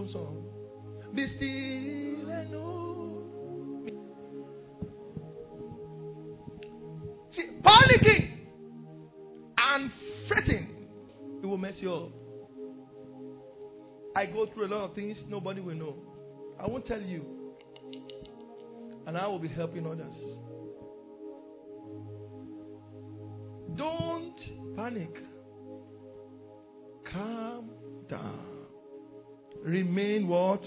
Tone 0.07 0.13
song. 0.13 0.43
Be 1.15 1.27
still 1.37 2.31
and 2.31 2.51
know. 2.51 3.23
See, 7.35 7.61
panicking 7.65 8.31
and 9.59 9.91
fretting, 10.29 10.69
it 11.43 11.47
will 11.47 11.59
mess 11.59 11.75
you 11.79 11.95
up. 11.95 12.11
I 14.15 14.27
go 14.27 14.47
through 14.53 14.67
a 14.67 14.71
lot 14.75 14.85
of 14.85 14.95
things 14.95 15.17
nobody 15.29 15.61
will 15.61 15.75
know. 15.75 15.97
I 16.59 16.67
won't 16.67 16.87
tell 16.87 17.01
you. 17.01 17.25
And 19.07 19.17
I 19.17 19.27
will 19.27 19.39
be 19.39 19.49
helping 19.49 19.87
others. 19.87 20.15
Don't 23.77 24.75
panic. 24.75 25.15
Calm 27.13 27.71
down. 28.09 28.46
Remain 29.67 30.29
what? 30.29 30.63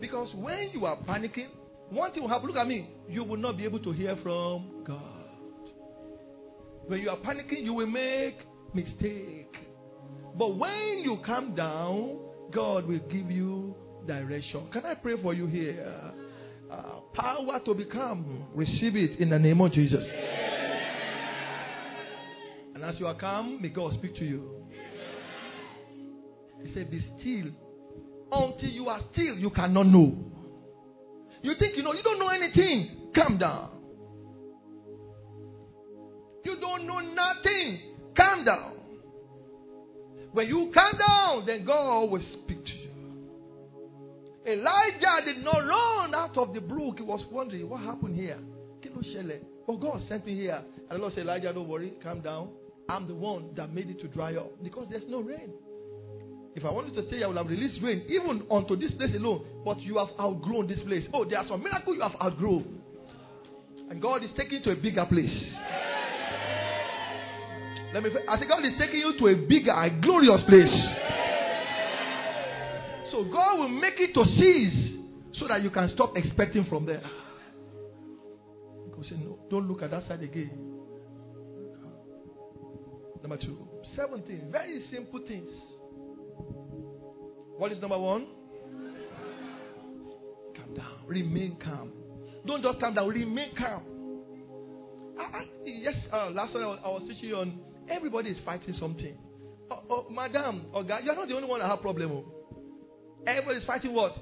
Because 0.00 0.28
when 0.34 0.70
you 0.72 0.86
are 0.86 0.96
panicking, 1.06 1.48
one 1.90 2.10
thing 2.12 2.22
will 2.22 2.30
happen. 2.30 2.48
Look 2.48 2.56
at 2.56 2.66
me. 2.66 2.88
You 3.06 3.22
will 3.22 3.36
not 3.36 3.58
be 3.58 3.64
able 3.64 3.80
to 3.80 3.92
hear 3.92 4.16
from 4.22 4.82
God. 4.86 5.02
When 6.86 7.00
you 7.00 7.10
are 7.10 7.18
panicking, 7.18 7.64
you 7.64 7.74
will 7.74 7.86
make 7.86 8.38
mistake. 8.72 9.54
But 10.38 10.56
when 10.56 11.02
you 11.04 11.18
calm 11.26 11.54
down, 11.54 12.18
God 12.50 12.86
will 12.86 13.00
give 13.10 13.30
you 13.30 13.74
direction. 14.06 14.68
Can 14.72 14.86
I 14.86 14.94
pray 14.94 15.20
for 15.20 15.34
you 15.34 15.46
here? 15.48 16.12
Uh, 16.72 17.00
power 17.12 17.60
to 17.66 17.74
become. 17.74 18.46
Receive 18.54 18.96
it 18.96 19.18
in 19.20 19.28
the 19.28 19.38
name 19.38 19.60
of 19.60 19.70
Jesus. 19.72 20.02
And 22.74 22.82
as 22.82 22.94
you 22.98 23.06
are 23.06 23.16
calm, 23.16 23.60
may 23.60 23.68
God 23.68 23.92
speak 23.98 24.16
to 24.16 24.24
you. 24.24 24.59
He 26.64 26.74
said, 26.74 26.90
Be 26.90 27.00
still. 27.18 27.52
Until 28.32 28.68
you 28.68 28.88
are 28.88 29.00
still, 29.12 29.36
you 29.36 29.50
cannot 29.50 29.86
know. 29.86 30.16
You 31.42 31.54
think 31.58 31.76
you 31.76 31.82
know, 31.82 31.92
you 31.92 32.02
don't 32.02 32.18
know 32.18 32.28
anything. 32.28 33.10
Calm 33.14 33.38
down. 33.38 33.70
You 36.44 36.56
don't 36.60 36.86
know 36.86 37.00
nothing. 37.00 37.80
Calm 38.16 38.44
down. 38.44 38.72
When 40.32 40.46
you 40.46 40.70
calm 40.72 40.92
down, 40.96 41.46
then 41.46 41.64
God 41.64 42.04
will 42.04 42.22
speak 42.44 42.64
to 42.64 42.72
you. 42.72 42.90
Elijah 44.46 45.24
did 45.24 45.44
not 45.44 45.58
run 45.58 46.14
out 46.14 46.36
of 46.38 46.54
the 46.54 46.60
brook. 46.60 46.96
He 46.98 47.02
was 47.02 47.24
wondering, 47.32 47.68
what 47.68 47.80
happened 47.80 48.16
here? 48.16 48.38
But 49.66 49.80
God 49.80 50.02
sent 50.08 50.26
me 50.26 50.34
here. 50.34 50.62
And 50.88 50.90
the 50.90 50.98
Lord 50.98 51.14
said, 51.14 51.24
Elijah, 51.24 51.52
don't 51.52 51.68
worry, 51.68 51.92
calm 52.02 52.20
down. 52.20 52.50
I'm 52.88 53.06
the 53.06 53.14
one 53.14 53.54
that 53.56 53.72
made 53.72 53.90
it 53.90 54.00
to 54.00 54.08
dry 54.08 54.34
up 54.36 54.50
because 54.62 54.86
there's 54.90 55.04
no 55.08 55.20
rain. 55.20 55.52
If 56.54 56.64
I 56.64 56.70
wanted 56.70 56.94
to 56.94 57.06
stay, 57.06 57.22
I 57.22 57.26
would 57.28 57.36
have 57.36 57.46
released 57.46 57.80
rain 57.82 58.04
even 58.08 58.42
onto 58.48 58.76
this 58.76 58.90
place 58.92 59.14
alone. 59.14 59.44
But 59.64 59.80
you 59.80 59.98
have 59.98 60.08
outgrown 60.18 60.66
this 60.66 60.80
place. 60.80 61.04
Oh, 61.14 61.24
there 61.24 61.38
are 61.38 61.46
some 61.48 61.62
miracles 61.62 61.96
you 61.96 62.02
have 62.02 62.20
outgrown. 62.20 62.80
And 63.88 64.02
God 64.02 64.24
is 64.24 64.30
taking 64.36 64.58
you 64.58 64.64
to 64.64 64.70
a 64.72 64.76
bigger 64.76 65.06
place. 65.06 65.30
Let 67.92 68.02
me. 68.02 68.10
I 68.28 68.36
think 68.36 68.50
God 68.50 68.64
is 68.64 68.72
taking 68.78 69.00
you 69.00 69.18
to 69.18 69.26
a 69.28 69.34
bigger, 69.46 69.72
a 69.72 69.90
glorious 69.90 70.42
place. 70.48 70.72
So 73.10 73.24
God 73.24 73.58
will 73.58 73.68
make 73.68 73.94
it 73.98 74.14
to 74.14 74.24
cease 74.38 75.00
so 75.38 75.48
that 75.48 75.62
you 75.62 75.70
can 75.70 75.90
stop 75.94 76.16
expecting 76.16 76.64
from 76.66 76.86
there. 76.86 77.02
God 78.94 79.04
said, 79.08 79.18
No, 79.20 79.38
don't 79.50 79.68
look 79.68 79.82
at 79.82 79.90
that 79.90 80.06
side 80.06 80.22
again. 80.22 80.50
Number 83.22 83.36
two, 83.36 83.68
17. 83.96 84.48
Very 84.50 84.84
simple 84.90 85.20
things. 85.26 85.50
What 87.60 87.72
is 87.72 87.80
number 87.82 87.98
one? 87.98 88.26
Calm 90.56 90.74
down. 90.74 90.94
Remain 91.06 91.58
calm. 91.62 91.92
Don't 92.46 92.62
just 92.62 92.80
calm 92.80 92.94
down. 92.94 93.06
Remain 93.06 93.54
calm. 93.54 93.82
I, 95.18 95.22
I, 95.22 95.42
yes, 95.66 95.92
uh, 96.10 96.30
last 96.30 96.54
time 96.54 96.62
I 96.62 96.66
was, 96.68 96.78
I 96.82 96.88
was 96.88 97.02
teaching 97.06 97.28
you 97.28 97.36
on 97.36 97.60
everybody 97.86 98.30
is 98.30 98.38
fighting 98.46 98.74
something. 98.80 99.14
Oh, 99.70 99.82
oh, 99.90 100.06
madam, 100.10 100.68
oh 100.72 100.82
God, 100.82 101.02
you're 101.04 101.14
not 101.14 101.28
the 101.28 101.34
only 101.34 101.46
one 101.46 101.60
that 101.60 101.68
have 101.68 101.82
problem. 101.82 102.10
Oh. 102.10 102.24
Everybody 103.26 103.58
is 103.58 103.66
fighting 103.66 103.92
what? 103.92 104.14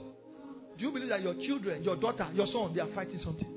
Do 0.76 0.84
you 0.84 0.90
believe 0.90 1.10
that 1.10 1.22
your 1.22 1.34
children, 1.34 1.84
your 1.84 1.94
daughter, 1.94 2.26
your 2.34 2.48
son, 2.52 2.74
they 2.74 2.80
are 2.80 2.92
fighting 2.92 3.20
something? 3.22 3.54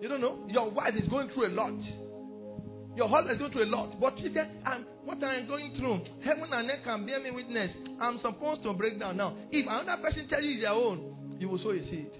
You 0.00 0.08
don't 0.08 0.20
know? 0.20 0.44
Your 0.48 0.72
wife 0.72 0.94
is 0.96 1.08
going 1.08 1.28
through 1.28 1.46
a 1.46 1.54
lot. 1.54 1.78
Your 2.98 3.08
husband 3.08 3.30
is 3.34 3.38
going 3.38 3.52
through 3.52 3.64
a 3.64 3.70
lot. 3.70 4.00
But 4.00 4.18
you 4.18 4.34
said, 4.34 4.60
I'm, 4.66 4.84
what 5.04 5.22
am 5.22 5.46
going 5.46 5.72
through, 5.78 6.00
heaven 6.24 6.52
and 6.52 6.68
earth 6.68 6.82
can 6.82 7.06
bear 7.06 7.22
me 7.22 7.30
witness. 7.30 7.70
I'm 8.02 8.18
supposed 8.20 8.64
to 8.64 8.72
break 8.72 8.98
down 8.98 9.18
now. 9.18 9.36
If 9.52 9.66
another 9.68 10.02
person 10.02 10.28
tells 10.28 10.42
you 10.42 10.60
their 10.60 10.72
own, 10.72 11.36
you 11.38 11.48
will 11.48 11.58
sow 11.58 11.70
a 11.70 11.78
seed. 11.78 12.10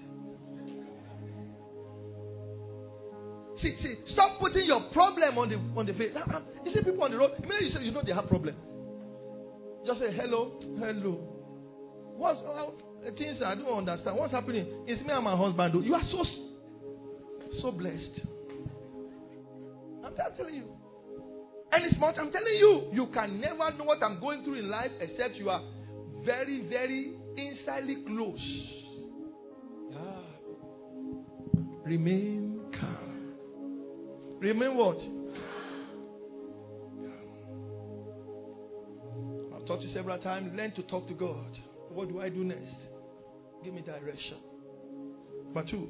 See, 3.60 3.76
see, 3.82 3.94
stop 4.12 4.38
putting 4.38 4.66
your 4.66 4.88
problem 4.92 5.36
on 5.36 5.48
the 5.48 5.56
on 5.76 5.84
the 5.84 5.94
face. 5.94 6.12
You 6.64 6.72
see 6.72 6.78
people 6.84 7.02
on 7.02 7.10
the 7.10 7.18
road. 7.18 7.32
Maybe 7.40 7.64
you 7.64 7.70
say 7.72 7.82
you 7.82 7.90
know 7.90 8.02
they 8.06 8.12
have 8.12 8.28
problem. 8.28 8.54
Just 9.84 9.98
say 9.98 10.14
hello, 10.14 10.60
hello. 10.78 11.18
What's 12.16 12.38
all 12.46 12.74
uh, 13.04 13.10
things 13.18 13.38
I 13.44 13.56
don't 13.56 13.66
understand? 13.66 14.16
What's 14.16 14.32
happening? 14.32 14.84
It's 14.86 15.02
me 15.02 15.12
and 15.12 15.24
my 15.24 15.36
husband. 15.36 15.84
You 15.84 15.96
are 15.96 16.04
so 16.12 16.24
so 17.62 17.72
blessed. 17.72 18.20
I'm 20.24 20.36
telling 20.36 20.54
you. 20.54 20.64
And 21.70 21.84
it's 21.84 21.98
not, 22.00 22.18
I'm 22.18 22.32
telling 22.32 22.54
you, 22.54 22.88
you 22.92 23.08
can 23.12 23.40
never 23.40 23.70
know 23.76 23.84
what 23.84 24.02
I'm 24.02 24.20
going 24.20 24.42
through 24.44 24.60
in 24.60 24.70
life 24.70 24.90
except 25.00 25.36
you 25.36 25.50
are 25.50 25.62
very, 26.24 26.66
very 26.68 27.14
insidely 27.36 28.02
close. 28.06 28.74
Remain 31.84 32.60
calm. 32.78 33.32
Remain 34.40 34.76
what? 34.76 34.98
I've 39.56 39.66
taught 39.66 39.80
you 39.80 39.92
several 39.94 40.18
times. 40.18 40.52
Learn 40.54 40.72
to 40.72 40.82
talk 40.82 41.08
to 41.08 41.14
God. 41.14 41.58
What 41.88 42.08
do 42.08 42.20
I 42.20 42.28
do 42.28 42.44
next? 42.44 42.74
Give 43.64 43.72
me 43.72 43.80
direction. 43.80 44.36
Number 45.46 45.64
two, 45.70 45.88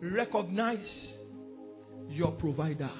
recognize 0.00 0.78
your 2.08 2.32
provider 2.32 2.90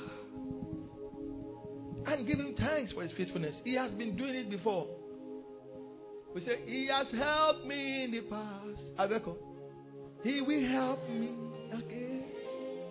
and 2.06 2.26
give 2.26 2.38
him 2.38 2.54
thanks 2.58 2.92
for 2.92 3.02
his 3.02 3.12
faithfulness. 3.16 3.54
He 3.64 3.74
has 3.74 3.92
been 3.92 4.16
doing 4.16 4.34
it 4.34 4.50
before. 4.50 4.86
We 6.34 6.44
say, 6.44 6.60
He 6.66 6.88
has 6.88 7.06
helped 7.16 7.66
me 7.66 8.04
in 8.04 8.10
the 8.12 8.20
past. 8.22 8.80
Abeko. 8.98 9.36
He 10.22 10.40
will 10.40 10.68
help 10.70 11.08
me 11.08 11.30
again. 11.72 12.24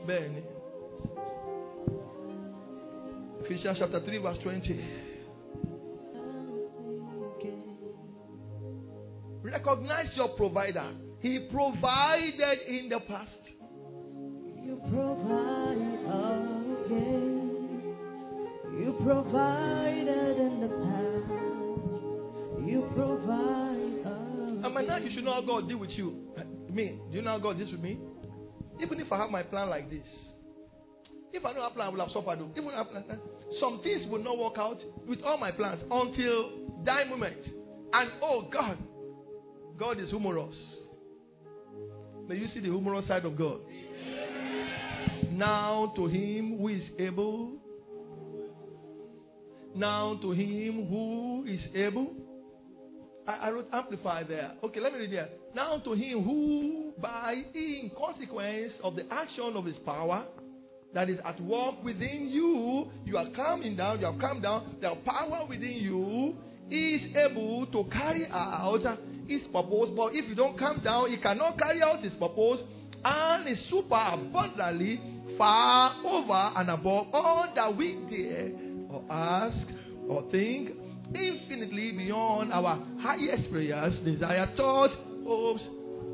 Ben. 0.06 0.44
Ephesians 3.44 3.78
chapter 3.80 4.02
3, 4.04 4.18
verse 4.18 4.38
20. 4.44 5.08
Recognize 9.44 10.08
your 10.16 10.30
provider. 10.30 10.92
He 11.22 11.48
provided 11.52 12.60
in 12.68 12.90
the 12.90 13.00
past. 13.00 13.32
You 14.62 14.82
provide 14.90 15.78
again. 16.86 17.37
Provided 19.04 20.38
in 20.38 20.62
the 20.62 20.68
past. 20.68 22.68
You 22.68 22.90
provide 22.96 23.88
by 24.78 24.84
now 24.84 24.98
you 24.98 25.10
should 25.14 25.24
know 25.24 25.34
how 25.34 25.42
God 25.42 25.68
deal 25.68 25.80
with 25.80 25.90
you. 25.92 26.16
Uh, 26.38 26.44
me, 26.72 27.00
do 27.10 27.18
you 27.18 27.24
know 27.24 27.32
how 27.32 27.40
God 27.40 27.58
deals 27.58 27.72
with 27.72 27.82
me? 27.82 27.98
Even 28.80 29.00
if 29.00 29.12
I 29.12 29.18
have 29.18 29.32
my 29.32 29.42
plan 29.42 29.70
like 29.70 29.90
this, 29.90 30.06
if 31.34 31.44
I 31.44 31.54
don't 31.54 31.64
have 31.64 31.74
plan, 31.74 31.88
I 31.88 31.90
will 31.90 32.00
have 32.00 32.12
suffered. 32.14 32.40
Even 32.56 32.66
if 32.66 32.74
I 32.74 32.78
have 32.78 32.92
plan, 32.92 33.04
uh, 33.10 33.16
some 33.60 33.82
things 33.82 34.06
will 34.08 34.24
not 34.24 34.38
work 34.38 34.60
out 34.60 34.78
with 35.08 35.20
all 35.24 35.40
my 35.40 35.52
plans 35.52 35.82
until 35.90 36.52
that 36.86 37.10
moment. 37.10 37.38
And 37.92 38.12
oh 38.22 38.48
God, 38.54 38.78
God 39.80 40.00
is 40.00 40.12
humorous. 40.12 40.54
May 42.28 42.36
you 42.36 42.48
see 42.54 42.60
the 42.60 42.68
humorous 42.68 43.08
side 43.08 43.26
of 43.26 43.36
God. 43.36 43.62
Now 45.32 45.92
to 45.96 46.06
him 46.06 46.60
who 46.60 46.68
is 46.68 46.84
able. 47.00 47.54
Now 49.78 50.18
to 50.24 50.32
him 50.32 50.88
who 50.90 51.46
is 51.48 51.60
able. 51.76 52.12
I, 53.28 53.34
I 53.34 53.50
wrote 53.52 53.68
amplify 53.72 54.24
there. 54.24 54.54
Okay, 54.64 54.80
let 54.80 54.92
me 54.92 55.00
read 55.00 55.14
there. 55.14 55.30
Now 55.56 55.78
to 55.78 55.94
him 55.94 56.24
who, 56.24 56.94
by 57.00 57.36
in 57.54 57.92
consequence 57.96 58.74
of 58.84 58.96
the 58.96 59.04
action 59.12 59.54
of 59.56 59.66
his 59.66 59.76
power 59.86 60.26
that 60.96 61.12
is 61.12 61.20
at 61.24 61.40
work 61.42 61.84
within 61.84 62.28
you, 62.32 62.88
you 63.06 63.18
are 63.18 63.30
coming 63.36 63.76
down, 63.76 64.00
you 64.00 64.08
have 64.08 64.20
come 64.20 64.42
down, 64.42 64.78
the 64.82 64.96
power 65.06 65.46
within 65.48 65.74
you 65.74 66.36
is 66.72 67.16
able 67.16 67.68
to 67.68 67.84
carry 67.92 68.26
out 68.32 68.82
his 69.28 69.42
purpose. 69.54 69.90
But 69.96 70.16
if 70.16 70.28
you 70.28 70.34
don't 70.34 70.58
come 70.58 70.82
down, 70.84 71.12
he 71.12 71.18
cannot 71.18 71.60
carry 71.60 71.84
out 71.84 72.04
his 72.04 72.14
purpose 72.14 72.62
and 73.06 73.48
is 73.48 73.60
super 73.70 73.96
abundantly 73.96 75.00
far 75.38 76.04
over 76.04 76.60
and 76.60 76.72
above 76.72 77.08
all 77.14 77.46
that 77.56 77.78
we 77.78 77.94
dare 78.10 78.67
or 78.98 79.12
ask 79.12 79.58
or 80.10 80.24
think 80.32 80.70
infinitely 81.14 81.92
beyond 81.92 82.52
our 82.52 82.84
highest 83.00 83.52
prayers, 83.52 83.94
desire, 84.04 84.50
thoughts, 84.56 84.94
hopes, 85.26 85.62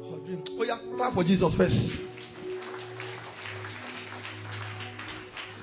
or 0.03 0.19
dreams. 0.25 0.47
Oh, 0.51 0.63
yeah, 0.63 0.77
clap 0.95 1.13
for 1.13 1.23
Jesus 1.23 1.53
first. 1.57 1.73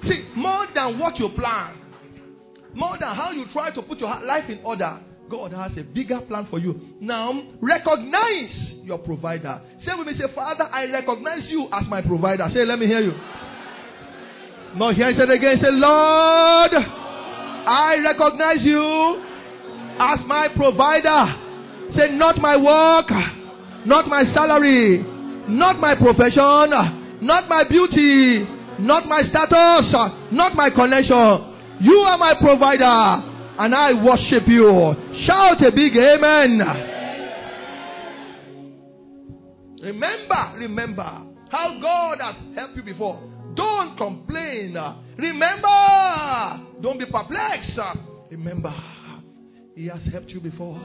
See, 0.03 0.29
more 0.35 0.67
than 0.75 0.99
what 0.99 1.19
you 1.19 1.29
plan, 1.37 1.77
more 2.75 2.97
than 2.99 3.15
how 3.15 3.33
you 3.33 3.45
try 3.53 3.71
to 3.75 3.83
put 3.83 3.99
your 3.99 4.09
life 4.25 4.49
in 4.49 4.61
order, 4.65 5.01
God 5.29 5.53
has 5.53 5.73
a 5.77 5.83
bigger 5.83 6.21
plan 6.23 6.47
for 6.51 6.59
you. 6.59 6.97
Now, 7.01 7.43
recognize 7.61 8.83
your 8.83 8.99
provider. 8.99 9.61
Say 9.85 9.93
with 9.97 10.09
me, 10.09 10.15
say, 10.15 10.35
Father, 10.35 10.65
I 10.65 10.87
recognize 10.87 11.49
you 11.49 11.69
as 11.73 11.87
my 11.89 12.01
provider. 12.03 12.49
Say, 12.53 12.65
let 12.65 12.79
me 12.79 12.87
hear 12.87 13.01
you. 13.01 13.13
No, 14.77 14.93
hear 14.93 15.11
it 15.11 15.31
again. 15.31 15.59
Say, 15.61 15.69
Lord, 15.71 16.73
I 17.67 17.97
recognize 18.05 18.63
you 18.63 19.23
as 19.99 20.19
my 20.27 20.49
provider. 20.57 21.47
Say, 21.97 22.13
not 22.13 22.39
my 22.39 22.57
work, 22.57 23.11
not 23.87 24.07
my 24.07 24.23
salary, 24.33 25.03
not 25.49 25.79
my 25.81 25.95
profession, 25.97 26.71
not 27.27 27.49
my 27.49 27.65
beauty, 27.69 28.47
not 28.79 29.07
my 29.07 29.23
status, 29.29 29.93
not 30.33 30.55
my 30.55 30.71
connection. 30.71 31.51
You 31.81 31.97
are 31.99 32.17
my 32.19 32.35
provider, 32.41 32.85
and 33.59 33.75
I 33.75 33.93
worship 33.93 34.47
you. 34.47 34.95
Shout 35.27 35.63
a 35.65 35.73
big 35.73 35.97
amen. 35.97 36.61
Remember, 39.83 40.53
remember 40.59 41.23
how 41.51 41.79
God 41.81 42.19
has 42.21 42.37
helped 42.55 42.77
you 42.77 42.83
before. 42.83 43.21
Don't 43.55 43.97
complain. 43.97 44.77
Remember, 45.19 46.81
don't 46.83 46.99
be 46.99 47.07
perplexed. 47.07 47.79
Remember, 48.31 48.75
He 49.75 49.87
has 49.87 50.01
helped 50.13 50.31
you 50.31 50.41
before. 50.41 50.81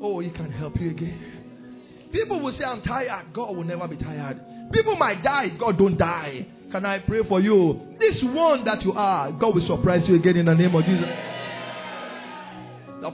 Oh, 0.00 0.20
He 0.20 0.30
can 0.30 0.50
help 0.50 0.80
you 0.80 0.90
again. 0.90 2.08
People 2.12 2.40
will 2.40 2.56
say, 2.58 2.64
I'm 2.64 2.82
tired. 2.82 3.32
God 3.32 3.56
will 3.56 3.64
never 3.64 3.88
be 3.88 3.96
tired. 3.96 4.38
People 4.72 4.96
might 4.96 5.22
die. 5.22 5.48
God 5.58 5.78
don't 5.78 5.96
die. 5.96 6.46
Can 6.70 6.84
I 6.86 6.98
pray 7.00 7.20
for 7.28 7.40
you? 7.40 7.96
This 7.98 8.16
one 8.22 8.64
that 8.64 8.82
you 8.82 8.92
are, 8.92 9.30
God 9.32 9.54
will 9.54 9.66
surprise 9.66 10.02
you 10.08 10.16
again 10.16 10.36
in 10.36 10.46
the 10.46 10.54
name 10.54 10.74
of 10.74 10.84
Jesus. 10.84 11.08
The, 13.00 13.10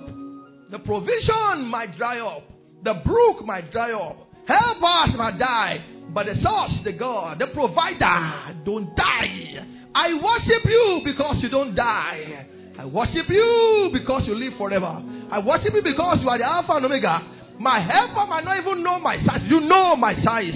the 0.71 0.79
provision 0.81 1.65
might 1.67 1.97
dry 1.97 2.21
up. 2.21 2.45
The 2.85 2.95
brook 3.05 3.45
might 3.45 3.73
dry 3.73 3.93
up. 3.93 4.29
Help 4.47 4.77
us 4.79 5.09
might 5.17 5.39
die. 5.39 5.85
But 6.13 6.27
the 6.27 6.35
source, 6.43 6.73
the 6.85 6.93
God, 6.93 7.39
the 7.39 7.49
provider, 7.49 8.55
don't 8.65 8.95
die. 8.97 9.65
I 9.95 10.15
worship 10.15 10.65
you 10.65 11.01
because 11.05 11.37
you 11.43 11.49
don't 11.51 11.75
die. 11.75 12.47
I 12.79 12.85
worship 12.87 13.29
you 13.29 13.91
because 13.93 14.23
you 14.27 14.35
live 14.35 14.55
forever. 14.57 15.03
I 15.31 15.39
worship 15.41 15.75
you 15.75 15.83
because 15.83 16.19
you 16.23 16.29
are 16.29 16.39
the 16.39 16.45
Alpha 16.45 16.73
and 16.73 16.87
Omega. 16.87 17.21
My 17.59 17.81
helper 17.81 18.27
might 18.27 18.45
not 18.45 18.57
even 18.59 18.85
know 18.85 19.01
my 19.01 19.17
size. 19.27 19.41
You 19.49 19.61
know 19.61 19.97
my 19.97 20.15
size. 20.23 20.55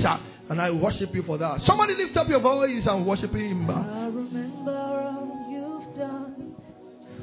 And 0.49 0.61
I 0.61 0.71
worship 0.71 1.15
you 1.15 1.23
for 1.25 1.37
that. 1.39 1.61
Somebody 1.67 1.95
lift 1.95 2.17
up 2.17 2.29
your 2.29 2.41
voice 2.41 2.83
and 2.87 3.07
worship 3.07 3.33
him. 3.33 3.69
I 3.69 4.07
remember 4.07 4.71
all 4.71 5.47
you've 5.51 5.97
done 5.99 6.55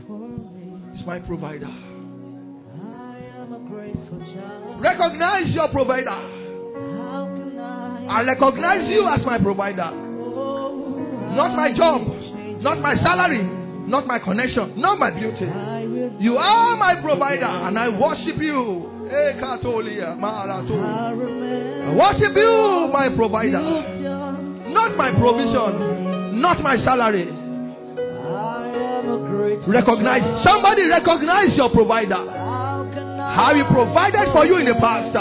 for 0.06 0.20
me. 0.20 0.98
He's 0.98 1.06
my 1.06 1.20
provider. 1.20 1.68
I 1.68 3.20
am 3.38 3.54
a 3.54 3.70
grateful 3.70 4.20
child. 4.34 4.82
Recognize 4.82 5.54
your 5.54 5.70
provider. 5.70 6.39
I? 8.10 8.22
Recognize 8.24 8.90
you 8.90 9.08
as 9.08 9.24
my 9.26 9.38
provider. 9.38 9.92
Not 11.36 11.56
my 11.56 11.72
job, 11.76 12.02
not 12.62 12.80
my 12.80 12.96
salary, 13.04 13.44
not 13.88 14.08
my 14.08 14.18
connection, 14.20 14.80
not 14.82 14.98
my 15.00 15.12
beauty. 15.12 15.46
You 16.20 16.38
are 16.38 16.76
my 16.76 16.96
provider, 17.02 17.46
and 17.46 17.78
I 17.78 17.88
worship 17.90 18.38
you. 18.42 18.90
I 19.12 19.34
worship 21.96 22.36
you, 22.36 22.90
my 22.92 23.10
provider. 23.16 23.62
Not 24.70 24.98
my 24.98 25.12
provision, 25.12 26.42
not 26.42 26.62
my 26.62 26.78
salary. 26.84 27.30
Recognize, 29.68 30.44
somebody 30.44 30.84
recognize 30.84 31.56
your 31.56 31.70
provider. 31.70 32.16
How 32.18 33.54
he 33.56 33.64
provided 33.74 34.32
for 34.34 34.46
you 34.46 34.58
in 34.58 34.66
the 34.66 34.74
past. 34.76 35.16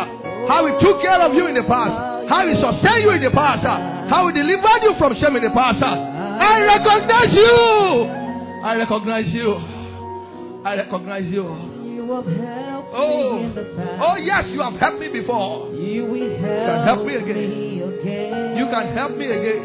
How 0.49 0.67
he 0.67 0.73
took 0.85 1.01
care 1.03 1.23
of 1.23 1.35
you 1.35 1.47
in 1.47 1.55
the 1.55 1.63
past. 1.63 2.18
How 2.29 2.45
he 2.47 2.55
sustained 2.61 3.03
you 3.05 3.11
in 3.17 3.23
the 3.25 3.31
past. 3.31 3.65
How 3.65 4.27
he 4.29 4.33
delivered 4.37 4.83
you 4.85 4.95
from 4.99 5.15
shame 5.21 5.37
in 5.37 5.43
the 5.45 5.51
past. 5.51 5.83
I 5.83 6.61
recognize 6.65 7.33
you. 7.33 7.57
I 8.65 8.77
recognize 8.77 9.29
you. 9.33 9.51
I 10.65 10.75
recognize 10.77 11.25
you. 11.27 11.47
You 11.89 12.13
have 12.15 12.27
helped 12.27 12.89
Oh, 12.95 13.37
me 13.39 13.45
in 13.45 13.55
the 13.55 13.65
past. 13.77 14.01
oh 14.01 14.17
yes, 14.17 14.45
you 14.49 14.61
have 14.63 14.75
helped 14.81 14.99
me 15.01 15.09
before. 15.09 15.69
You 15.75 16.05
will 16.07 16.37
can 16.41 16.45
help, 16.45 16.85
help 16.87 17.07
me 17.07 17.15
again. 17.17 17.37
me 17.37 17.83
again. 17.83 18.57
You 18.57 18.67
can 18.67 18.87
help 18.97 19.13
me 19.17 19.27
again. 19.27 19.63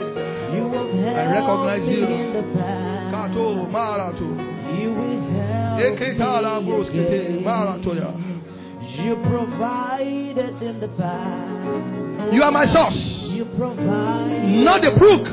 You 0.53 0.64
have 0.72 0.91
helped 0.93 1.64
recognize 1.64 1.82
me 1.88 1.93
you. 1.93 2.05
in 2.05 2.34
the 2.34 2.43
past. 2.59 3.11
Kato 3.11 3.66
marato. 3.72 4.28
You 4.82 4.89
will 4.91 5.22
help 5.39 5.78
me 5.78 5.84
again. 5.88 7.43
maratoya. 7.43 8.11
You 9.05 9.16
provided 9.28 10.61
in 10.61 10.80
the 10.80 10.88
past. 10.99 12.03
You 12.32 12.43
are 12.43 12.51
my 12.51 12.65
source, 12.71 12.93
provide. 13.57 14.43
not 14.63 14.82
the 14.82 14.91
brook, 14.97 15.24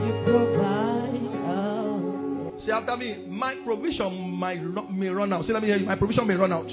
You 0.05 0.13
provide. 0.23 0.79
Say 2.65 2.71
after 2.71 2.97
me, 2.97 3.25
my 3.27 3.55
provision 3.65 4.29
might 4.31 4.61
may 4.91 5.07
run 5.07 5.33
out. 5.33 5.45
Say, 5.45 5.53
let 5.53 5.61
me 5.61 5.69
hear 5.69 5.77
you. 5.77 5.85
My 5.85 5.95
provision 5.95 6.27
may 6.27 6.35
run 6.35 6.53
out. 6.53 6.67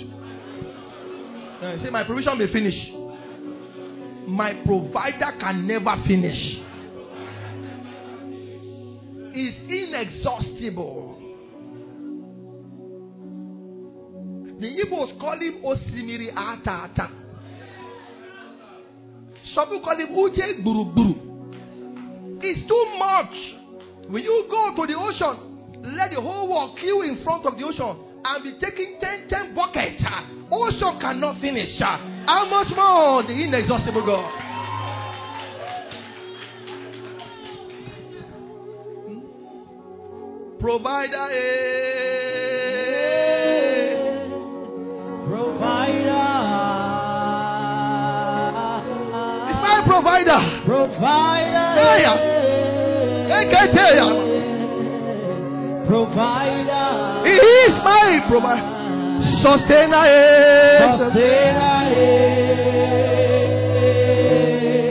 Uh, 1.63 1.83
say, 1.83 1.91
my 1.91 2.05
provision 2.05 2.37
may 2.39 2.53
finish. 2.53 2.75
My 4.29 4.55
provider 4.67 5.33
can 5.41 5.67
never 5.67 5.97
finish. 6.07 6.37
Is 9.35 9.55
inexhaustible. 9.69 11.16
The 14.59 14.67
Igbos 14.67 15.19
call 15.21 15.39
him 15.39 15.63
Osimiri 15.63 16.33
Atata. 16.35 17.11
Some 19.55 19.69
people 19.69 19.81
call 19.85 19.99
him 19.99 20.09
Uje 20.09 20.65
Guru 20.65 20.95
Guru. 20.95 21.15
It's 22.41 22.67
too 22.67 22.87
much. 22.99 23.35
When 24.11 24.23
you 24.23 24.47
go 24.51 24.75
to 24.77 24.87
the 24.87 24.99
ocean, 24.99 25.95
let 25.97 26.11
the 26.11 26.21
whole 26.21 26.49
world 26.49 26.79
queue 26.81 27.03
in 27.03 27.23
front 27.23 27.45
of 27.45 27.57
the 27.59 27.65
ocean 27.65 27.97
and 28.25 28.45
be 28.45 28.59
taking 28.65 28.99
10, 29.01 29.29
10 29.29 29.55
buckets. 29.55 30.03
Ah, 30.07 30.27
ocean 30.51 30.99
cannot 31.01 31.41
finish. 31.41 31.79
Ah, 31.83 31.99
how 32.27 32.49
much 32.49 32.69
more 32.75 33.23
the 33.25 33.33
inexhaustible 33.33 34.07
God? 34.07 34.31
Hmm? 39.07 40.59
Provider, 40.61 41.29
eh. 41.33 42.46
Provider. 50.07 50.39
Provider. 50.65 51.67
Hey, 51.75 51.99
yeah. 52.03 52.17
Hey, 53.27 53.43
get. 53.51 53.75
Provider. 55.89 56.87
He 57.27 57.35
is 57.35 57.75
my 57.83 58.23
provider. 58.29 58.67
Sustainer. 59.43 60.05
Sustainer. 60.99 61.79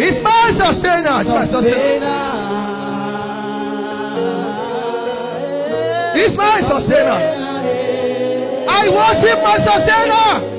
It's 0.03 0.19
my 0.23 0.51
sustainer. 0.51 1.17
It's 1.21 1.29
my 1.29 1.45
sustainer. 1.47 2.19
It's 6.17 6.35
my 6.37 6.59
sustainer. 6.61 7.19
I 8.67 8.89
worship 8.89 9.39
my 9.43 9.57
sustainer. 9.63 10.55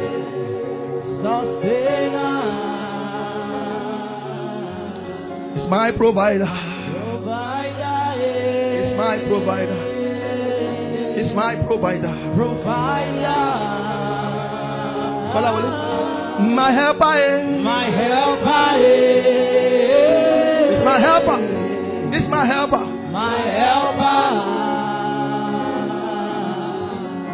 My 5.69 5.91
provider. 5.93 6.47
It's 8.79 8.97
my 8.97 9.19
provider. 9.29 9.79
It's 11.19 11.35
my 11.35 11.57
provider. 11.67 12.15
Fala, 15.33 15.51
Wale. 15.55 15.71
My 16.55 16.71
helper. 16.73 17.15
eh. 17.17 17.61
My 17.63 17.85
helper, 17.91 18.65
It's 20.73 20.85
my 20.85 20.99
helper. 21.01 21.39
It's 22.17 22.29
my 22.31 22.47
helper. 22.47 22.85
my 23.11 23.39
helper, 23.61 24.23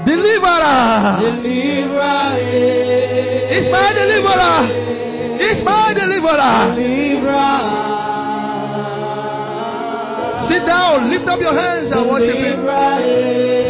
Deliverer. 0.07 1.21
deliverer, 1.21 2.37
It's 3.55 3.69
my 3.71 3.93
deliverer. 3.93 4.59
It's 5.47 5.63
my 5.65 5.93
deliverer. 5.95 6.75
deliverer, 6.75 7.61
Sit 10.53 10.67
down. 10.67 11.09
Lift 11.11 11.27
up 11.29 11.41
your 11.41 11.55
hands 11.55 11.89
and 11.91 12.11
worship 12.11 12.37
him. 12.37 12.61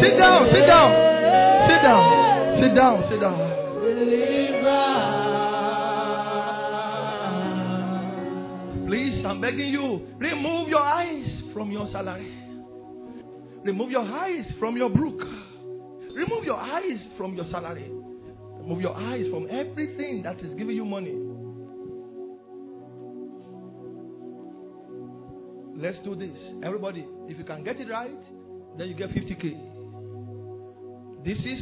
Sit 0.03 0.19
down. 0.19 0.51
Sit 0.51 0.67
down. 0.67 0.91
Sit 1.71 1.79
down. 1.83 2.03
Sit 2.59 2.75
down. 2.75 3.05
Sit 3.09 3.21
down. 3.21 3.63
Please, 8.89 9.25
I'm 9.25 9.41
begging 9.41 9.69
you, 9.69 10.07
remove 10.19 10.69
your 10.69 10.83
eyes 10.83 11.27
from 11.55 11.71
your 11.71 11.89
salary. 11.93 12.31
Remove 13.65 13.91
your 13.91 14.03
eyes 14.03 14.45
from 14.59 14.77
your 14.77 14.91
brook. 14.91 15.21
Remove 16.15 16.45
your 16.45 16.59
eyes 16.59 16.99
from 17.17 17.35
your 17.35 17.47
salary. 17.51 17.91
Remove 18.59 18.81
your 18.81 18.95
eyes 18.97 19.25
from 19.31 19.47
everything 19.51 20.23
that 20.25 20.41
is 20.41 20.53
giving 20.59 20.77
you 20.77 20.85
money. 20.85 21.15
Let's 25.83 25.99
do 26.05 26.15
this. 26.15 26.31
Everybody, 26.63 27.05
if 27.27 27.37
you 27.37 27.45
can 27.45 27.65
get 27.65 27.81
it 27.81 27.91
right, 27.91 28.17
then 28.79 28.87
you 28.87 28.95
get 28.95 29.11
50k. 29.11 29.59
This 31.25 31.39
is 31.39 31.61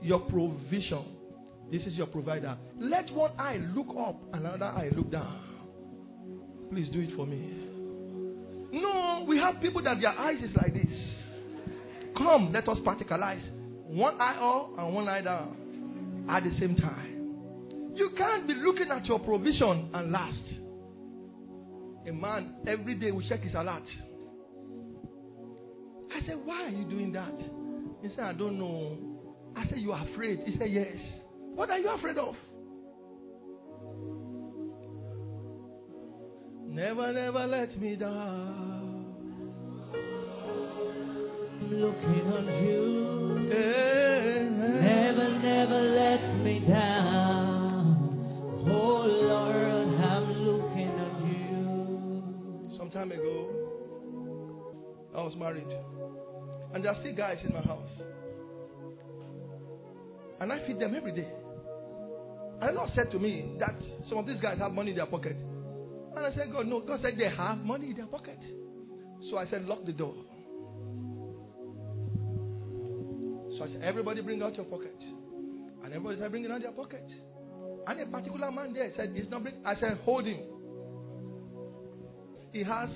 your 0.00 0.20
provision. 0.20 1.04
This 1.70 1.82
is 1.82 1.92
your 1.92 2.06
provider. 2.06 2.56
Let 2.78 3.12
one 3.12 3.32
eye 3.38 3.58
look 3.74 3.88
up 3.98 4.18
and 4.32 4.46
another 4.46 4.64
eye 4.64 4.88
look 4.96 5.10
down. 5.10 5.44
Please 6.70 6.88
do 6.90 7.00
it 7.00 7.10
for 7.14 7.26
me. 7.26 7.66
No, 8.72 9.26
we 9.28 9.36
have 9.36 9.60
people 9.60 9.82
that 9.82 10.00
their 10.00 10.18
eyes 10.18 10.38
is 10.42 10.56
like 10.56 10.72
this. 10.72 10.86
Come, 12.16 12.54
let 12.54 12.66
us 12.66 12.78
practicalize. 12.78 13.42
One 13.88 14.18
eye 14.18 14.38
up 14.40 14.78
and 14.78 14.94
one 14.94 15.06
eye 15.06 15.20
down 15.20 16.26
at 16.30 16.44
the 16.44 16.52
same 16.58 16.76
time. 16.76 17.92
You 17.94 18.12
can't 18.16 18.46
be 18.46 18.54
looking 18.54 18.90
at 18.90 19.04
your 19.04 19.18
provision 19.18 19.90
and 19.92 20.10
last. 20.10 20.38
A 22.06 22.12
man 22.12 22.56
every 22.66 22.94
day 22.94 23.10
will 23.10 23.26
check 23.28 23.40
his 23.40 23.54
alert. 23.54 23.82
I 26.14 26.26
said, 26.26 26.38
Why 26.44 26.64
are 26.64 26.70
you 26.70 26.84
doing 26.84 27.12
that? 27.12 27.34
He 28.02 28.08
said, 28.10 28.24
I 28.24 28.32
don't 28.32 28.58
know. 28.58 28.98
I 29.56 29.68
said, 29.68 29.78
You 29.78 29.92
are 29.92 30.06
afraid? 30.08 30.40
He 30.46 30.56
said, 30.58 30.70
Yes. 30.70 30.96
What 31.54 31.70
are 31.70 31.78
you 31.78 31.88
afraid 31.90 32.16
of? 32.18 32.34
Never, 36.66 37.12
never 37.12 37.46
let 37.46 37.78
me 37.80 37.96
down. 37.96 39.06
Looking 41.62 42.32
on 42.32 42.64
you, 42.64 43.48
Yeah. 43.52 43.99
Was 55.30 55.38
married. 55.38 55.66
And 56.74 56.84
there 56.84 56.92
are 56.92 57.00
still 57.00 57.14
guys 57.14 57.38
in 57.44 57.54
my 57.54 57.62
house. 57.62 57.90
And 60.40 60.52
I 60.52 60.66
feed 60.66 60.78
them 60.78 60.94
every 60.94 61.12
day. 61.12 61.28
And 62.60 62.70
the 62.70 62.72
Lord 62.72 62.90
said 62.94 63.10
to 63.12 63.18
me 63.18 63.56
that 63.58 63.74
some 64.08 64.18
of 64.18 64.26
these 64.26 64.40
guys 64.40 64.58
have 64.58 64.72
money 64.72 64.90
in 64.90 64.96
their 64.96 65.06
pocket. 65.06 65.36
And 66.16 66.26
I 66.26 66.34
said, 66.34 66.50
God, 66.52 66.66
no. 66.66 66.80
God 66.80 67.00
said 67.02 67.14
they 67.18 67.28
have 67.28 67.58
money 67.58 67.90
in 67.90 67.96
their 67.96 68.06
pocket. 68.06 68.38
So 69.30 69.38
I 69.38 69.46
said, 69.48 69.64
lock 69.64 69.84
the 69.84 69.92
door. 69.92 70.14
So 73.56 73.64
I 73.64 73.68
said, 73.68 73.82
everybody 73.82 74.22
bring 74.22 74.42
out 74.42 74.56
your 74.56 74.64
pocket. 74.64 74.96
And 75.84 75.94
everybody 75.94 76.18
said, 76.18 76.30
bring 76.30 76.44
it 76.44 76.50
out 76.50 76.62
their 76.62 76.72
pocket. 76.72 77.08
And 77.86 78.00
a 78.00 78.06
particular 78.06 78.50
man 78.50 78.72
there 78.72 78.90
said, 78.96 79.12
he's 79.14 79.30
not. 79.30 79.42
I 79.64 79.74
said, 79.78 79.98
hold 80.04 80.26
him. 80.26 80.40
He 82.52 82.64
has 82.64 82.88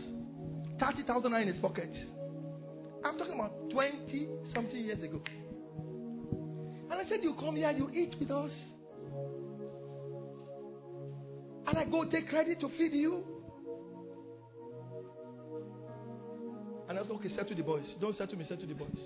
30,000 0.80 1.32
in 1.34 1.48
his 1.48 1.60
pocket. 1.60 1.90
I'm 3.04 3.18
talking 3.18 3.34
about 3.34 3.70
20 3.70 4.28
something 4.54 4.76
years 4.76 5.02
ago. 5.02 5.20
And 6.90 6.94
I 6.94 7.08
said, 7.08 7.18
You 7.22 7.34
come 7.38 7.56
here, 7.56 7.70
you 7.70 7.90
eat 7.90 8.14
with 8.18 8.30
us. 8.30 8.50
And 11.66 11.78
I 11.78 11.84
go 11.84 12.04
take 12.04 12.28
credit 12.28 12.60
to 12.60 12.68
feed 12.70 12.92
you. 12.92 13.24
And 16.88 16.98
I 16.98 17.02
said, 17.02 17.10
Okay, 17.12 17.28
settle 17.36 17.56
the 17.56 17.62
boys. 17.62 17.84
Don't 18.00 18.16
settle 18.16 18.38
me, 18.38 18.46
settle 18.48 18.66
the 18.66 18.74
boys. 18.74 18.98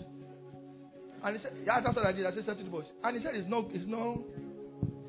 And 1.24 1.36
he 1.36 1.42
said, 1.42 1.52
Yeah, 1.66 1.80
that's 1.82 1.96
what 1.96 2.06
I 2.06 2.12
did. 2.12 2.26
I 2.26 2.34
said, 2.34 2.44
Settle 2.46 2.64
the 2.64 2.70
boys. 2.70 2.86
And 3.02 3.16
he 3.16 3.22
said, 3.22 3.34
It's 3.34 3.48
no, 3.48 3.68
it's 3.72 3.84
no. 3.86 4.24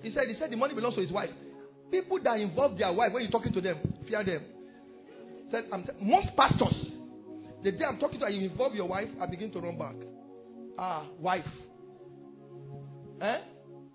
He 0.02 0.12
said, 0.14 0.24
He 0.28 0.36
said 0.40 0.52
the 0.52 0.58
money 0.58 0.74
belongs 0.74 0.96
to 0.96 1.02
his 1.02 1.12
wife. 1.12 1.30
People 1.92 2.20
that 2.24 2.40
involve 2.40 2.78
their 2.78 2.92
wife 2.92 3.14
when 3.14 3.24
you're 3.24 3.32
talking 3.32 3.54
to 3.54 3.62
them, 3.62 3.78
fear 4.08 4.24
them. 4.24 4.42
Said, 5.52 5.66
I'm 5.74 5.88
most 6.02 6.28
pastors, 6.38 6.74
the 7.64 7.72
day 7.72 7.86
I'm 7.86 8.00
talking 8.00 8.20
to 8.20 8.32
you, 8.32 8.50
involve 8.50 8.74
your 8.74 8.88
wife, 8.88 9.10
I 9.22 9.26
begin 9.26 9.52
to 9.52 9.60
run 9.60 9.78
back. 9.78 9.96
Ah, 10.78 11.08
wife. 11.20 11.44
Eh? 13.22 13.38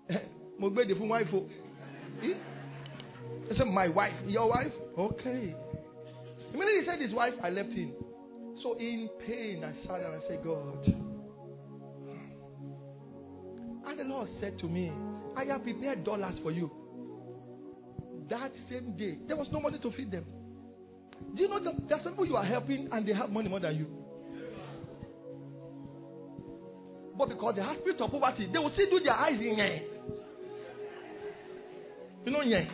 Mo 0.59 0.69
the 0.69 0.93
fún 0.93 1.07
wife. 1.07 1.27
Eh? 2.23 2.33
I 3.51 3.57
said, 3.57 3.67
my 3.67 3.87
wife. 3.87 4.13
Your 4.25 4.49
wife? 4.49 4.71
Okay. 4.97 5.55
Immediately 6.53 6.79
he 6.79 6.85
said 6.85 7.01
his 7.01 7.13
wife, 7.13 7.33
I 7.43 7.49
left 7.49 7.69
him. 7.69 7.93
So 8.61 8.77
in 8.77 9.09
pain, 9.25 9.63
I 9.63 9.73
sat 9.85 10.01
and 10.01 10.15
I 10.15 10.19
said, 10.27 10.43
God. 10.43 10.85
And 13.87 13.99
the 13.99 14.03
Lord 14.03 14.29
said 14.39 14.57
to 14.59 14.67
me, 14.67 14.91
I 15.35 15.45
have 15.45 15.63
prepared 15.63 16.03
dollars 16.03 16.35
for 16.41 16.51
you. 16.51 16.71
That 18.29 18.51
same 18.69 18.95
day, 18.97 19.19
there 19.27 19.35
was 19.35 19.47
no 19.51 19.59
money 19.59 19.79
to 19.79 19.91
feed 19.91 20.11
them. 20.11 20.25
Do 21.35 21.41
you 21.41 21.49
know 21.49 21.63
that 21.63 21.87
there 21.87 21.97
are 21.97 22.03
some 22.03 22.13
people 22.13 22.25
you 22.25 22.35
are 22.35 22.45
helping 22.45 22.89
and 22.91 23.07
they 23.07 23.13
have 23.13 23.29
money 23.29 23.49
more 23.49 23.59
than 23.59 23.75
you? 23.75 23.87
But 27.17 27.29
because 27.29 27.55
they 27.55 27.61
have 27.61 27.77
spirit 27.77 28.01
of 28.01 28.11
poverty, 28.11 28.49
they 28.51 28.59
will 28.59 28.71
still 28.73 28.89
do 28.89 28.99
their 29.01 29.13
eyes 29.13 29.39
in 29.39 29.55
here. 29.55 29.81
You 32.25 32.31
know, 32.31 32.41
yeah. 32.41 32.65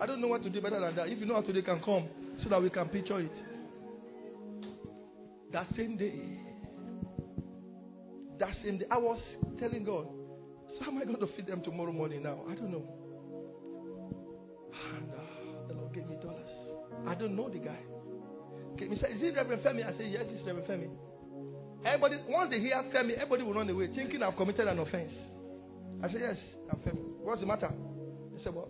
I 0.00 0.06
don't 0.06 0.20
know 0.20 0.28
what 0.28 0.42
to 0.44 0.50
do 0.50 0.62
better 0.62 0.80
than 0.80 0.96
that. 0.96 1.08
If 1.08 1.18
you 1.18 1.26
know 1.26 1.34
how 1.34 1.42
to 1.42 1.62
can 1.62 1.80
come 1.84 2.08
so 2.42 2.48
that 2.48 2.62
we 2.62 2.70
can 2.70 2.88
picture 2.88 3.20
it. 3.20 3.32
That 5.52 5.66
same 5.76 5.98
day, 5.98 6.38
that 8.38 8.54
same 8.64 8.78
day, 8.78 8.86
I 8.90 8.96
was 8.96 9.20
telling 9.58 9.84
God, 9.84 10.06
so 10.78 10.84
how 10.84 10.90
am 10.90 10.98
I 10.98 11.04
going 11.04 11.20
to 11.20 11.26
feed 11.36 11.46
them 11.46 11.62
tomorrow 11.62 11.92
morning 11.92 12.22
now? 12.22 12.40
I 12.48 12.54
don't 12.54 12.70
know. 12.70 13.01
I 17.06 17.14
don't 17.14 17.36
know 17.36 17.48
the 17.48 17.58
guy. 17.58 17.78
He 18.78 18.96
said, 19.00 19.10
Is 19.12 19.22
it 19.22 19.36
Reverend 19.36 19.62
Femi? 19.62 19.84
I 19.86 19.96
said, 19.96 20.06
Yes, 20.10 20.24
it's 20.28 20.46
Reverend 20.46 20.68
Femi. 20.68 20.88
Everybody, 21.84 22.16
once 22.28 22.50
they 22.50 22.60
hear 22.60 22.76
Femi, 22.94 23.14
everybody 23.14 23.42
will 23.42 23.54
run 23.54 23.68
away 23.68 23.88
thinking 23.94 24.22
I've 24.22 24.36
committed 24.36 24.66
an 24.68 24.78
offense. 24.78 25.12
I 26.02 26.08
said, 26.10 26.20
Yes, 26.20 26.36
I'm 26.70 26.78
Femi. 26.80 27.02
What's 27.22 27.40
the 27.40 27.46
matter? 27.46 27.70
He 28.36 28.42
said, 28.42 28.54
Well, 28.54 28.68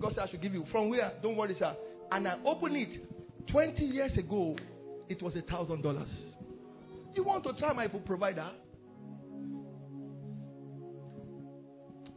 God 0.00 0.12
said 0.14 0.24
I 0.24 0.30
should 0.30 0.42
give 0.42 0.54
you. 0.54 0.64
From 0.72 0.90
where? 0.90 1.12
Don't 1.22 1.36
worry, 1.36 1.56
sir. 1.58 1.74
And 2.10 2.26
I 2.28 2.36
opened 2.44 2.76
it. 2.76 3.08
20 3.50 3.84
years 3.84 4.16
ago, 4.16 4.56
it 5.08 5.20
was 5.22 5.34
a 5.36 5.42
thousand 5.42 5.82
dollars. 5.82 6.08
You 7.14 7.24
want 7.24 7.44
to 7.44 7.52
try 7.54 7.72
my 7.72 7.88
provider? 7.88 8.50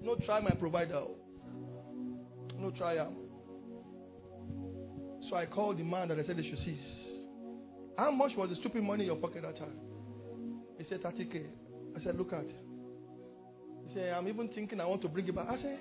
No 0.01 0.15
try 0.23 0.39
my 0.39 0.51
provider. 0.51 1.01
No 2.59 2.71
try 2.71 2.95
him. 2.95 3.24
So 5.29 5.35
I 5.35 5.45
called 5.45 5.77
the 5.79 5.83
man 5.83 6.09
that 6.09 6.19
I 6.19 6.25
said 6.25 6.37
they 6.37 6.43
should 6.47 6.59
seize. 6.59 6.79
How 7.97 8.11
much 8.11 8.31
was 8.35 8.49
the 8.49 8.55
stupid 8.55 8.83
money 8.83 9.03
in 9.03 9.07
your 9.07 9.15
pocket 9.15 9.41
that 9.43 9.57
time? 9.57 9.77
He 10.77 10.83
said 10.89 11.01
30k. 11.01 11.45
I 11.97 12.03
said, 12.03 12.17
look 12.17 12.33
at. 12.33 12.41
it. 12.41 12.55
He 13.87 13.93
said, 13.93 14.11
I'm 14.13 14.27
even 14.27 14.49
thinking 14.49 14.79
I 14.81 14.85
want 14.85 15.01
to 15.03 15.07
bring 15.07 15.27
it 15.27 15.35
back. 15.35 15.47
I 15.49 15.61
said, 15.61 15.79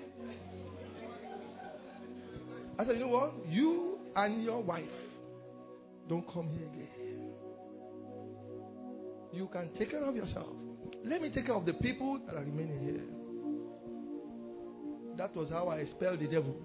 I 2.79 2.85
said, 2.85 2.93
you 2.95 3.01
know 3.01 3.07
what? 3.09 3.33
You 3.49 3.97
and 4.15 4.43
your 4.43 4.61
wife 4.61 4.83
don't 6.07 6.25
come 6.33 6.49
here 6.49 6.67
again. 6.67 6.87
You 9.33 9.49
can 9.51 9.69
take 9.77 9.91
care 9.91 10.03
of 10.05 10.15
yourself. 10.15 10.47
Let 11.03 11.21
me 11.21 11.29
take 11.29 11.47
care 11.47 11.55
of 11.55 11.65
the 11.65 11.73
people 11.73 12.19
that 12.25 12.35
are 12.35 12.43
remaining 12.43 12.79
here. 12.81 13.03
That 15.17 15.35
was 15.35 15.49
how 15.49 15.67
I 15.67 15.77
expelled 15.77 16.19
the 16.19 16.27
devil. 16.27 16.55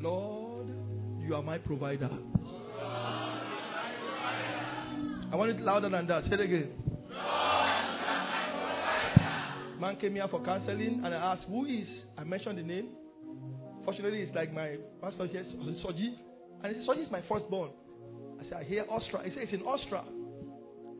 Lord, 0.00 0.68
you 1.20 1.34
are 1.34 1.42
my 1.42 1.58
provider. 1.58 2.10
I 5.32 5.36
want 5.36 5.50
it 5.50 5.60
louder 5.60 5.88
than 5.90 6.06
that. 6.06 6.24
Say 6.24 6.30
it 6.32 6.40
again. 6.40 6.72
Man 9.78 9.96
came 9.96 10.14
here 10.14 10.26
for 10.28 10.42
counseling 10.44 11.02
and 11.04 11.14
I 11.14 11.32
asked, 11.32 11.44
Who 11.48 11.64
is? 11.66 11.86
I 12.18 12.24
mentioned 12.24 12.58
the 12.58 12.62
name. 12.62 12.88
Fortunately, 13.84 14.20
it's 14.20 14.34
like 14.34 14.52
my 14.52 14.76
pastor 15.02 15.26
here, 15.26 15.44
Soji. 15.44 16.14
And 16.62 16.76
he 16.76 16.82
said, 16.84 16.88
Soji 16.88 17.04
is 17.06 17.10
my 17.10 17.22
firstborn. 17.28 17.70
I 18.38 18.44
said, 18.44 18.54
I 18.60 18.64
hear 18.64 18.84
Austria. 18.90 19.22
He 19.24 19.30
said, 19.30 19.42
It's 19.44 19.52
in 19.52 19.62
Austria. 19.62 20.02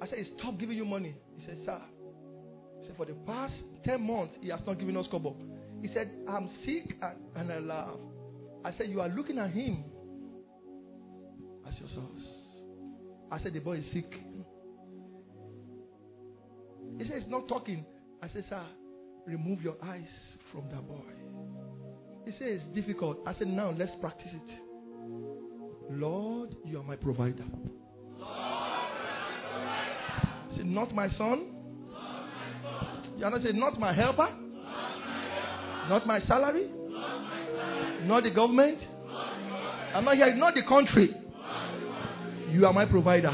I 0.01 0.09
said, 0.09 0.19
He 0.19 0.33
stopped 0.39 0.59
giving 0.59 0.77
you 0.77 0.85
money. 0.85 1.15
He 1.37 1.45
said, 1.47 1.59
Sir. 1.67 1.81
He 2.81 2.87
said, 2.87 2.97
For 2.97 3.07
the 3.07 3.15
past 3.27 3.55
10 3.85 4.07
months, 4.07 4.35
he 4.41 4.49
has 4.49 4.61
not 4.67 4.79
given 4.79 4.97
us 4.97 5.07
kobo. 5.11 5.37
He 5.83 5.89
said, 5.93 6.11
I'm 6.29 6.49
sick 6.65 6.97
and, 7.03 7.17
and 7.37 7.53
I 7.53 7.59
laugh. 7.59 7.97
I 8.65 8.73
said, 8.77 8.89
You 8.89 9.01
are 9.01 9.09
looking 9.09 9.39
at 9.39 9.51
him 9.51 9.85
as 11.67 11.75
your 11.79 11.89
source. 11.91 12.23
I 13.31 13.43
said, 13.43 13.53
The 13.55 13.61
boy 13.61 13.79
is 13.79 13.85
sick. 13.93 14.13
He 16.99 17.05
said, 17.07 17.23
He's 17.23 17.31
not 17.31 17.49
talking. 17.49 17.85
I 18.23 18.29
said, 18.33 18.45
Sir, 18.49 18.63
remove 19.27 19.63
your 19.63 19.77
eyes 19.83 20.03
from 20.53 20.65
that 20.71 20.87
boy. 20.87 21.01
He 22.27 22.33
said, 22.33 22.49
It's 22.49 22.65
difficult. 22.75 23.21
I 23.27 23.35
said, 23.39 23.49
Now 23.49 23.75
let's 23.77 23.93
practice 24.01 24.31
it. 24.33 24.55
Lord, 25.91 26.55
you 26.65 26.79
are 26.79 26.85
my 26.85 26.97
provider. 26.97 27.45
He 30.51 30.57
said, 30.59 30.67
Not 30.67 30.95
my 30.95 31.09
son. 31.09 31.19
Lord, 31.19 31.93
my 31.93 32.63
son. 32.63 33.13
You 33.17 33.25
are 33.25 33.31
not 33.31 33.43
saying, 33.43 33.59
Not 33.59 33.81
my 33.81 33.95
helper. 33.95 34.29
Not 35.89 36.07
my 36.07 36.21
salary. 36.27 36.71
Not 38.07 38.23
the 38.23 38.31
government. 38.31 38.79
I'm 39.95 40.05
not 40.05 40.17
here, 40.17 40.35
not 40.37 40.55
the 40.55 40.63
country. 40.63 41.15
You 42.51 42.67
are 42.67 42.73
my 42.73 42.85
provider. 42.85 43.33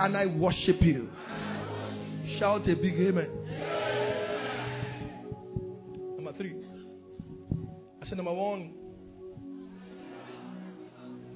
And 0.00 0.16
I 0.16 0.26
worship 0.26 0.80
you. 0.80 1.08
Shout 2.38 2.68
a 2.68 2.74
big 2.74 2.94
amen. 2.94 3.28
Number 6.16 6.32
three. 6.36 6.56
I 8.00 8.06
said, 8.08 8.16
number 8.16 8.32
one, 8.32 8.72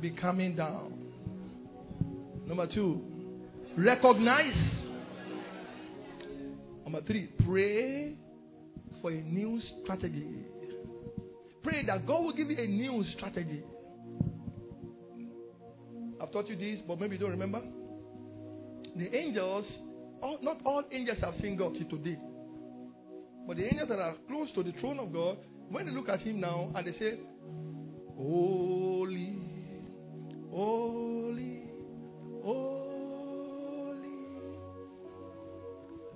be 0.01 0.11
coming 0.11 0.57
down. 0.57 0.93
Number 2.47 2.67
two, 2.67 3.03
recognize. 3.77 4.55
Number 6.85 7.03
three, 7.03 7.27
pray 7.45 8.17
for 9.03 9.11
a 9.11 9.21
new 9.21 9.61
strategy. 9.83 10.45
Pray 11.67 11.85
that 11.85 12.07
God 12.07 12.23
will 12.23 12.33
give 12.33 12.49
you 12.49 12.59
a 12.63 12.67
new 12.69 13.05
strategy. 13.17 13.65
I've 16.23 16.31
taught 16.31 16.49
you 16.49 16.55
this, 16.55 16.79
but 16.87 17.01
maybe 17.01 17.17
you 17.17 17.21
don't 17.21 17.33
remember. 17.33 17.61
The 18.95 19.13
angels, 19.13 19.65
all, 20.23 20.39
not 20.43 20.61
all 20.65 20.85
angels 20.93 21.19
have 21.23 21.35
seen 21.43 21.57
God 21.57 21.75
till 21.77 21.89
today. 21.89 22.21
But 23.49 23.57
the 23.57 23.65
angels 23.65 23.89
that 23.89 23.99
are 23.99 24.15
close 24.29 24.49
to 24.55 24.63
the 24.63 24.73
throne 24.81 25.01
of 25.01 25.13
God, 25.13 25.39
when 25.69 25.87
they 25.87 25.93
look 25.93 26.09
at 26.09 26.21
Him 26.21 26.39
now 26.39 26.71
and 26.73 26.87
they 26.87 26.93
say, 27.01 27.19
Holy, 28.17 29.37
holy, 30.49 31.65
holy, 32.45 34.07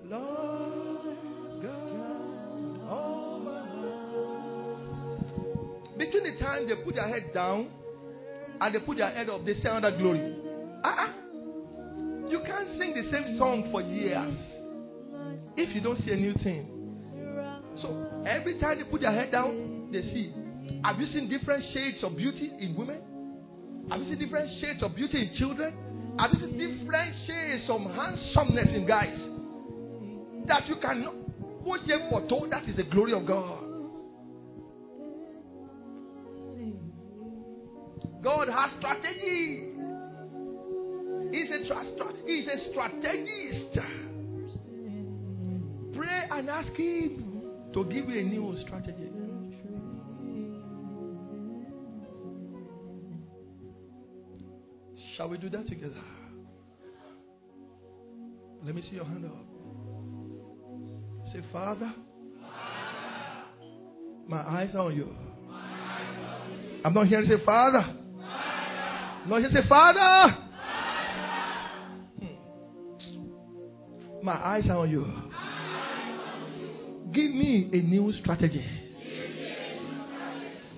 Lord 0.04 0.89
Almighty. 6.20 6.38
The 6.38 6.44
time 6.44 6.68
they 6.68 6.76
put 6.76 6.94
their 6.94 7.08
head 7.08 7.32
down 7.34 7.68
and 8.60 8.74
they 8.74 8.78
put 8.80 8.96
their 8.98 9.10
head 9.10 9.28
up, 9.28 9.44
they 9.44 9.54
say 9.54 9.68
another 9.68 9.96
glory. 9.96 10.34
Uh-uh. 10.84 11.12
You 12.28 12.40
can't 12.46 12.78
sing 12.78 12.94
the 12.94 13.10
same 13.10 13.38
song 13.38 13.68
for 13.72 13.82
years 13.82 14.34
if 15.56 15.74
you 15.74 15.80
don't 15.80 15.98
see 16.04 16.12
a 16.12 16.16
new 16.16 16.34
thing. 16.44 16.68
So 17.82 18.22
every 18.26 18.58
time 18.60 18.78
they 18.78 18.84
put 18.84 19.00
their 19.00 19.12
head 19.12 19.32
down, 19.32 19.88
they 19.92 20.02
see. 20.02 20.34
Have 20.84 21.00
you 21.00 21.06
seen 21.12 21.28
different 21.28 21.64
shades 21.74 21.98
of 22.02 22.16
beauty 22.16 22.52
in 22.58 22.74
women? 22.76 23.02
Have 23.90 24.00
you 24.00 24.08
seen 24.10 24.18
different 24.18 24.50
shades 24.60 24.82
of 24.82 24.94
beauty 24.94 25.22
in 25.22 25.36
children? 25.38 25.74
Have 26.18 26.30
you 26.34 26.40
seen 26.40 26.58
different 26.58 27.14
shades 27.26 27.68
of 27.68 27.80
handsomeness 27.80 28.68
in 28.74 28.86
guys? 28.86 29.18
That 30.46 30.68
you 30.68 30.76
cannot. 30.80 31.14
That 32.50 32.68
is 32.68 32.76
the 32.76 32.84
glory 32.84 33.12
of 33.12 33.26
God. 33.26 33.59
God 38.22 38.48
has 38.48 38.70
strategy. 38.78 39.74
He's 41.30 41.50
a, 41.50 41.66
tra- 41.68 42.12
he's 42.26 42.46
a 42.46 42.70
strategist. 42.70 43.78
Pray 45.94 46.28
and 46.30 46.50
ask 46.50 46.72
Him 46.72 47.42
to 47.72 47.84
give 47.84 48.08
you 48.08 48.18
a 48.18 48.24
new 48.24 48.56
strategy. 48.66 49.10
Shall 55.16 55.28
we 55.28 55.38
do 55.38 55.48
that 55.50 55.68
together? 55.68 56.02
Let 58.64 58.74
me 58.74 58.82
see 58.82 58.96
your 58.96 59.04
hand 59.04 59.24
up. 59.24 59.32
Say, 61.32 61.42
Father, 61.52 61.92
my 64.26 64.40
eyes 64.40 64.70
are 64.74 64.86
on 64.86 64.96
you. 64.96 65.14
I'm 66.84 66.94
not 66.94 67.06
here 67.06 67.20
to 67.20 67.26
say, 67.26 67.44
Father. 67.44 67.99
No, 69.26 69.36
he 69.36 69.44
say, 69.52 69.68
Father. 69.68 70.36
My 74.22 74.32
eyes 74.32 74.64
are 74.68 74.78
on 74.78 74.90
you. 74.90 75.06
Give 77.12 77.30
me 77.30 77.70
a 77.72 77.76
new 77.82 78.12
strategy. 78.20 78.64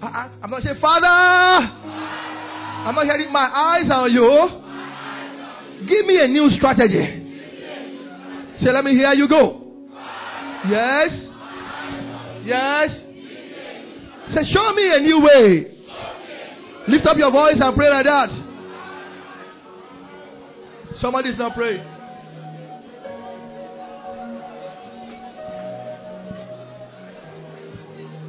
I, 0.01 0.30
am 0.43 0.51
not 0.51 0.62
saying, 0.62 0.78
Father. 0.80 1.07
I'm 1.07 2.95
not 2.95 3.05
hearing 3.05 3.32
my 3.32 3.47
eyes 3.47 3.90
are 3.90 4.05
on 4.05 4.12
you. 4.12 5.88
Give 5.88 6.07
me 6.07 6.20
a 6.20 6.28
new 6.28 6.51
strategy. 6.57 7.18
Say, 8.62 8.72
let 8.72 8.84
me 8.84 8.93
hear 8.93 9.12
you 9.12 9.28
go. 9.28 9.61
Yes. 10.68 11.11
Yes. 12.45 12.90
Say, 14.34 14.53
show 14.53 14.72
me 14.74 14.90
a 14.95 15.01
new 15.01 15.20
way. 15.20 15.72
Lift 16.88 17.06
up 17.06 17.16
your 17.16 17.30
voice 17.30 17.54
and 17.60 17.76
pray 17.76 17.90
like 17.90 18.04
that. 18.04 18.28
Somebody's 21.00 21.38
not 21.38 21.54
praying. 21.54 21.84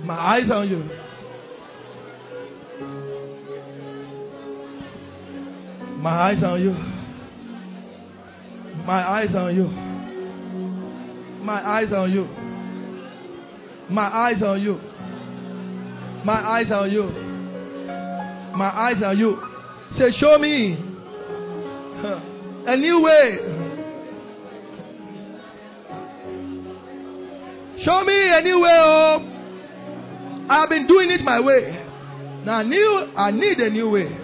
My 0.06 0.16
eyes 0.16 0.52
on 0.52 0.70
you. 0.70 0.90
My 6.00 6.12
eyes 6.30 6.44
on 6.44 6.62
you. 6.62 6.74
My 8.86 9.02
eyes 9.08 9.36
on 9.36 9.56
you. 9.56 9.68
My 11.44 11.62
eyes 11.62 11.94
on 11.94 12.12
you. 12.12 12.28
My 13.90 14.08
eyes 14.08 14.44
on 14.44 14.62
you. 14.62 14.80
My 16.26 16.34
eyes 16.34 16.72
on 16.72 16.92
you. 16.92 17.23
My 18.56 18.70
eyes 18.70 19.02
on 19.04 19.18
you. 19.18 19.38
Say, 19.98 20.12
show 20.20 20.38
me 20.38 20.74
a 22.66 22.78
new 22.78 23.02
way. 23.02 23.38
Show 27.84 28.04
me 28.04 28.30
a 28.34 28.42
new 28.42 28.60
way. 28.62 28.72
Oh. 28.74 29.30
I've 30.50 30.70
been 30.70 30.88
doing 30.88 31.12
it 31.12 31.22
my 31.24 31.40
way. 31.40 31.80
Now, 32.46 32.62
new, 32.62 33.12
I 33.18 33.32
need 33.32 33.60
a 33.60 33.70
new 33.70 33.90
way. 33.90 34.20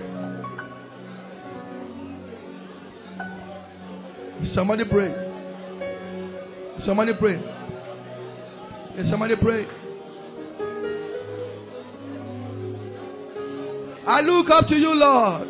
Somebody 4.54 4.84
pray. 4.86 5.14
Somebody 6.86 7.14
pray. 7.20 7.42
Somebody 9.10 9.36
pray. 9.42 9.66
I 14.10 14.22
look 14.22 14.50
up 14.50 14.68
to 14.70 14.76
you, 14.76 14.96
Lord. 14.96 15.48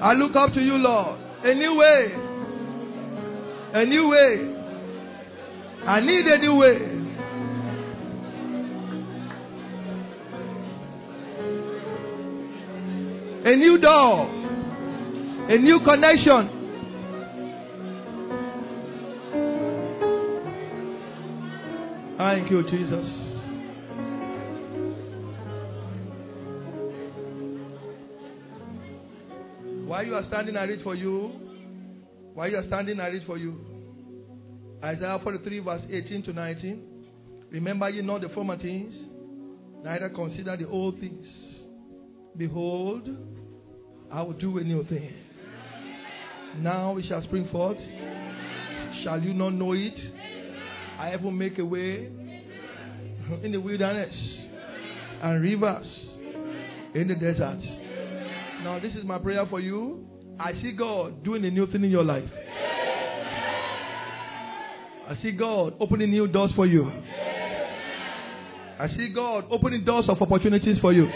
I 0.00 0.12
look 0.12 0.36
up 0.36 0.54
to 0.54 0.60
you, 0.60 0.76
Lord. 0.76 1.18
A 1.42 1.52
new 1.52 1.74
way. 1.74 2.14
A 3.74 3.84
new 3.84 4.08
way. 4.10 4.54
I 5.88 6.00
need 6.00 6.24
a 6.24 6.38
new 6.38 6.54
way. 6.54 6.76
A 13.44 13.56
new 13.56 13.78
door. 13.78 14.28
A 15.48 15.58
new 15.58 15.80
connection. 15.84 16.59
Thank 22.30 22.48
you, 22.48 22.62
Jesus. 22.62 23.04
While 29.84 30.04
you 30.04 30.14
are 30.14 30.24
standing, 30.28 30.56
I 30.56 30.62
read 30.62 30.84
for 30.84 30.94
you. 30.94 31.32
While 32.34 32.48
you 32.48 32.58
are 32.58 32.66
standing, 32.68 33.00
I 33.00 33.08
read 33.08 33.24
for 33.26 33.36
you. 33.36 33.58
Isaiah 34.80 35.18
43, 35.20 35.58
verse 35.58 35.82
18 35.90 36.22
to 36.22 36.32
19. 36.32 36.82
Remember 37.50 37.90
ye 37.90 38.00
not 38.00 38.20
the 38.20 38.28
former 38.28 38.56
things, 38.56 38.94
neither 39.82 40.08
consider 40.10 40.56
the 40.56 40.68
old 40.68 41.00
things. 41.00 41.26
Behold, 42.36 43.08
I 44.12 44.22
will 44.22 44.34
do 44.34 44.58
a 44.58 44.62
new 44.62 44.84
thing. 44.84 45.14
Now 46.58 46.96
it 46.96 47.06
shall 47.08 47.24
spring 47.24 47.48
forth. 47.50 47.78
Shall 49.02 49.20
you 49.20 49.34
not 49.34 49.50
know 49.50 49.72
it? 49.72 49.98
I 51.00 51.16
will 51.16 51.30
make 51.30 51.58
a 51.58 51.64
way 51.64 52.10
in 53.42 53.52
the 53.52 53.56
wilderness 53.56 54.14
and 55.22 55.42
rivers 55.42 55.86
in 56.94 57.08
the 57.08 57.14
desert. 57.14 57.58
Now, 58.62 58.78
this 58.80 58.94
is 58.94 59.04
my 59.04 59.16
prayer 59.16 59.46
for 59.48 59.60
you. 59.60 60.04
I 60.38 60.52
see 60.60 60.72
God 60.72 61.24
doing 61.24 61.42
a 61.46 61.50
new 61.50 61.66
thing 61.68 61.84
in 61.84 61.90
your 61.90 62.04
life. 62.04 62.28
I 65.08 65.16
see 65.22 65.32
God 65.32 65.72
opening 65.80 66.10
new 66.10 66.28
doors 66.28 66.50
for 66.54 66.66
you. 66.66 66.92
I 68.78 68.86
see 68.94 69.08
God 69.14 69.46
opening 69.50 69.84
doors 69.84 70.04
of 70.06 70.20
opportunities 70.20 70.76
for 70.82 70.92
you. 70.92 71.08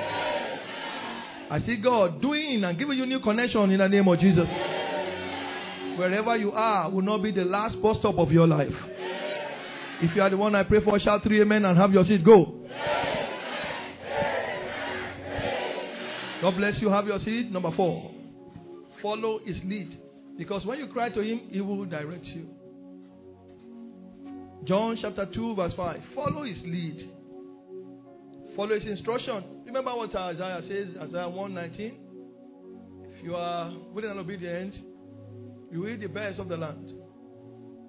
I 1.50 1.62
see 1.66 1.76
God 1.76 2.22
doing 2.22 2.64
and 2.64 2.78
giving 2.78 2.96
you 2.96 3.04
new 3.04 3.20
connection 3.20 3.70
in 3.70 3.78
the 3.78 3.88
name 3.88 4.08
of 4.08 4.18
Jesus. 4.18 4.48
Wherever 5.98 6.38
you 6.38 6.52
are 6.52 6.90
will 6.90 7.02
not 7.02 7.22
be 7.22 7.32
the 7.32 7.44
last 7.44 7.80
bus 7.82 7.98
stop 7.98 8.18
of 8.18 8.32
your 8.32 8.46
life. 8.46 8.72
If 10.04 10.14
you 10.14 10.20
are 10.20 10.28
the 10.28 10.36
one 10.36 10.54
I 10.54 10.64
pray 10.64 10.84
for, 10.84 11.00
shout 11.00 11.22
three 11.22 11.40
amen 11.40 11.64
and 11.64 11.78
have 11.78 11.90
your 11.90 12.04
seat. 12.04 12.22
Go. 12.22 12.60
God 16.42 16.56
bless 16.58 16.74
you. 16.82 16.90
Have 16.90 17.06
your 17.06 17.18
seat. 17.20 17.50
Number 17.50 17.70
four. 17.74 18.10
Follow 19.00 19.40
his 19.42 19.56
lead. 19.64 19.98
Because 20.36 20.66
when 20.66 20.78
you 20.78 20.88
cry 20.88 21.08
to 21.08 21.20
him, 21.22 21.48
he 21.50 21.62
will 21.62 21.86
direct 21.86 22.26
you. 22.26 22.50
John 24.64 24.98
chapter 25.00 25.24
2, 25.24 25.54
verse 25.54 25.72
5. 25.74 26.00
Follow 26.14 26.42
his 26.42 26.58
lead. 26.64 27.10
Follow 28.56 28.78
his 28.78 28.86
instruction. 28.86 29.42
Remember 29.64 29.94
what 29.96 30.14
Isaiah 30.14 30.60
says, 30.68 30.88
Isaiah 31.00 31.30
119. 31.30 31.94
If 33.10 33.24
you 33.24 33.36
are 33.36 33.72
willing 33.94 34.10
and 34.10 34.20
obedient, 34.20 34.74
you 35.72 35.80
will 35.80 35.88
eat 35.88 36.00
the 36.00 36.08
best 36.08 36.38
of 36.38 36.48
the 36.48 36.58
land. 36.58 36.92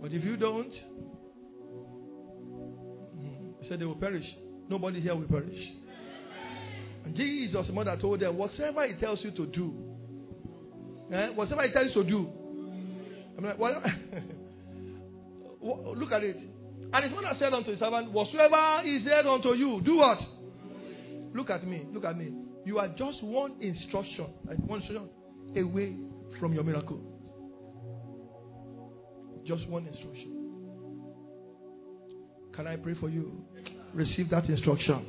But 0.01 0.13
if 0.13 0.23
you 0.23 0.37
don't, 0.37 0.71
said 3.67 3.79
they 3.79 3.85
will 3.85 3.95
perish. 3.95 4.25
Nobody 4.69 5.01
here 5.01 5.15
will 5.15 5.27
perish. 5.27 5.57
And 7.05 7.15
Jesus' 7.15 7.67
mother 7.71 7.97
told 8.01 8.19
them, 8.19 8.37
whatever 8.37 8.87
he 8.87 8.95
tells 8.95 9.19
you 9.23 9.31
to 9.31 9.45
do, 9.45 9.73
eh, 11.13 11.29
whatever 11.29 11.61
he 11.63 11.71
tells 11.71 11.87
you 11.95 12.03
to 12.03 12.09
do, 12.09 12.29
I'm 13.37 13.43
like, 13.43 13.59
well, 13.59 13.83
look 15.95 16.11
at 16.11 16.23
it. 16.23 16.37
And 16.93 17.03
his 17.03 17.13
mother 17.13 17.35
said 17.39 17.53
unto 17.53 17.71
his 17.71 17.79
servant, 17.79 18.11
Whatsoever 18.11 18.81
is 18.85 19.03
said 19.03 19.27
unto 19.27 19.53
you, 19.53 19.81
do 19.83 19.97
what? 19.97 20.19
Look 21.33 21.49
at 21.49 21.67
me. 21.67 21.85
Look 21.91 22.05
at 22.05 22.17
me. 22.17 22.33
You 22.65 22.79
are 22.79 22.87
just 22.87 23.21
one 23.21 23.55
instruction, 23.61 24.27
one 24.65 24.79
instruction 24.79 25.09
away 25.55 25.97
from 26.39 26.53
your 26.53 26.63
miracle. 26.63 26.99
Just 29.45 29.67
one 29.67 29.85
instruction. 29.85 30.31
Can 32.55 32.67
I 32.67 32.77
pray 32.77 32.95
for 32.95 33.09
you? 33.09 33.45
Receive 33.95 34.29
that 34.29 34.45
instruction. 34.49 35.05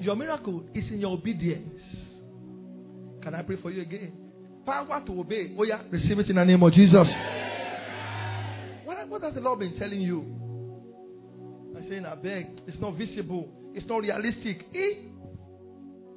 Your 0.00 0.14
miracle 0.14 0.64
is 0.72 0.84
in 0.88 1.00
your 1.00 1.10
obedience. 1.10 1.80
Can 3.22 3.34
I 3.34 3.42
pray 3.42 3.56
for 3.60 3.72
you 3.72 3.82
again? 3.82 4.12
Power 4.64 5.02
to 5.04 5.20
obey. 5.20 5.52
Oh, 5.58 5.64
yeah. 5.64 5.82
Receive 5.90 6.18
it 6.20 6.30
in 6.30 6.36
the 6.36 6.44
name 6.44 6.62
of 6.62 6.72
Jesus. 6.72 7.08
What, 8.84 9.08
what 9.08 9.22
has 9.24 9.34
the 9.34 9.40
Lord 9.40 9.58
been 9.58 9.76
telling 9.78 10.00
you? 10.00 10.20
I'm 11.76 11.88
saying, 11.88 12.06
I 12.06 12.14
beg. 12.14 12.60
It's 12.68 12.78
not 12.80 12.96
visible. 12.96 13.48
It's 13.74 13.86
not 13.88 13.98
realistic. 13.98 14.66
E, 14.72 15.10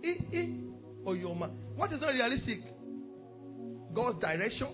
e, 0.03 0.37
e, 0.37 0.63
oh, 1.03 1.13
your 1.13 1.35
man. 1.35 1.49
What 1.75 1.91
is 1.93 1.99
not 1.99 2.13
realistic? 2.13 2.59
God's 3.95 4.19
direction. 4.19 4.67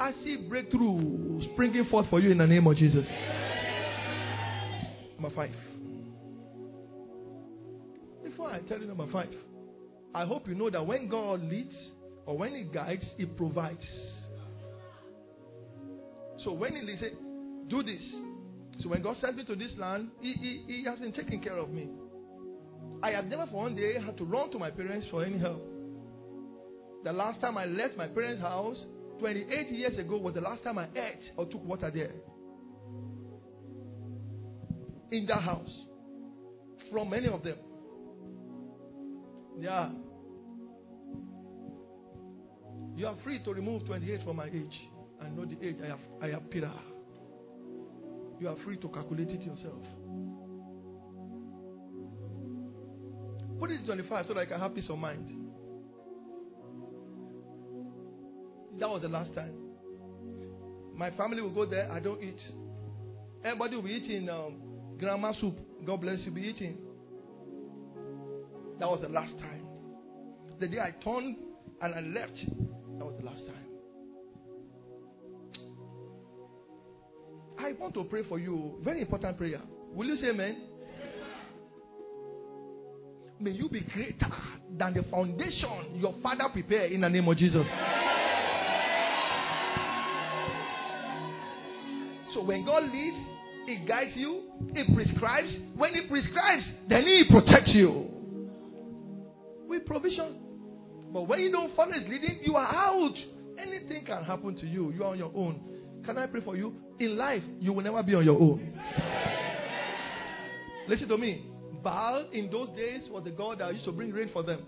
I 0.00 0.12
see 0.24 0.46
breakthrough 0.48 1.52
springing 1.52 1.84
forth 1.90 2.06
for 2.08 2.20
you 2.20 2.30
in 2.30 2.38
the 2.38 2.46
name 2.46 2.66
of 2.66 2.76
Jesus. 2.76 3.04
Number 5.18 5.34
five. 5.34 5.50
Before 8.24 8.50
I 8.50 8.60
tell 8.60 8.80
you 8.80 8.86
number 8.86 9.06
five, 9.12 9.32
I 10.14 10.24
hope 10.24 10.48
you 10.48 10.54
know 10.54 10.70
that 10.70 10.84
when 10.84 11.08
God 11.08 11.42
leads 11.42 11.74
or 12.26 12.38
when 12.38 12.54
He 12.54 12.64
guides, 12.64 13.04
He 13.16 13.26
provides. 13.26 13.84
So 16.42 16.52
when 16.52 16.74
He 16.74 16.96
said, 16.98 17.12
Do 17.68 17.82
this. 17.82 18.02
So 18.82 18.88
when 18.88 19.02
God 19.02 19.16
sent 19.20 19.36
me 19.36 19.44
to 19.44 19.54
this 19.54 19.70
land, 19.78 20.08
He, 20.20 20.32
he, 20.32 20.64
he 20.66 20.84
has 20.84 20.98
been 20.98 21.12
taking 21.12 21.40
care 21.40 21.58
of 21.58 21.70
me. 21.70 21.88
I 23.02 23.10
have 23.10 23.26
never 23.26 23.46
for 23.46 23.64
one 23.64 23.74
day 23.74 24.00
had 24.00 24.16
to 24.18 24.24
run 24.24 24.50
to 24.52 24.58
my 24.58 24.70
parents 24.70 25.06
for 25.10 25.24
any 25.24 25.38
help. 25.38 25.62
The 27.04 27.12
last 27.12 27.40
time 27.40 27.58
I 27.58 27.66
left 27.66 27.96
my 27.98 28.08
parents' 28.08 28.40
house, 28.40 28.78
28 29.20 29.70
years 29.70 29.98
ago, 29.98 30.16
was 30.16 30.34
the 30.34 30.40
last 30.40 30.64
time 30.64 30.78
I 30.78 30.86
ate 30.96 31.20
or 31.36 31.44
took 31.44 31.62
water 31.62 31.90
there. 31.92 32.12
In 35.10 35.26
that 35.26 35.42
house. 35.42 35.70
From 36.90 37.10
many 37.10 37.28
of 37.28 37.42
them. 37.42 37.56
Yeah. 39.58 39.90
You 42.96 43.06
are 43.06 43.16
free 43.24 43.40
to 43.44 43.52
remove 43.52 43.86
28 43.86 44.24
from 44.24 44.36
my 44.36 44.46
age. 44.46 44.80
I 45.20 45.28
know 45.28 45.44
the 45.44 45.66
age 45.66 45.76
I 45.82 45.88
have 45.88 45.98
I 46.22 46.26
have 46.28 46.50
Peter. 46.50 46.70
You 48.40 48.48
are 48.48 48.56
free 48.64 48.76
to 48.78 48.88
calculate 48.88 49.30
it 49.30 49.42
yourself. 49.42 49.82
Put 53.58 53.70
it 53.70 53.86
25 53.86 54.26
so 54.28 54.34
that 54.34 54.40
I 54.40 54.46
can 54.46 54.60
have 54.60 54.74
peace 54.74 54.84
of 54.88 54.98
mind. 54.98 55.30
That 58.78 58.88
was 58.88 59.02
the 59.02 59.08
last 59.08 59.32
time. 59.34 59.54
My 60.94 61.10
family 61.12 61.40
will 61.42 61.50
go 61.54 61.64
there. 61.64 61.90
I 61.90 62.00
don't 62.00 62.22
eat. 62.22 62.38
Everybody 63.44 63.76
will 63.76 63.82
be 63.82 63.90
eating 63.90 64.28
um, 64.28 64.56
grandma 64.98 65.32
soup. 65.40 65.58
God 65.86 66.00
bless 66.00 66.18
you. 66.20 66.30
Be 66.30 66.42
eating. 66.42 66.78
that 68.78 68.88
was 68.88 69.00
the 69.02 69.08
last 69.08 69.32
time. 69.38 69.66
The 70.60 70.68
day 70.68 70.78
I 70.80 70.90
turned 71.02 71.36
and 71.80 71.94
I 71.94 72.00
left, 72.00 72.36
that 72.36 73.04
was 73.04 73.14
the 73.18 73.26
last 73.26 73.42
time. 73.46 73.64
I 77.58 77.72
want 77.72 77.94
to 77.94 78.04
pray 78.04 78.22
for 78.28 78.38
you. 78.38 78.78
Very 78.84 79.00
important 79.00 79.38
prayer. 79.38 79.60
Will 79.92 80.06
you 80.06 80.20
say 80.20 80.28
amen? 80.28 80.68
May 83.40 83.50
you 83.50 83.68
be 83.68 83.80
greater 83.80 84.32
than 84.76 84.94
the 84.94 85.02
foundation 85.10 85.96
your 85.96 86.14
father 86.22 86.44
prepared 86.52 86.92
in 86.92 87.00
the 87.00 87.08
name 87.08 87.28
of 87.28 87.36
Jesus. 87.36 87.66
So 92.32 92.42
when 92.42 92.64
God 92.64 92.84
leads, 92.92 93.16
He 93.66 93.84
guides 93.86 94.12
you, 94.14 94.50
He 94.74 94.94
prescribes. 94.94 95.48
When 95.76 95.94
He 95.94 96.02
prescribes, 96.08 96.64
then 96.88 97.04
He 97.04 97.24
protects 97.30 97.70
you 97.72 98.10
with 99.66 99.86
provision. 99.86 100.40
But 101.12 101.22
when 101.28 101.40
you 101.40 101.52
don't 101.52 101.74
follow 101.74 101.92
His 101.92 102.08
leading, 102.08 102.40
you 102.44 102.56
are 102.56 102.66
out. 102.66 103.14
Anything 103.58 104.04
can 104.04 104.24
happen 104.24 104.56
to 104.56 104.66
you. 104.66 104.92
You 104.92 105.04
are 105.04 105.12
on 105.12 105.18
your 105.18 105.32
own. 105.34 105.60
Can 106.04 106.18
I 106.18 106.26
pray 106.26 106.40
for 106.42 106.56
you? 106.56 106.74
In 106.98 107.16
life, 107.16 107.42
you 107.60 107.72
will 107.72 107.82
never 107.82 108.02
be 108.02 108.14
on 108.14 108.24
your 108.24 108.40
own. 108.40 108.78
Listen 110.88 111.08
to 111.08 111.16
me. 111.16 111.50
Baal 111.82 112.26
in 112.32 112.50
those 112.50 112.68
days 112.76 113.02
was 113.10 113.24
the 113.24 113.30
god 113.30 113.60
that 113.60 113.72
used 113.72 113.84
to 113.84 113.92
bring 113.92 114.10
rain 114.10 114.30
for 114.32 114.42
them. 114.42 114.60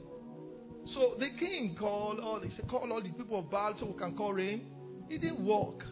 So 0.95 1.15
the 1.19 1.29
king 1.39 1.77
called 1.79 2.21
all, 2.21 2.41
he 2.41 2.51
said, 2.57 2.69
call 2.69 2.91
all 2.93 3.03
the 3.03 3.09
people 3.11 3.39
of 3.41 3.51
Baal 3.51 3.75
so 3.79 3.87
we 3.87 3.99
can 3.99 4.17
call 4.17 4.33
rain. 4.33 4.67
It 5.09 5.21
didn't 5.21 5.45
work. 5.45 5.83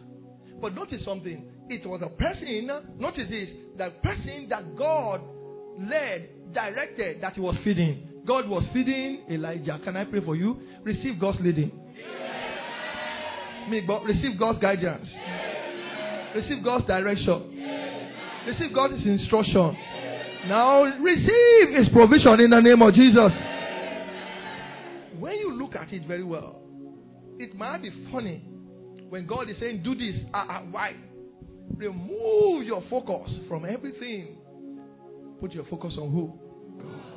But 0.61 0.73
notice 0.73 1.03
something. 1.03 1.51
It 1.67 1.85
was 1.87 2.01
a 2.03 2.09
person, 2.09 2.69
notice 2.99 3.27
this, 3.29 3.49
the 3.77 3.91
person 4.03 4.47
that 4.49 4.75
God 4.75 5.21
led, 5.79 6.29
directed, 6.53 7.21
that 7.21 7.33
he 7.33 7.41
was 7.41 7.55
feeding. 7.63 8.07
God 8.25 8.47
was 8.47 8.63
feeding 8.73 9.23
Elijah. 9.29 9.79
Can 9.83 9.97
I 9.97 10.05
pray 10.05 10.23
for 10.23 10.35
you? 10.35 10.59
Receive 10.83 11.19
God's 11.19 11.39
leading. 11.41 11.71
Me, 13.69 13.81
receive 14.05 14.37
God's 14.37 14.59
guidance. 14.59 15.07
Receive 16.35 16.63
God's 16.63 16.85
direction. 16.85 17.55
Receive 18.45 18.73
God's 18.73 19.03
instruction. 19.03 19.75
Now 20.47 20.83
receive 20.83 21.75
His 21.75 21.89
provision 21.89 22.39
in 22.41 22.51
the 22.51 22.59
name 22.59 22.81
of 22.81 22.93
Jesus. 22.93 23.31
When 25.17 25.35
you 25.35 25.53
look 25.53 25.75
at 25.75 25.91
it 25.91 26.05
very 26.07 26.23
well, 26.23 26.61
it 27.39 27.55
might 27.55 27.81
be 27.81 27.91
funny 28.11 28.43
when 29.09 29.25
God 29.25 29.49
is 29.49 29.55
saying, 29.59 29.81
Do 29.81 29.95
this. 29.95 30.15
Uh, 30.33 30.37
uh, 30.37 30.59
why? 30.69 30.95
Remove 31.77 32.65
your 32.65 32.83
focus 32.89 33.31
from 33.47 33.65
everything. 33.65 34.37
Put 35.39 35.51
your 35.53 35.65
focus 35.65 35.93
on 35.99 36.11
who? 36.11 36.33
God. 36.81 37.15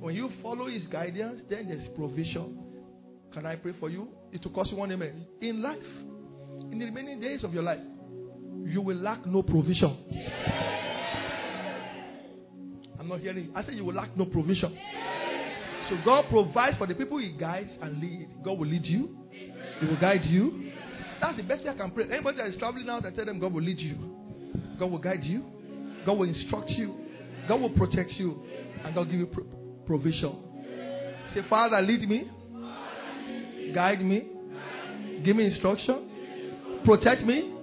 When 0.00 0.14
you 0.14 0.30
follow 0.42 0.68
His 0.68 0.82
guidance, 0.90 1.40
then 1.50 1.68
there's 1.68 1.88
provision. 1.96 2.58
Can 3.32 3.46
I 3.46 3.56
pray 3.56 3.72
for 3.78 3.90
you? 3.90 4.08
It 4.32 4.44
will 4.44 4.52
cost 4.52 4.70
you 4.70 4.76
one 4.76 4.92
amen. 4.92 5.26
In 5.40 5.62
life, 5.62 5.78
in 6.70 6.78
the 6.78 6.84
remaining 6.84 7.20
days 7.20 7.44
of 7.44 7.52
your 7.52 7.62
life, 7.62 7.80
you 8.64 8.80
will 8.80 8.96
lack 8.96 9.26
no 9.26 9.42
provision. 9.42 9.96
I'm 12.98 13.08
not 13.08 13.20
hearing. 13.20 13.52
I 13.54 13.64
said 13.64 13.74
you 13.74 13.84
will 13.84 13.94
lack 13.94 14.16
no 14.16 14.24
provision. 14.26 14.76
So 15.88 15.96
God 16.04 16.26
provides 16.30 16.76
for 16.76 16.86
the 16.86 16.94
people 16.94 17.18
He 17.18 17.32
guides 17.32 17.70
and 17.80 18.00
leads. 18.00 18.30
God 18.44 18.58
will 18.58 18.68
lead 18.68 18.84
you. 18.84 19.16
He 19.80 19.86
will 19.86 20.00
guide 20.00 20.24
you. 20.24 20.72
That's 21.20 21.36
the 21.36 21.42
best 21.42 21.62
thing 21.62 21.72
I 21.72 21.76
can 21.76 21.90
pray. 21.90 22.04
Anybody 22.04 22.38
that 22.38 22.46
is 22.48 22.58
traveling 22.58 22.88
out, 22.88 23.04
I 23.04 23.10
tell 23.10 23.24
them 23.24 23.38
God 23.40 23.52
will 23.52 23.62
lead 23.62 23.78
you. 23.78 23.96
God 24.78 24.90
will 24.90 24.98
guide 24.98 25.24
you. 25.24 25.44
God 26.06 26.18
will 26.18 26.28
instruct 26.28 26.70
you. 26.70 26.94
God 27.48 27.60
will 27.60 27.70
protect 27.70 28.12
you. 28.12 28.42
And 28.84 28.94
God 28.94 29.06
will 29.06 29.12
give 29.12 29.20
you 29.20 29.26
pro- 29.26 29.44
provision. 29.86 30.36
Say, 31.34 31.40
Father, 31.50 31.80
lead 31.80 32.08
me. 32.08 32.30
Guide 33.74 34.00
me. 34.02 34.28
Give 35.24 35.34
me 35.36 35.46
instruction. 35.46 36.80
Protect 36.84 37.22
me. 37.22 37.54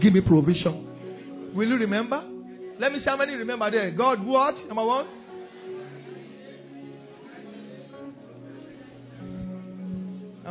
Give 0.00 0.12
me 0.12 0.20
provision. 0.20 1.52
Will 1.54 1.68
you 1.68 1.76
remember? 1.76 2.22
Let 2.78 2.92
me 2.92 2.98
see 2.98 3.04
how 3.06 3.16
many 3.16 3.32
remember 3.32 3.70
there. 3.70 3.90
God, 3.92 4.24
what? 4.24 4.54
Number 4.66 4.84
one. 4.84 5.06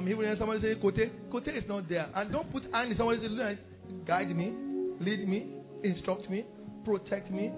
I'm 0.04 0.08
hearing 0.08 0.36
somebody 0.38 0.62
say, 0.62 0.76
Kote. 0.82 1.00
Kote 1.32 1.48
is 1.48 1.64
not 1.66 1.88
there. 1.88 2.10
And 2.14 2.30
don't 2.30 2.52
put 2.52 2.64
hand 2.74 2.92
in 2.92 2.98
somebody's 2.98 3.24
line. 3.32 3.58
Guide 4.06 4.36
me, 4.36 4.52
lead 5.00 5.26
me, 5.26 5.54
instruct 5.82 6.30
me, 6.30 6.44
protect 6.84 7.32
me. 7.32 7.54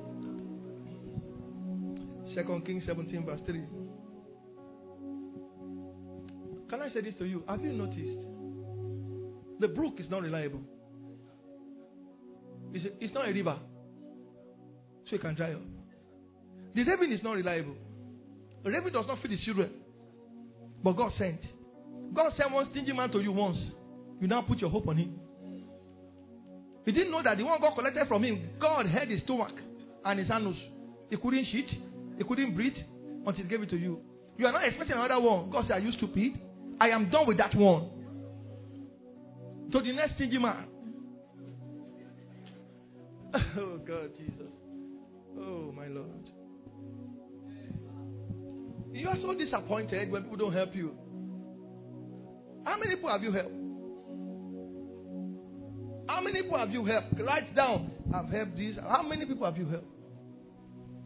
Second 2.35 2.63
Kings 2.63 2.83
17, 2.85 3.25
verse 3.25 3.39
3. 3.47 3.63
Can 6.69 6.81
I 6.83 6.93
say 6.93 7.01
this 7.01 7.15
to 7.17 7.25
you? 7.25 7.43
Have 7.47 7.63
you 7.63 7.73
noticed? 7.73 8.19
The 9.59 9.67
brook 9.67 9.95
is 9.97 10.07
not 10.11 10.21
reliable. 10.21 10.61
It's, 12.73 12.85
a, 12.85 13.03
it's 13.03 13.13
not 13.15 13.27
a 13.27 13.33
river. 13.33 13.57
So 15.09 15.15
it 15.15 15.21
can 15.21 15.33
dry 15.33 15.53
up. 15.53 15.61
The 16.75 16.83
raven 16.83 17.11
is 17.11 17.23
not 17.23 17.37
reliable. 17.37 17.75
The 18.63 18.69
raven 18.69 18.93
does 18.93 19.07
not 19.07 19.19
feed 19.23 19.31
his 19.31 19.41
children. 19.41 19.71
But 20.83 20.91
God 20.91 21.11
sent. 21.17 21.39
God 22.15 22.33
sent 22.37 22.51
one 22.51 22.67
stingy 22.71 22.93
man 22.93 23.11
to 23.11 23.19
you 23.19 23.31
once. 23.31 23.57
You 24.21 24.27
now 24.27 24.41
put 24.41 24.59
your 24.59 24.69
hope 24.69 24.87
on 24.87 24.97
him. 24.97 25.19
He 26.85 26.91
didn't 26.91 27.11
know 27.11 27.21
that 27.23 27.37
the 27.37 27.43
one 27.43 27.59
God 27.59 27.75
collected 27.75 28.07
from 28.07 28.23
him, 28.23 28.49
God 28.59 28.85
had 28.85 29.09
his 29.09 29.21
stomach 29.23 29.51
and 30.05 30.19
his 30.19 30.29
anus. 30.31 30.55
He 31.09 31.17
couldn't 31.17 31.45
shit. 31.51 31.65
He 32.17 32.23
couldn't 32.23 32.55
breathe 32.55 32.77
until 33.25 33.43
he 33.43 33.49
gave 33.49 33.61
it 33.61 33.69
to 33.71 33.77
you. 33.77 33.99
You 34.37 34.45
are 34.47 34.51
not 34.51 34.65
expecting 34.65 34.95
another 34.95 35.19
one. 35.19 35.49
God 35.49 35.65
said, 35.67 35.77
Are 35.77 35.79
you 35.79 35.91
stupid? 35.93 36.39
I 36.79 36.89
am 36.89 37.09
done 37.09 37.27
with 37.27 37.37
that 37.37 37.55
one. 37.55 37.89
To 39.71 39.81
the 39.81 39.93
next 39.93 40.15
stingy 40.15 40.37
man. 40.37 40.65
oh, 43.35 43.79
God, 43.85 44.11
Jesus. 44.17 44.51
Oh, 45.37 45.73
my 45.75 45.87
Lord. 45.87 46.29
You 48.93 49.09
are 49.09 49.17
so 49.21 49.33
disappointed 49.33 50.11
when 50.11 50.23
people 50.23 50.37
don't 50.37 50.53
help 50.53 50.73
you. 50.75 50.95
How 52.65 52.77
many 52.77 52.95
people 52.95 53.09
have 53.09 53.21
you 53.23 53.31
helped? 53.31 53.55
How 56.07 56.21
many 56.21 56.41
people 56.41 56.57
have 56.57 56.71
you 56.71 56.83
helped? 56.85 57.19
Write 57.19 57.55
down. 57.55 57.91
I've 58.13 58.29
helped 58.29 58.57
this. 58.57 58.75
How 58.81 59.03
many 59.03 59.25
people 59.25 59.45
have 59.45 59.57
you 59.57 59.69
helped? 59.69 59.87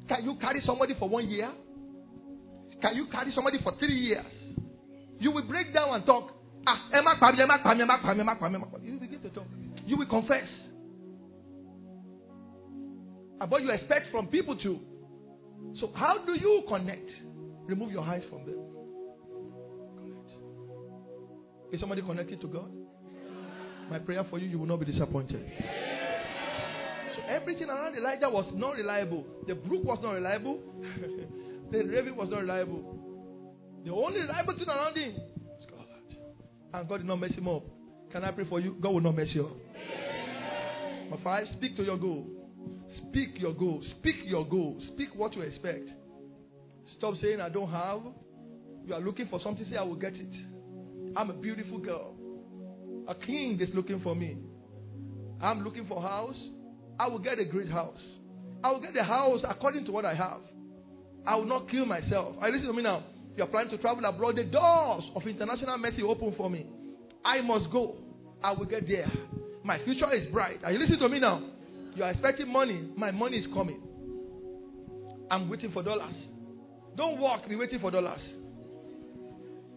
Can 0.07 0.23
you 0.23 0.35
carry 0.41 0.61
somebody 0.65 0.95
for 0.97 1.07
one 1.07 1.29
year? 1.29 1.51
Can 2.81 2.95
you 2.95 3.07
carry 3.11 3.31
somebody 3.35 3.59
for 3.61 3.77
three 3.77 3.95
years? 3.95 4.25
You 5.19 5.31
will 5.31 5.43
break 5.43 5.73
down 5.73 5.93
and 5.95 6.05
talk. 6.05 6.31
Ah. 6.65 6.89
You 8.81 8.99
begin 8.99 9.21
to 9.21 9.29
talk. 9.29 9.47
You 9.85 9.97
will 9.97 10.07
confess. 10.07 10.47
And 13.41 13.51
What 13.51 13.61
you 13.61 13.71
expect 13.71 14.11
from 14.11 14.27
people 14.27 14.55
too. 14.57 14.79
So 15.79 15.91
how 15.93 16.25
do 16.25 16.33
you 16.33 16.63
connect? 16.67 17.09
Remove 17.65 17.91
your 17.91 18.03
eyes 18.03 18.23
from 18.29 18.45
them. 18.45 18.78
Is 21.71 21.79
somebody 21.79 22.01
connected 22.01 22.41
to 22.41 22.47
God? 22.47 22.71
My 23.89 23.99
prayer 23.99 24.25
for 24.29 24.39
you, 24.39 24.47
you 24.47 24.59
will 24.59 24.67
not 24.67 24.79
be 24.79 24.85
disappointed. 24.85 25.43
So 27.15 27.21
everything 27.27 27.69
around 27.69 27.95
Elijah 27.95 28.29
was 28.29 28.45
not 28.53 28.75
reliable. 28.75 29.25
The 29.47 29.55
brook 29.55 29.83
was 29.83 29.99
not 30.01 30.11
reliable. 30.11 30.59
the 31.71 31.83
raven 31.83 32.15
was 32.15 32.29
not 32.29 32.41
reliable. 32.41 32.99
The 33.85 33.91
only 33.91 34.21
reliable 34.21 34.57
thing 34.57 34.67
around 34.67 34.97
him 34.97 35.15
is 35.15 35.65
God. 35.69 35.85
And 36.73 36.87
God 36.87 36.97
did 36.97 37.05
not 37.05 37.17
mess 37.17 37.31
him 37.31 37.47
up. 37.47 37.63
Can 38.11 38.23
I 38.23 38.31
pray 38.31 38.45
for 38.47 38.59
you? 38.59 38.75
God 38.81 38.93
will 38.93 39.01
not 39.01 39.15
mess 39.15 39.27
you 39.33 39.45
up. 39.45 39.57
Number 41.09 41.23
five, 41.23 41.47
speak 41.57 41.75
to 41.77 41.83
your 41.83 41.97
goal. 41.97 42.27
Speak 43.07 43.29
your 43.35 43.53
goal. 43.53 43.83
Speak 43.97 44.15
your 44.25 44.47
goal. 44.47 44.79
Speak 44.93 45.09
what 45.15 45.35
you 45.35 45.41
expect. 45.41 45.89
Stop 46.97 47.15
saying, 47.21 47.39
I 47.41 47.49
don't 47.49 47.69
have. 47.71 48.01
You 48.85 48.93
are 48.93 49.01
looking 49.01 49.27
for 49.27 49.39
something, 49.41 49.65
say, 49.69 49.77
I 49.77 49.83
will 49.83 49.95
get 49.95 50.13
it. 50.15 50.33
I'm 51.15 51.29
a 51.29 51.33
beautiful 51.33 51.79
girl. 51.79 52.15
A 53.07 53.15
king 53.15 53.59
is 53.59 53.69
looking 53.73 53.99
for 54.01 54.15
me. 54.15 54.37
I'm 55.41 55.63
looking 55.63 55.87
for 55.87 55.97
a 55.97 56.01
house. 56.01 56.37
I 56.99 57.07
will 57.07 57.19
get 57.19 57.39
a 57.39 57.45
great 57.45 57.69
house. 57.69 57.99
I 58.63 58.71
will 58.71 58.81
get 58.81 58.93
the 58.93 59.03
house 59.03 59.41
according 59.47 59.85
to 59.85 59.91
what 59.91 60.05
I 60.05 60.13
have. 60.13 60.41
I 61.25 61.35
will 61.35 61.45
not 61.45 61.69
kill 61.69 61.85
myself. 61.85 62.35
I 62.41 62.49
listen 62.49 62.67
to 62.67 62.73
me 62.73 62.83
now. 62.83 63.03
You 63.37 63.43
are 63.43 63.47
planning 63.47 63.71
to 63.71 63.77
travel 63.77 64.03
abroad. 64.05 64.35
The 64.35 64.43
doors 64.43 65.03
of 65.15 65.25
international 65.25 65.77
mercy 65.77 66.01
open 66.03 66.33
for 66.35 66.49
me. 66.49 66.65
I 67.23 67.41
must 67.41 67.71
go. 67.71 67.95
I 68.43 68.51
will 68.51 68.65
get 68.65 68.87
there. 68.87 69.11
My 69.63 69.83
future 69.83 70.13
is 70.13 70.27
bright. 70.31 70.59
Are 70.63 70.71
you 70.71 70.79
listening 70.79 70.99
to 70.99 71.09
me 71.09 71.19
now? 71.19 71.41
You 71.95 72.03
are 72.03 72.11
expecting 72.11 72.51
money. 72.51 72.89
My 72.95 73.11
money 73.11 73.37
is 73.37 73.47
coming. 73.53 73.81
I'm 75.31 75.49
waiting 75.49 75.71
for 75.71 75.83
dollars. 75.83 76.15
Don't 76.95 77.19
walk, 77.19 77.47
be 77.47 77.55
waiting 77.55 77.79
for 77.79 77.91
dollars. 77.91 78.21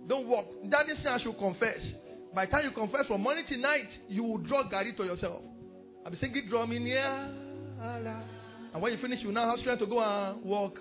Don't 0.09 0.27
walk. 0.27 0.47
Daddy 0.69 0.93
said 1.03 1.13
I 1.13 1.23
should 1.23 1.39
confess. 1.39 1.79
By 2.35 2.47
the 2.47 2.53
time 2.53 2.65
you 2.65 2.73
confess 2.73 3.07
from 3.07 3.21
morning 3.21 3.45
to 3.49 3.57
night, 3.57 3.89
you 4.09 4.23
will 4.23 4.39
draw 4.39 4.69
Gary 4.69 4.95
to 4.97 5.05
yourself. 5.05 5.43
I'll 6.05 6.11
be 6.11 6.19
singing 6.19 6.47
drum 6.49 6.73
in 6.73 6.87
here. 6.87 7.29
And 8.73 8.81
when 8.81 8.93
you 8.93 8.99
finish, 8.99 9.21
you 9.23 9.33
now 9.33 9.51
have 9.51 9.61
strength 9.61 9.81
to 9.81 9.87
go 9.87 10.01
and 10.01 10.43
walk. 10.43 10.79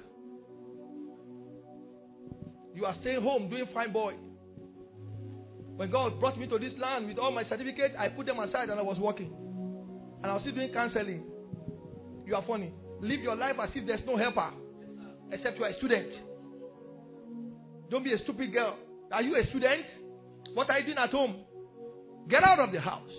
You 2.74 2.86
are 2.86 2.96
staying 3.02 3.22
home 3.22 3.50
doing 3.50 3.66
fine 3.74 3.92
boy. 3.92 4.14
When 5.76 5.92
God 5.92 6.20
brought 6.20 6.38
me 6.40 6.48
to 6.48 6.58
this 6.58 6.74
land 6.80 7.08
with 7.08 7.18
all 7.18 7.32
my 7.32 7.44
certificates, 7.44 7.96
I 7.98 8.10
put 8.10 8.26
them 8.26 8.40
aside 8.40 8.70
and 8.70 8.80
I 8.80 8.84
was 8.84 8.98
working. 8.98 9.34
And 10.24 10.32
I 10.32 10.34
was 10.36 10.44
still 10.44 10.56
doing 10.56 10.72
counseling. 10.72 11.24
You 12.26 12.36
are 12.36 12.44
funny. 12.48 12.72
Live 13.02 13.20
your 13.22 13.36
life 13.36 13.56
as 13.62 13.70
if 13.76 13.86
there's 13.86 14.06
no 14.06 14.16
helper 14.16 14.52
except 15.32 15.58
you 15.58 15.66
are 15.66 15.70
a 15.70 15.78
student. 15.78 16.08
Don't 17.90 18.04
be 18.04 18.14
a 18.14 18.20
stupid 18.20 18.54
girl. 18.54 18.78
Are 19.12 19.22
you 19.22 19.36
a 19.36 19.46
student? 19.50 19.86
What 20.54 20.70
are 20.70 20.80
you 20.80 20.86
doing 20.86 20.98
at 20.98 21.10
home? 21.12 21.44
Get 22.30 22.44
out 22.44 22.60
of 22.60 22.72
the 22.72 22.80
house. 22.80 23.10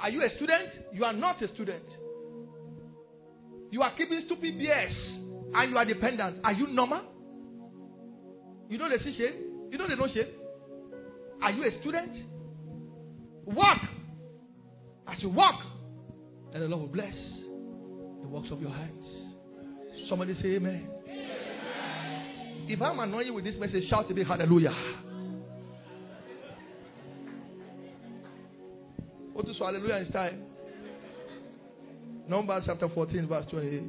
Are 0.00 0.10
you 0.10 0.22
a 0.22 0.28
student? 0.36 0.70
You 0.92 1.04
are 1.04 1.12
not 1.12 1.42
a 1.42 1.48
student. 1.54 1.84
You 3.70 3.82
are 3.82 3.94
keeping 3.96 4.22
stupid 4.26 4.54
BS 4.54 5.54
and 5.54 5.70
you 5.70 5.78
are 5.78 5.84
dependent. 5.84 6.38
Are 6.44 6.52
you 6.52 6.66
normal? 6.68 7.02
You 8.68 8.78
know 8.78 8.88
they 8.88 9.02
see 9.02 9.16
shame? 9.16 9.68
You 9.70 9.78
know 9.78 9.88
they 9.88 9.96
know 9.96 10.08
shame? 10.12 10.28
Are 11.42 11.50
you 11.50 11.64
a 11.64 11.80
student? 11.80 12.12
Walk. 13.46 13.78
As 15.06 15.22
you 15.22 15.28
walk, 15.28 15.60
and 16.52 16.62
the 16.62 16.68
Lord 16.68 16.82
will 16.82 16.88
bless 16.88 17.14
the 18.22 18.28
works 18.28 18.48
of 18.50 18.60
your 18.60 18.70
hands. 18.70 19.04
Somebody 20.08 20.34
say 20.40 20.54
amen. 20.54 20.88
If 22.66 22.80
I'm 22.80 22.98
annoying 22.98 23.26
you 23.26 23.34
with 23.34 23.44
this 23.44 23.56
message, 23.58 23.88
shout 23.90 24.08
to 24.08 24.14
big 24.14 24.26
hallelujah. 24.26 24.74
What 29.34 29.48
is 29.48 29.56
hallelujah 29.58 29.96
in 29.96 30.12
time? 30.12 30.42
Numbers 32.26 32.62
chapter 32.66 32.88
14, 32.88 33.26
verse 33.26 33.44
28. 33.50 33.82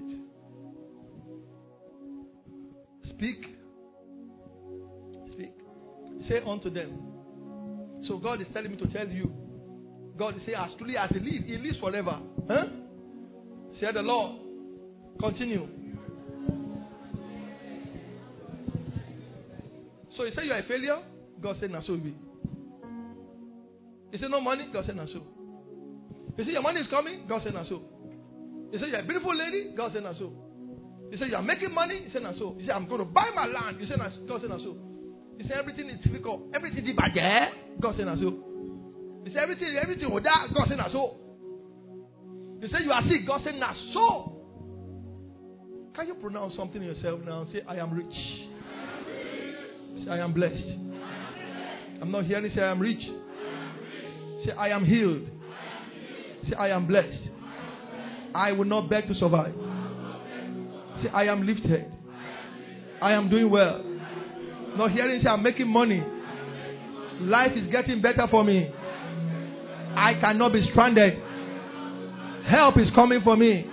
Speak. 3.10 3.46
Speak. 5.32 5.54
Say 6.28 6.42
unto 6.46 6.70
them. 6.70 7.00
So 8.08 8.18
God 8.18 8.42
is 8.42 8.48
telling 8.54 8.72
me 8.72 8.78
to 8.78 8.88
tell 8.88 9.08
you. 9.08 9.32
God 10.18 10.36
is 10.36 10.42
saying, 10.46 10.58
as 10.58 10.72
truly 10.78 10.98
as 10.98 11.10
He 11.12 11.20
lives, 11.20 11.46
He 11.46 11.58
lives 11.58 11.78
forever. 11.80 12.20
Huh? 12.50 12.66
Say 13.80 13.92
the 13.94 14.02
Lord. 14.02 14.42
Continue. 15.20 15.68
So 20.18 20.26
He 20.26 20.32
said 20.34 20.46
you 20.46 20.54
are 20.54 20.60
a 20.60 20.64
failure. 20.64 21.00
God 21.42 21.58
said, 21.60 21.72
"Now 21.72 21.82
so 21.86 21.98
be." 21.98 22.16
He 24.12 24.18
said, 24.18 24.32
"No 24.32 24.40
money." 24.40 24.70
God 24.72 24.86
said, 24.86 24.96
"Now 24.96 25.06
so." 25.08 25.22
He 26.38 26.44
said, 26.44 26.54
"Your 26.54 26.62
money 26.62 26.82
is 26.82 26.88
coming." 26.90 27.26
God 27.28 27.42
said, 27.44 27.54
"Now 27.54 27.66
so." 27.68 27.82
He 28.72 28.80
said, 28.82 28.90
You're 28.90 29.00
a 29.00 29.04
beautiful 29.04 29.36
lady. 29.36 29.72
God 29.76 29.92
said, 29.94 30.04
Not 30.04 30.18
so. 30.18 30.34
He 31.12 31.18
said, 31.18 31.30
You're 31.30 31.42
making 31.42 31.74
money. 31.74 32.04
He 32.06 32.12
said, 32.12 32.24
Not 32.24 32.36
so. 32.38 32.56
He 32.60 32.66
said, 32.66 32.76
I'm 32.76 32.88
going 32.88 33.00
to 33.00 33.06
buy 33.06 33.30
my 33.34 33.46
land. 33.46 33.78
He 33.80 33.88
said, 33.88 34.00
God 34.28 34.42
said, 34.42 34.50
Not 34.50 34.60
so. 34.60 34.76
He 35.38 35.44
said, 35.48 35.58
Everything 35.58 35.90
is 35.90 36.04
difficult. 36.04 36.42
Everything 36.54 36.86
is 36.86 36.96
bad. 36.96 37.50
God 37.82 37.96
said, 37.96 38.06
Not 38.06 38.18
so. 38.18 38.36
He 39.24 39.32
said, 39.32 39.44
Everything, 39.44 39.78
everything 39.82 40.12
will 40.12 40.20
die. 40.20 40.48
God 40.54 40.68
said, 40.68 40.78
Not 40.78 40.92
so. 40.92 41.16
He 42.62 42.68
said, 42.68 42.82
You 42.84 42.92
are 42.92 43.02
sick. 43.08 43.26
God 43.28 43.42
said, 43.46 43.56
Not 43.56 43.76
so. 43.94 44.32
Can 45.96 46.08
you 46.08 46.16
pronounce 46.16 46.56
something 46.58 46.82
yourself 46.82 47.22
now? 47.24 47.48
Say, 47.54 47.62
I 47.68 47.78
am 47.78 47.94
rich. 47.94 48.14
Say, 50.04 50.12
I 50.12 50.18
am 50.20 50.34
blessed. 50.34 50.64
I'm 52.02 52.12
not 52.12 52.26
hearing 52.26 52.52
say, 52.54 52.62
I 52.62 52.72
am 52.72 52.80
rich. 52.80 53.02
Say, 54.46 54.52
I 54.52 54.70
am 54.70 54.86
healed. 54.86 55.30
Say, 56.50 56.56
I 56.56 56.70
am 56.70 56.88
blessed. 56.88 57.30
I 58.34 58.52
will 58.52 58.66
not 58.66 58.90
beg 58.90 59.08
to 59.08 59.16
survive. 59.16 59.54
Say, 61.02 61.10
I 61.10 61.24
am 61.26 61.46
lifted. 61.46 61.92
I 63.02 63.14
am 63.14 63.30
doing 63.30 63.50
well. 63.50 63.82
Not 64.78 64.92
hearing 64.92 65.22
say, 65.24 65.30
I'm 65.30 65.42
making 65.44 65.68
money. 65.68 66.04
Life 67.22 67.52
is 67.56 67.72
getting 67.72 68.02
better 68.02 68.28
for 68.30 68.44
me. 68.44 68.70
I 69.96 70.16
cannot 70.20 70.52
be 70.52 70.68
stranded. 70.72 71.14
Help 72.46 72.78
is 72.78 72.90
coming 72.94 73.22
for 73.24 73.38
me. 73.38 73.66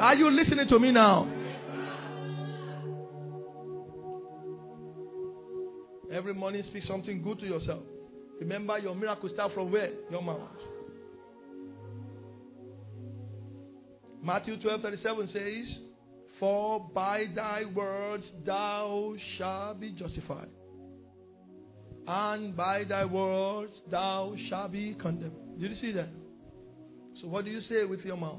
Are 0.00 0.14
you 0.14 0.30
listening 0.30 0.66
to 0.68 0.78
me 0.78 0.90
now? 0.90 1.30
Every 6.14 6.32
morning, 6.32 6.62
speak 6.68 6.84
something 6.86 7.22
good 7.22 7.40
to 7.40 7.46
yourself. 7.46 7.82
Remember, 8.38 8.78
your 8.78 8.94
miracle 8.94 9.28
start 9.30 9.52
from 9.52 9.72
where? 9.72 9.90
Your 10.12 10.22
mouth. 10.22 10.38
Matthew 14.22 14.60
12 14.62 14.80
37 14.80 15.28
says, 15.32 15.76
For 16.38 16.88
by 16.94 17.24
thy 17.34 17.64
words 17.74 18.22
thou 18.46 19.14
shalt 19.36 19.80
be 19.80 19.90
justified, 19.90 20.46
and 22.06 22.56
by 22.56 22.84
thy 22.84 23.04
words 23.06 23.72
thou 23.90 24.36
shalt 24.48 24.70
be 24.70 24.94
condemned. 24.94 25.60
Did 25.60 25.72
you 25.72 25.76
see 25.80 25.92
that? 25.92 26.10
So, 27.20 27.26
what 27.26 27.44
do 27.44 27.50
you 27.50 27.60
say 27.68 27.84
with 27.86 28.00
your 28.00 28.16
mouth? 28.16 28.38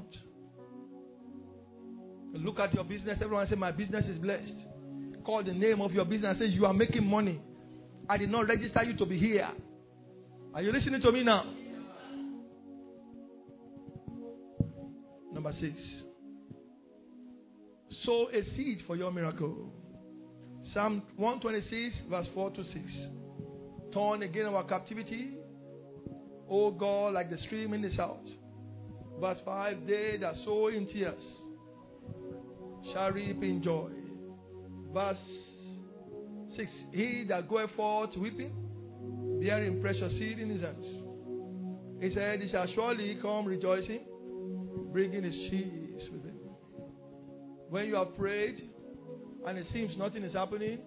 Look 2.32 2.58
at 2.58 2.72
your 2.72 2.84
business. 2.84 3.18
Everyone 3.20 3.46
say, 3.50 3.54
My 3.54 3.70
business 3.70 4.06
is 4.06 4.18
blessed. 4.18 4.50
Call 5.24 5.44
the 5.44 5.52
name 5.52 5.82
of 5.82 5.92
your 5.92 6.06
business 6.06 6.38
say, 6.38 6.46
You 6.46 6.64
are 6.64 6.72
making 6.72 7.04
money. 7.04 7.38
I 8.08 8.16
did 8.16 8.30
not 8.30 8.48
register 8.48 8.82
you 8.84 8.96
to 8.96 9.06
be 9.06 9.18
here. 9.18 9.48
Are 10.54 10.62
you 10.62 10.72
listening 10.72 11.00
to 11.02 11.12
me 11.12 11.24
now? 11.24 11.52
Number 15.32 15.52
six. 15.60 15.74
Sow 18.04 18.28
a 18.32 18.42
seed 18.56 18.82
for 18.86 18.96
your 18.96 19.12
miracle. 19.12 19.72
Psalm 20.72 21.02
126, 21.16 22.08
verse 22.10 22.26
4 22.34 22.50
to 22.50 22.64
6. 22.64 22.74
Turn 23.92 24.22
again 24.22 24.46
our 24.46 24.64
captivity, 24.64 25.34
O 26.48 26.70
God, 26.70 27.14
like 27.14 27.30
the 27.30 27.38
stream 27.46 27.72
in 27.74 27.82
the 27.82 27.94
south. 27.96 28.26
Verse 29.20 29.38
5 29.44 29.86
They 29.86 30.16
that 30.20 30.34
sow 30.44 30.68
in 30.68 30.86
tears 30.86 31.20
shall 32.92 33.10
reap 33.10 33.42
in 33.42 33.62
joy. 33.62 33.90
Verse 34.92 35.16
6 36.56 36.70
He 36.92 37.24
that 37.28 37.48
goeth 37.48 37.70
forth 37.76 38.16
weeping, 38.16 38.52
bearing 39.40 39.80
precious 39.80 40.12
seed 40.12 40.38
in 40.38 40.50
his 40.50 40.62
hands. 40.62 40.84
He 42.00 42.14
said, 42.14 42.40
He 42.40 42.50
shall 42.50 42.66
surely 42.74 43.18
come 43.22 43.46
rejoicing 43.46 44.00
bringing 44.96 45.24
his 45.24 45.34
cheese 45.50 46.08
with 46.10 46.24
him. 46.24 46.36
When 47.68 47.86
you 47.86 47.96
have 47.96 48.16
prayed 48.16 48.70
and 49.46 49.58
it 49.58 49.66
seems 49.70 49.94
nothing 49.98 50.22
is 50.22 50.32
happening, 50.32 50.78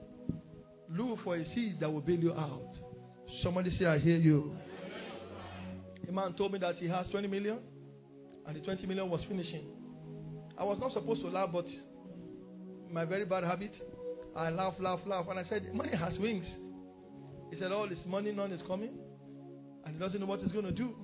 look 0.89 1.19
for 1.23 1.35
a 1.35 1.45
seed 1.53 1.79
that 1.79 1.91
will 1.91 2.01
bail 2.01 2.19
you 2.19 2.33
out. 2.33 2.73
Somebody 3.43 3.77
say, 3.77 3.85
I 3.85 3.99
hear 3.99 4.17
you. 4.17 4.55
A 6.07 6.11
man 6.11 6.33
told 6.33 6.53
me 6.53 6.57
that 6.57 6.77
he 6.77 6.87
has 6.87 7.05
20 7.11 7.27
million 7.27 7.59
and 8.47 8.55
the 8.55 8.61
20 8.61 8.87
million 8.87 9.09
was 9.11 9.21
finishing. 9.27 9.67
I 10.57 10.63
was 10.63 10.79
not 10.79 10.91
supposed 10.93 11.21
to 11.21 11.27
laugh, 11.29 11.49
but 11.53 11.65
my 12.91 13.05
very 13.05 13.25
bad 13.25 13.43
habit, 13.43 13.73
I 14.39 14.49
laugh, 14.51 14.75
laugh, 14.79 14.99
laugh. 15.05 15.25
And 15.29 15.37
I 15.37 15.43
said, 15.49 15.73
Money 15.73 15.95
has 15.97 16.17
wings. 16.17 16.45
He 17.51 17.59
said, 17.59 17.73
All 17.73 17.89
this 17.89 17.99
money, 18.05 18.31
none 18.31 18.53
is 18.53 18.61
coming. 18.65 18.91
And 19.85 19.95
he 19.95 19.99
doesn't 19.99 20.17
know 20.19 20.25
what 20.25 20.39
he's 20.39 20.53
going 20.53 20.63
to 20.63 20.71
do. 20.71 20.95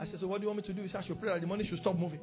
I 0.00 0.06
said, 0.06 0.20
So 0.20 0.28
what 0.28 0.40
do 0.40 0.42
you 0.42 0.48
want 0.48 0.58
me 0.58 0.66
to 0.68 0.72
do? 0.72 0.82
He 0.82 0.88
said, 0.88 1.02
I 1.02 1.06
should 1.06 1.20
pray 1.20 1.32
that 1.32 1.40
the 1.40 1.48
money 1.48 1.66
should 1.68 1.80
stop 1.80 1.98
moving. 1.98 2.20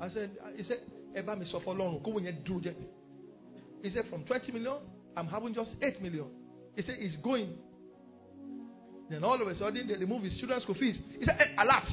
I 0.00 0.08
said, 0.10 0.30
He 0.56 0.62
said, 0.62 0.78
Eba 1.16 1.66
long. 1.66 2.00
Go 2.04 2.12
when 2.12 2.24
you 2.24 2.32
do 2.44 2.62
He 3.82 3.90
said, 3.90 4.04
From 4.08 4.24
20 4.24 4.52
million, 4.52 4.76
I'm 5.16 5.26
having 5.26 5.54
just 5.54 5.70
8 5.82 6.00
million. 6.00 6.26
He 6.76 6.82
said, 6.82 6.94
It's 7.00 7.16
going. 7.24 7.54
Then 9.10 9.24
all 9.24 9.40
of 9.40 9.48
a 9.48 9.58
sudden, 9.58 9.88
they 9.88 9.94
remove 9.94 10.22
his 10.22 10.38
children's 10.38 10.62
school 10.62 10.76
fees. 10.78 10.94
He 11.18 11.24
said, 11.24 11.38
eh, 11.40 11.44
hey, 11.44 11.54
Alas. 11.58 11.90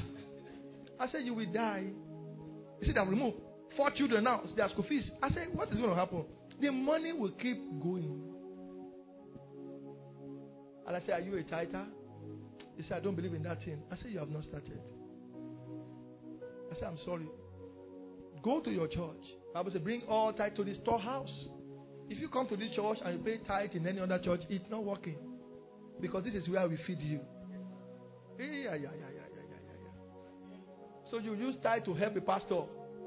I 1.00 1.12
said, 1.12 1.22
You 1.24 1.34
will 1.34 1.52
die. 1.52 1.86
He 2.82 2.86
said, 2.86 3.00
I'll 3.00 3.08
removed 3.08 3.38
four 3.76 3.92
children 3.92 4.24
now, 4.24 4.42
their 4.56 4.70
school 4.70 4.86
fees. 4.88 5.04
I 5.22 5.30
said, 5.30 5.48
What 5.54 5.70
is 5.70 5.78
going 5.78 5.90
to 5.90 5.96
happen? 5.96 6.26
The 6.62 6.72
money 6.72 7.14
will 7.14 7.32
keep 7.32 7.58
going. 7.82 8.22
And 10.88 10.96
I 10.96 11.00
said, 11.02 11.10
Are 11.12 11.22
you 11.22 11.38
a 11.38 11.44
tither? 11.44 11.86
He 12.78 12.84
said, 12.84 12.94
I 12.94 13.00
don't 13.00 13.16
believe 13.16 13.34
in 13.34 13.44
that 13.44 13.60
thing. 13.64 13.82
I 13.92 13.96
said, 13.98 14.08
You 14.12 14.20
have 14.20 14.30
not 14.30 14.44
started. 14.44 14.80
I 16.72 16.76
said, 16.76 16.88
I'm 16.88 17.00
sorry. 17.06 17.28
Go 18.44 18.62
to 18.62 18.70
your 18.70 18.88
church. 18.88 19.24
Bible 19.54 19.72
says, 19.72 19.82
bring 19.82 20.04
all 20.04 20.34
tithe 20.34 20.56
to 20.56 20.64
the 20.64 20.76
storehouse. 20.76 21.32
If 22.10 22.20
you 22.20 22.30
come 22.30 22.48
to 22.50 22.58
this 22.58 22.70
church 22.76 22.98
and 23.04 23.18
you 23.18 23.24
pay 23.24 23.38
tithe 23.48 23.72
in 23.74 23.88
any 23.88 24.00
other 24.00 24.20
church, 24.20 24.42
it's 24.50 24.70
not 24.70 24.84
working. 24.84 25.16
Because 26.00 26.26
this 26.26 26.34
is 26.36 26.48
where 26.48 26.68
we 26.68 26.78
feed 26.86 27.00
you. 27.00 27.22
Yeah, 28.38 28.46
yeah, 28.46 28.52
yeah, 28.52 28.74
yeah, 28.74 28.76
yeah, 28.76 28.92
yeah, 29.16 29.56
yeah. 30.52 30.60
So 31.10 31.20
you 31.20 31.34
use 31.34 31.56
tithe 31.64 31.86
to 31.86 31.94
help 31.94 32.16
a 32.18 32.22
pastor 32.22 32.64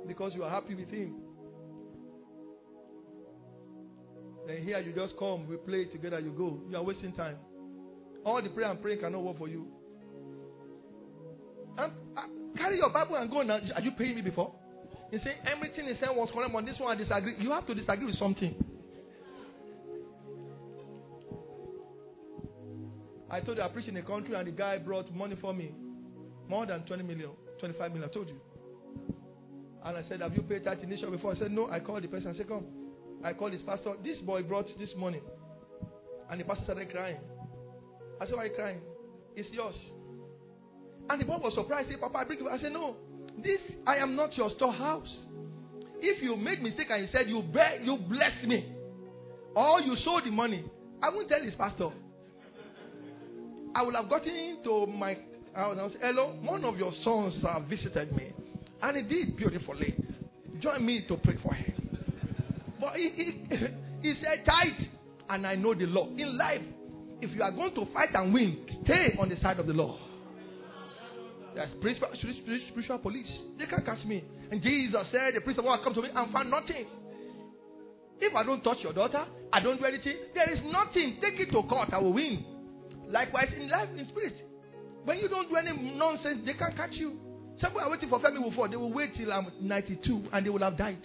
because 0.08 0.32
you 0.34 0.42
are 0.42 0.50
happy 0.50 0.74
with 0.74 0.88
him. 0.88 1.14
Then 4.46 4.62
here 4.62 4.78
you 4.80 4.92
just 4.94 5.16
come, 5.18 5.46
we 5.46 5.56
play 5.58 5.84
together, 5.84 6.18
you 6.18 6.32
go. 6.32 6.58
You 6.70 6.78
are 6.78 6.82
wasting 6.82 7.12
time. 7.12 7.36
All 8.24 8.42
the 8.42 8.48
prayer 8.48 8.70
and 8.70 8.80
praying 8.80 9.00
cannot 9.00 9.22
work 9.22 9.38
for 9.38 9.46
you. 9.46 9.68
And 11.76 11.92
uh, 12.16 12.22
carry 12.56 12.78
your 12.78 12.90
Bible 12.90 13.16
and 13.16 13.30
go 13.30 13.42
now. 13.42 13.60
Are 13.74 13.82
you 13.82 13.92
paying 13.92 14.16
me 14.16 14.22
before? 14.22 14.52
You 15.12 15.20
say 15.22 15.36
everything 15.46 15.84
he 15.84 15.94
said 16.00 16.08
was 16.10 16.30
correct, 16.32 16.52
but 16.52 16.64
this 16.64 16.78
one 16.78 16.96
I 16.96 17.00
disagree. 17.00 17.36
You 17.38 17.52
have 17.52 17.66
to 17.66 17.74
disagree 17.74 18.06
with 18.06 18.18
something. 18.18 18.54
I 23.30 23.40
told 23.40 23.58
you 23.58 23.62
I 23.62 23.68
preached 23.68 23.88
in 23.88 23.96
a 23.98 24.02
country 24.02 24.34
and 24.34 24.46
the 24.46 24.52
guy 24.52 24.78
brought 24.78 25.14
money 25.14 25.36
for 25.40 25.52
me. 25.52 25.74
More 26.48 26.64
than 26.64 26.80
20 26.84 27.02
million, 27.02 27.30
25 27.60 27.92
million. 27.92 28.08
I 28.10 28.12
told 28.12 28.28
you. 28.28 28.40
And 29.88 29.96
I 29.96 30.06
said, 30.06 30.20
Have 30.20 30.34
you 30.34 30.42
paid 30.42 30.64
that 30.64 30.82
initial 30.82 31.10
before? 31.10 31.34
I 31.34 31.38
said, 31.38 31.50
No. 31.50 31.70
I 31.70 31.80
called 31.80 32.04
the 32.04 32.08
person. 32.08 32.28
I 32.28 32.36
said, 32.36 32.46
Come. 32.46 32.66
I 33.24 33.32
called 33.32 33.54
his 33.54 33.62
pastor. 33.62 33.94
This 34.04 34.18
boy 34.18 34.42
brought 34.42 34.66
this 34.78 34.90
money. 34.98 35.22
And 36.30 36.38
the 36.38 36.44
pastor 36.44 36.64
started 36.64 36.90
crying. 36.90 37.16
I 38.20 38.26
said, 38.26 38.34
Why 38.34 38.42
are 38.42 38.46
you 38.48 38.54
crying? 38.54 38.80
It's 39.34 39.48
yours. 39.50 39.74
And 41.08 41.18
the 41.18 41.24
boy 41.24 41.38
was 41.38 41.54
surprised. 41.54 41.88
He 41.88 41.94
said, 41.94 42.02
Papa, 42.02 42.18
I 42.18 42.24
bring 42.24 42.38
it. 42.38 42.46
I 42.46 42.60
said, 42.60 42.72
No. 42.72 42.96
This, 43.42 43.60
I 43.86 43.96
am 43.96 44.14
not 44.14 44.36
your 44.36 44.50
storehouse. 44.56 45.08
If 46.00 46.22
you 46.22 46.36
make 46.36 46.60
mistake 46.60 46.88
and 46.90 47.02
you 47.04 47.08
said, 47.10 47.26
You, 47.26 47.42
you 47.82 47.98
bless 48.10 48.46
me, 48.46 48.70
or 49.56 49.80
you 49.80 49.96
sold 50.04 50.24
the 50.26 50.30
money, 50.30 50.66
I 51.02 51.08
won't 51.08 51.30
tell 51.30 51.42
his 51.42 51.54
pastor. 51.54 51.88
I 53.74 53.82
would 53.82 53.94
have 53.94 54.10
gotten 54.10 54.34
into 54.34 54.86
my 54.86 55.16
house 55.54 55.78
and 55.80 55.92
said, 55.92 56.00
Hello, 56.02 56.36
one 56.42 56.66
of 56.66 56.76
your 56.76 56.92
sons 57.02 57.42
have 57.42 57.62
visited 57.70 58.14
me. 58.14 58.34
And 58.82 58.96
he 58.96 59.02
did 59.02 59.36
beautifully. 59.36 59.96
Join 60.60 60.84
me 60.84 61.04
to 61.08 61.16
pray 61.16 61.36
for 61.42 61.54
him. 61.54 61.72
But 62.80 62.96
he, 62.96 63.10
he, 63.10 63.56
he 64.02 64.14
said, 64.22 64.44
Tight. 64.44 64.88
And 65.30 65.46
I 65.46 65.56
know 65.56 65.74
the 65.74 65.84
law. 65.84 66.08
In 66.08 66.38
life, 66.38 66.62
if 67.20 67.34
you 67.34 67.42
are 67.42 67.50
going 67.50 67.74
to 67.74 67.86
fight 67.92 68.14
and 68.14 68.32
win, 68.32 68.64
stay 68.84 69.16
on 69.18 69.28
the 69.28 69.36
side 69.42 69.58
of 69.58 69.66
the 69.66 69.72
law. 69.72 69.98
There's 71.54 71.70
spiritual, 71.78 72.08
spiritual 72.70 72.98
police. 72.98 73.26
They 73.58 73.66
can't 73.66 73.84
catch 73.84 74.04
me. 74.04 74.24
And 74.50 74.62
Jesus 74.62 75.06
said, 75.10 75.34
The 75.34 75.40
priest 75.40 75.58
of 75.58 75.64
God 75.64 75.82
come 75.82 75.94
to 75.94 76.02
me 76.02 76.08
and 76.14 76.32
found 76.32 76.50
nothing. 76.50 76.86
If 78.20 78.34
I 78.34 78.42
don't 78.42 78.62
touch 78.62 78.78
your 78.82 78.92
daughter, 78.92 79.24
I 79.52 79.60
don't 79.60 79.78
do 79.78 79.84
anything, 79.84 80.16
there 80.34 80.52
is 80.52 80.60
nothing. 80.72 81.18
Take 81.20 81.38
it 81.40 81.52
to 81.52 81.62
court, 81.62 81.90
I 81.92 81.98
will 81.98 82.12
win. 82.12 82.44
Likewise, 83.08 83.48
in 83.56 83.68
life, 83.68 83.88
in 83.96 84.06
spirit. 84.08 84.34
When 85.04 85.18
you 85.18 85.28
don't 85.28 85.48
do 85.48 85.56
any 85.56 85.94
nonsense, 85.96 86.40
they 86.44 86.54
can't 86.54 86.76
catch 86.76 86.92
you. 86.92 87.18
Some 87.60 87.70
people 87.70 87.80
are 87.80 87.90
waiting 87.90 88.08
for 88.08 88.20
Femi 88.20 88.48
before. 88.48 88.68
They 88.68 88.76
will 88.76 88.92
wait 88.92 89.16
till 89.16 89.32
I'm 89.32 89.48
92 89.60 90.28
and 90.32 90.46
they 90.46 90.50
will 90.50 90.60
have 90.60 90.76
died. 90.76 91.02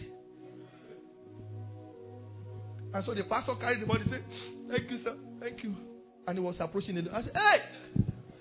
And 2.93 3.03
so 3.05 3.13
the 3.15 3.23
pastor 3.23 3.55
carried 3.55 3.81
the 3.81 3.87
body 3.87 4.01
and 4.01 4.11
said, 4.11 4.23
Thank 4.69 4.91
you, 4.91 4.99
sir. 5.03 5.15
Thank 5.39 5.63
you. 5.63 5.75
And 6.27 6.37
he 6.37 6.43
was 6.43 6.55
approaching 6.59 6.95
the 6.95 7.01
door. 7.03 7.15
I 7.15 7.23
said, 7.23 7.31
Hey! 7.33 7.57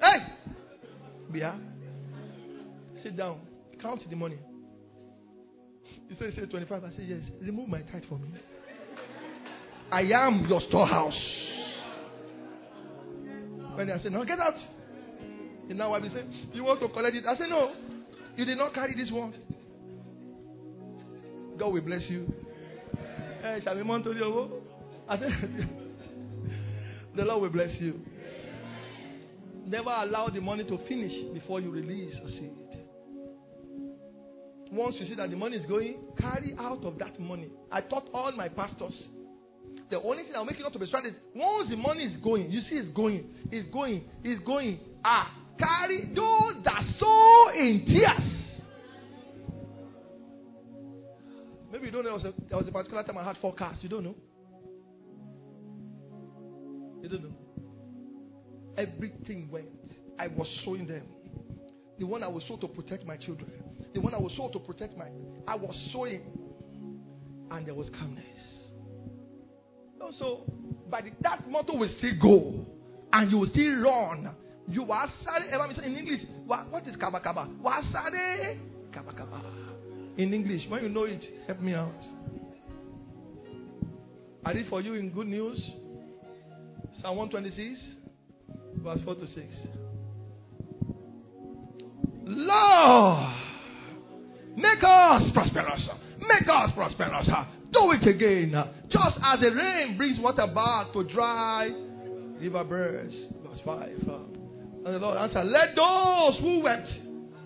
Hey! 0.00 0.18
Bia, 1.32 1.58
sit 3.02 3.16
down. 3.16 3.40
Count 3.80 4.02
the 4.08 4.16
money. 4.16 4.38
He 6.08 6.14
said, 6.18 6.34
he 6.34 6.40
said 6.40 6.50
25. 6.50 6.84
I 6.84 6.90
said, 6.90 7.06
Yes. 7.08 7.20
Remove 7.40 7.68
my 7.68 7.80
tithe 7.80 8.04
for 8.08 8.18
me. 8.18 8.28
I 9.90 10.02
am 10.02 10.46
your 10.46 10.60
storehouse. 10.68 11.14
When 13.74 13.90
I 13.90 14.02
said, 14.02 14.12
No, 14.12 14.22
get 14.24 14.38
out. 14.38 14.54
And 15.70 15.78
now 15.78 15.94
I 15.94 16.00
said, 16.02 16.30
You 16.52 16.64
want 16.64 16.80
to 16.80 16.88
collect 16.88 17.16
it? 17.16 17.24
I 17.26 17.38
said, 17.38 17.48
No. 17.48 17.72
You 18.36 18.44
did 18.44 18.58
not 18.58 18.74
carry 18.74 18.94
this 18.94 19.10
one. 19.10 19.34
God 21.58 21.72
will 21.72 21.82
bless 21.82 22.02
you. 22.08 22.32
Hey, 23.42 23.60
shall 23.62 23.76
we 23.76 23.82
mount 23.82 24.04
to 24.04 24.14
the 24.14 24.50
I 25.08 25.18
said, 25.18 25.68
The 27.16 27.22
Lord 27.22 27.42
will 27.42 27.50
bless 27.50 27.70
you. 27.78 28.00
Never 29.66 29.90
allow 29.90 30.28
the 30.28 30.40
money 30.40 30.64
to 30.64 30.78
finish 30.88 31.12
before 31.34 31.60
you 31.60 31.70
release 31.70 32.14
a 32.24 32.28
seed. 32.28 32.52
Once 34.70 34.96
you 34.98 35.06
see 35.06 35.14
that 35.14 35.30
the 35.30 35.36
money 35.36 35.58
is 35.58 35.66
going, 35.66 35.96
carry 36.18 36.54
out 36.58 36.82
of 36.84 36.98
that 36.98 37.20
money. 37.20 37.50
I 37.70 37.82
taught 37.82 38.08
all 38.14 38.32
my 38.32 38.48
pastors. 38.48 38.94
The 39.90 40.00
only 40.00 40.22
thing 40.22 40.32
I'll 40.34 40.46
make 40.46 40.56
you 40.56 40.62
not 40.62 40.72
to 40.72 40.78
be 40.78 40.86
stranded 40.86 41.12
is 41.12 41.18
once 41.34 41.68
the 41.68 41.76
money 41.76 42.04
is 42.04 42.16
going, 42.22 42.50
you 42.50 42.62
see 42.62 42.76
it's 42.76 42.88
going, 42.96 43.26
it's 43.50 43.70
going, 43.70 44.04
it's 44.24 44.42
going. 44.46 44.80
Ah, 45.04 45.30
carry 45.58 46.12
those 46.14 46.62
that 46.64 46.84
sow 46.98 47.50
in 47.54 47.84
tears. 47.86 48.32
Maybe 51.72 51.86
you 51.86 51.90
don't 51.90 52.04
know 52.04 52.18
there 52.18 52.30
was, 52.30 52.34
a, 52.38 52.48
there 52.48 52.58
was 52.58 52.68
a 52.68 52.72
particular 52.72 53.02
time 53.02 53.18
I 53.18 53.24
had 53.24 53.38
four 53.40 53.54
cars. 53.54 53.76
You 53.80 53.88
don't 53.88 54.04
know. 54.04 54.14
You 57.02 57.08
don't 57.08 57.22
know. 57.22 57.34
Everything 58.76 59.48
went. 59.50 59.68
I 60.18 60.28
was 60.28 60.46
sowing 60.64 60.86
them. 60.86 61.02
The 61.98 62.04
one 62.06 62.22
I 62.22 62.28
was 62.28 62.42
sow 62.46 62.56
to 62.56 62.68
protect 62.68 63.06
my 63.06 63.16
children. 63.16 63.50
The 63.94 64.00
one 64.00 64.14
I 64.14 64.18
was 64.18 64.32
sow 64.36 64.50
to 64.50 64.58
protect 64.58 64.96
my. 64.96 65.06
I 65.48 65.54
was 65.54 65.74
sowing. 65.92 66.22
And 67.50 67.66
there 67.66 67.74
was 67.74 67.88
calmness. 67.98 68.24
Also, 70.00 70.42
by 70.90 71.02
the, 71.02 71.10
that 71.22 71.48
motto 71.50 71.76
will 71.76 71.90
still 71.98 72.14
go. 72.20 72.66
And 73.12 73.30
you 73.30 73.38
will 73.38 73.50
still 73.50 73.82
run. 73.82 74.30
You 74.68 74.90
are 74.90 75.12
sorry. 75.24 75.48
In 75.84 75.96
English, 75.96 76.20
what 76.46 76.86
is 76.86 76.96
kaba 76.96 77.20
kaba? 77.20 77.48
Wasare 77.62 78.58
kaba 78.92 79.12
kaba. 79.12 79.40
In 80.16 80.32
English, 80.32 80.62
when 80.68 80.82
you 80.82 80.88
know 80.88 81.04
it, 81.04 81.22
help 81.46 81.60
me 81.60 81.74
out. 81.74 81.92
I 84.44 84.52
read 84.52 84.66
for 84.68 84.80
you 84.80 84.94
in 84.94 85.10
Good 85.10 85.28
News, 85.28 85.58
Psalm 87.00 87.16
126, 87.16 87.80
verse 88.82 89.00
4 89.04 89.14
to 89.14 89.26
6. 89.26 89.38
Lord, 92.24 93.34
make 94.56 94.82
us 94.82 95.22
prosperous. 95.32 95.88
Make 96.20 96.48
us 96.48 96.70
prosperous. 96.74 97.28
Do 97.72 97.92
it 97.92 98.06
again. 98.06 98.52
Just 98.90 99.16
as 99.22 99.40
the 99.40 99.50
rain 99.50 99.96
brings 99.96 100.18
water 100.20 100.46
back 100.46 100.92
to 100.92 101.04
dry 101.04 101.70
river 102.38 102.64
birds. 102.64 103.14
Verse 103.44 103.60
5. 103.64 103.88
And 104.84 104.94
the 104.94 104.98
Lord 104.98 105.16
answered, 105.16 105.44
Let 105.46 105.76
those 105.76 106.40
who 106.40 106.60
went 106.60 106.86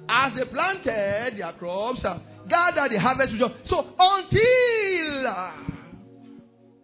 as 0.08 0.32
they 0.36 0.44
planted 0.44 1.38
their 1.38 1.52
crops 1.58 2.00
gather 2.48 2.88
the 2.88 2.98
harvest 2.98 3.32
with 3.32 3.40
joy. 3.40 3.54
So 3.68 3.94
until 3.98 5.26
uh, 5.26 5.52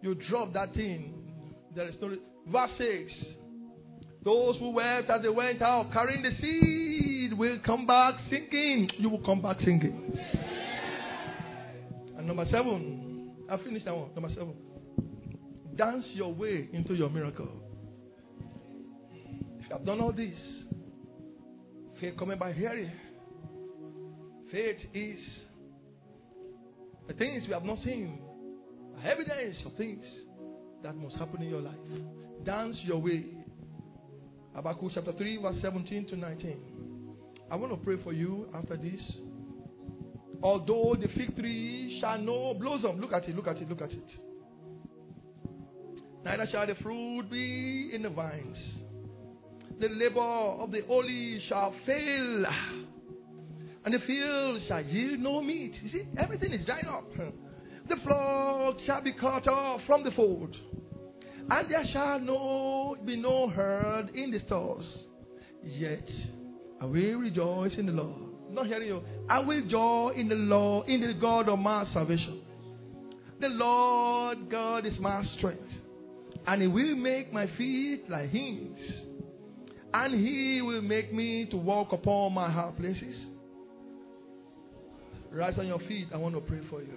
you 0.01 0.15
drop 0.29 0.53
that 0.53 0.73
thing, 0.73 1.13
there 1.75 1.87
is 1.87 1.95
no. 2.01 2.15
Verse 2.47 2.71
6. 2.77 3.11
Those 4.23 4.57
who 4.57 4.69
went 4.71 5.09
as 5.09 5.21
they 5.21 5.29
went 5.29 5.61
out 5.61 5.91
carrying 5.91 6.23
the 6.23 6.31
seed 6.39 7.37
will 7.37 7.57
come 7.65 7.85
back 7.85 8.15
singing. 8.29 8.89
You 8.97 9.09
will 9.09 9.23
come 9.25 9.41
back 9.41 9.57
singing. 9.59 10.17
And 12.17 12.27
number 12.27 12.45
seven, 12.49 13.31
I 13.49 13.57
finished 13.57 13.83
that 13.85 13.95
one. 13.95 14.13
Number 14.13 14.29
seven, 14.29 14.53
dance 15.75 16.05
your 16.13 16.33
way 16.33 16.69
into 16.71 16.93
your 16.93 17.09
miracle. 17.09 17.49
Have 19.73 19.85
done 19.85 20.01
all 20.01 20.11
this, 20.11 20.37
faith 21.99 22.13
coming 22.19 22.37
by 22.37 22.53
hearing. 22.53 22.91
Faith 24.51 24.77
is 24.93 25.17
the 27.07 27.13
things 27.15 27.43
we 27.47 27.53
have 27.53 27.63
not 27.63 27.79
seen 27.83 28.19
evidence 29.03 29.55
of 29.65 29.73
things 29.73 30.05
that 30.83 30.95
must 30.95 31.15
happen 31.15 31.41
in 31.41 31.49
your 31.49 31.61
life. 31.61 31.73
Dance 32.45 32.75
your 32.83 32.99
way. 32.99 33.25
Habakkuk 34.55 34.91
chapter 34.93 35.11
3, 35.11 35.41
verse 35.41 35.55
17 35.63 36.07
to 36.09 36.17
19. 36.17 36.57
I 37.49 37.55
want 37.55 37.73
to 37.73 37.77
pray 37.83 37.95
for 38.03 38.13
you 38.13 38.49
after 38.53 38.77
this. 38.77 39.01
Although 40.43 40.97
the 41.01 41.07
fig 41.17 41.35
tree 41.35 41.97
shall 41.99 42.19
no 42.19 42.53
blossom, 42.53 43.01
look 43.01 43.11
at 43.11 43.27
it, 43.27 43.35
look 43.35 43.47
at 43.47 43.57
it, 43.57 43.67
look 43.67 43.81
at 43.81 43.91
it. 43.91 44.07
Neither 46.23 46.45
shall 46.51 46.67
the 46.67 46.75
fruit 46.75 47.23
be 47.31 47.91
in 47.95 48.03
the 48.03 48.09
vines. 48.09 48.57
The 49.79 49.89
labor 49.89 50.19
of 50.19 50.71
the 50.71 50.81
holy 50.87 51.41
shall 51.47 51.73
fail 51.85 52.45
and 53.85 53.93
the 53.93 53.99
field 53.99 54.61
shall 54.67 54.81
yield 54.81 55.19
no 55.19 55.41
meat. 55.41 55.73
You 55.83 55.91
see, 55.91 56.07
everything 56.17 56.53
is 56.53 56.65
dried 56.65 56.87
up. 56.87 57.11
The 57.89 57.95
flock 58.03 58.77
shall 58.85 59.01
be 59.01 59.13
cut 59.13 59.47
off 59.47 59.81
from 59.85 60.03
the 60.03 60.11
fold, 60.11 60.55
and 61.49 61.69
there 61.69 61.85
shall 61.91 62.19
no 62.19 62.95
be 63.05 63.17
no 63.17 63.49
herd 63.49 64.09
in 64.15 64.31
the 64.31 64.39
stalls. 64.45 64.85
Yet 65.63 66.07
I 66.81 66.85
will 66.85 67.15
rejoice 67.15 67.73
in 67.77 67.85
the 67.85 67.91
Lord. 67.91 68.21
Not 68.51 68.67
hearing 68.67 68.87
you. 68.87 69.01
I 69.29 69.39
will 69.39 69.67
joy 69.67 70.13
in 70.15 70.29
the 70.29 70.35
Lord, 70.35 70.87
in 70.87 71.01
the 71.01 71.13
God 71.19 71.49
of 71.49 71.59
my 71.59 71.85
salvation. 71.93 72.41
The 73.41 73.49
Lord 73.49 74.49
God 74.49 74.85
is 74.85 74.93
my 74.99 75.25
strength, 75.37 75.63
and 76.47 76.61
He 76.61 76.67
will 76.67 76.95
make 76.95 77.33
my 77.33 77.47
feet 77.57 78.09
like 78.09 78.31
hinds, 78.31 78.79
and 79.93 80.13
He 80.13 80.61
will 80.61 80.81
make 80.81 81.13
me 81.13 81.45
to 81.51 81.57
walk 81.57 81.91
upon 81.91 82.33
my 82.33 82.49
high 82.49 82.71
places. 82.77 83.15
Rise 85.31 85.55
on 85.57 85.67
your 85.67 85.79
feet. 85.79 86.07
I 86.13 86.17
want 86.17 86.35
to 86.35 86.41
pray 86.41 86.61
for 86.69 86.81
you. 86.81 86.93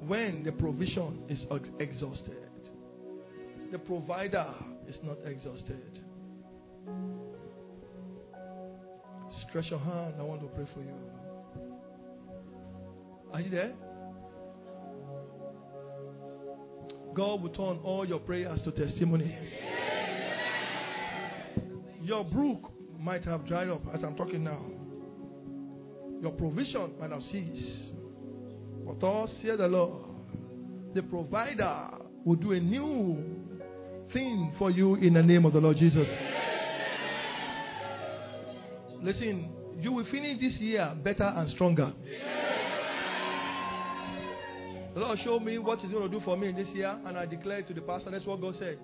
When 0.00 0.42
the 0.42 0.52
provision 0.52 1.20
is 1.28 1.38
exhausted, 1.80 2.36
the 3.70 3.78
provider 3.78 4.46
is 4.88 4.96
not 5.04 5.18
exhausted. 5.24 6.00
Stretch 9.48 9.66
your 9.70 9.80
hand. 9.80 10.14
I 10.18 10.22
want 10.22 10.40
to 10.40 10.48
pray 10.48 10.66
for 10.74 10.80
you. 10.80 10.94
Are 13.32 13.40
you 13.40 13.50
there? 13.50 13.74
God 17.18 17.42
will 17.42 17.50
turn 17.50 17.80
all 17.82 18.06
your 18.06 18.20
prayers 18.20 18.60
to 18.62 18.70
testimony. 18.70 19.36
Your 22.00 22.22
brook 22.22 22.70
might 22.96 23.24
have 23.24 23.44
dried 23.44 23.68
up 23.68 23.82
as 23.92 24.04
I'm 24.04 24.14
talking 24.14 24.44
now. 24.44 24.64
Your 26.22 26.30
provision 26.30 26.92
might 27.00 27.10
have 27.10 27.22
ceased. 27.32 27.92
But 28.86 29.04
all 29.04 29.28
said 29.42 29.58
the 29.58 29.66
Lord, 29.66 30.04
the 30.94 31.02
provider 31.02 31.88
will 32.24 32.36
do 32.36 32.52
a 32.52 32.60
new 32.60 33.16
thing 34.12 34.54
for 34.56 34.70
you 34.70 34.94
in 34.94 35.14
the 35.14 35.22
name 35.24 35.44
of 35.44 35.54
the 35.54 35.58
Lord 35.58 35.76
Jesus. 35.76 36.06
Listen, 39.02 39.48
you 39.80 39.90
will 39.90 40.06
finish 40.12 40.40
this 40.40 40.52
year 40.60 40.94
better 41.02 41.24
and 41.24 41.50
stronger. 41.50 41.92
Lord 44.98 45.18
showed 45.24 45.42
me 45.42 45.58
what 45.58 45.80
He's 45.80 45.92
going 45.92 46.10
to 46.10 46.18
do 46.18 46.24
for 46.24 46.36
me 46.36 46.48
in 46.48 46.56
this 46.56 46.68
year, 46.68 46.98
and 47.04 47.16
I 47.16 47.26
declared 47.26 47.66
to 47.68 47.74
the 47.74 47.80
pastor, 47.80 48.10
that's 48.10 48.24
what 48.24 48.40
God 48.40 48.54
said. 48.58 48.78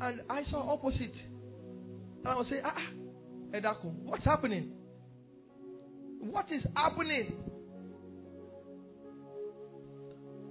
And 0.00 0.22
I 0.30 0.44
saw 0.50 0.72
opposite. 0.72 1.14
And 2.24 2.28
I 2.28 2.34
was 2.36 2.46
saying, 2.48 2.62
ah, 2.64 2.74
Edako, 3.54 3.92
what's 4.04 4.24
happening? 4.24 4.72
What 6.20 6.50
is 6.50 6.62
happening? 6.74 7.34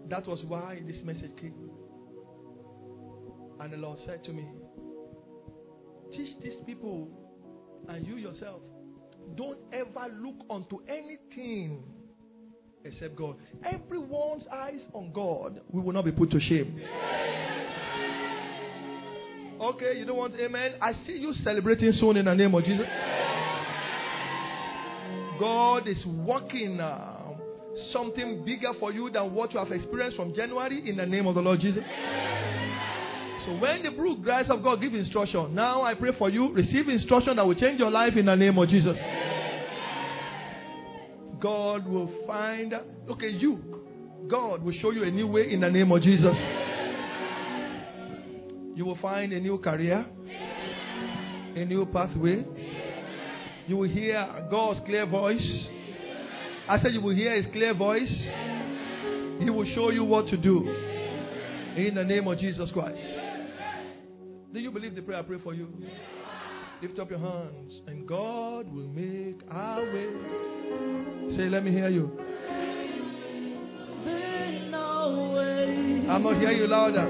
That 0.09 0.27
was 0.27 0.39
why 0.47 0.81
this 0.87 0.97
message 1.03 1.31
came. 1.39 1.69
And 3.59 3.73
the 3.73 3.77
Lord 3.77 3.99
said 4.05 4.23
to 4.25 4.33
me, 4.33 4.47
Teach 6.11 6.41
these 6.41 6.53
people 6.65 7.07
and 7.87 8.05
you 8.05 8.17
yourself, 8.17 8.61
don't 9.35 9.59
ever 9.71 10.07
look 10.19 10.35
unto 10.49 10.79
anything 10.87 11.83
except 12.83 13.15
God. 13.15 13.35
Everyone's 13.65 14.43
eyes 14.51 14.81
on 14.93 15.11
God, 15.13 15.61
we 15.71 15.81
will 15.81 15.93
not 15.93 16.05
be 16.05 16.11
put 16.11 16.31
to 16.31 16.39
shame. 16.39 16.81
Okay, 19.61 19.97
you 19.97 20.05
don't 20.05 20.17
want 20.17 20.33
amen? 20.39 20.75
I 20.81 20.93
see 21.05 21.17
you 21.17 21.33
celebrating 21.43 21.91
soon 21.99 22.17
in 22.17 22.25
the 22.25 22.33
name 22.33 22.55
of 22.55 22.63
Jesus. 22.63 22.85
God 25.39 25.87
is 25.87 26.05
working 26.05 26.79
something 27.93 28.43
bigger 28.45 28.73
for 28.79 28.91
you 28.91 29.09
than 29.09 29.33
what 29.33 29.53
you 29.53 29.59
have 29.59 29.71
experienced 29.71 30.17
from 30.17 30.33
January 30.33 30.89
in 30.89 30.97
the 30.97 31.05
name 31.05 31.27
of 31.27 31.35
the 31.35 31.41
Lord 31.41 31.59
Jesus. 31.59 31.83
So 33.45 33.55
when 33.57 33.83
the 33.83 33.91
brook 33.91 34.21
dries 34.23 34.49
of 34.49 34.63
God 34.63 34.81
give 34.81 34.93
instruction, 34.93 35.55
now 35.55 35.83
I 35.83 35.93
pray 35.93 36.11
for 36.17 36.29
you, 36.29 36.53
receive 36.53 36.87
instruction 36.87 37.37
that 37.37 37.45
will 37.45 37.55
change 37.55 37.79
your 37.79 37.91
life 37.91 38.13
in 38.15 38.25
the 38.25 38.35
name 38.35 38.57
of 38.57 38.69
Jesus. 38.69 38.95
God 41.41 41.87
will 41.87 42.11
find, 42.27 42.73
okay, 43.09 43.29
you, 43.29 43.59
God 44.29 44.61
will 44.63 44.73
show 44.81 44.91
you 44.91 45.03
a 45.03 45.11
new 45.11 45.27
way 45.27 45.51
in 45.51 45.61
the 45.61 45.69
name 45.69 45.91
of 45.91 46.01
Jesus. 46.01 46.35
You 48.75 48.85
will 48.85 48.97
find 49.01 49.31
a 49.33 49.39
new 49.39 49.57
career, 49.57 50.05
a 51.55 51.65
new 51.65 51.85
pathway. 51.85 52.45
You 53.67 53.77
will 53.77 53.89
hear 53.89 54.47
God's 54.49 54.79
clear 54.85 55.05
voice. 55.05 55.41
I 56.67 56.81
said 56.81 56.93
you 56.93 57.01
will 57.01 57.15
hear 57.15 57.35
His 57.41 57.51
clear 57.51 57.73
voice. 57.73 58.09
He 59.39 59.49
will 59.49 59.65
show 59.73 59.89
you 59.89 60.03
what 60.03 60.27
to 60.27 60.37
do. 60.37 60.67
In 61.77 61.95
the 61.95 62.03
name 62.03 62.27
of 62.27 62.37
Jesus 62.39 62.69
Christ. 62.73 62.99
Do 64.53 64.59
you 64.59 64.71
believe 64.71 64.95
the 64.95 65.01
prayer 65.01 65.19
I 65.19 65.21
pray 65.21 65.37
for 65.43 65.53
you? 65.53 65.67
Lift 66.81 66.97
up 66.99 67.09
your 67.09 67.19
hands, 67.19 67.73
and 67.87 68.07
God 68.07 68.71
will 68.73 68.87
make 68.87 69.41
our 69.51 69.83
way. 69.83 70.58
Say, 71.37 71.49
let 71.49 71.63
me 71.63 71.71
hear 71.71 71.89
you. 71.89 72.11
I'm 76.09 76.23
not 76.23 76.37
hear 76.37 76.51
you 76.51 76.67
louder. 76.67 77.05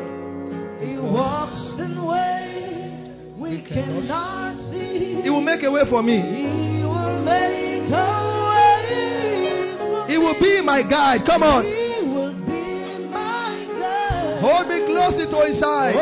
He 0.82 0.98
walks 0.98 1.80
in 1.80 2.04
ways 2.04 3.34
we 3.38 3.62
cannot 3.68 4.72
see. 4.72 5.22
He 5.24 5.30
will 5.30 5.42
make 5.42 5.64
a 5.64 5.72
way 5.72 5.84
for 5.90 6.04
me. 6.04 6.18
He 6.20 6.84
will 6.84 7.24
make 7.24 7.90
a 7.90 8.10
way. 8.52 10.12
He 10.12 10.18
will 10.18 10.40
be 10.40 10.62
my 10.62 10.84
guide. 10.84 11.26
Come 11.26 11.44
on. 11.44 11.64
He 11.64 12.02
will 12.06 12.34
be 12.46 13.08
my 13.08 13.66
guide. 13.80 14.42
Hold 14.42 14.68
me 14.68 14.86
closely 14.86 15.26
to 15.32 15.54
his 15.54 15.62
side. 15.62 15.96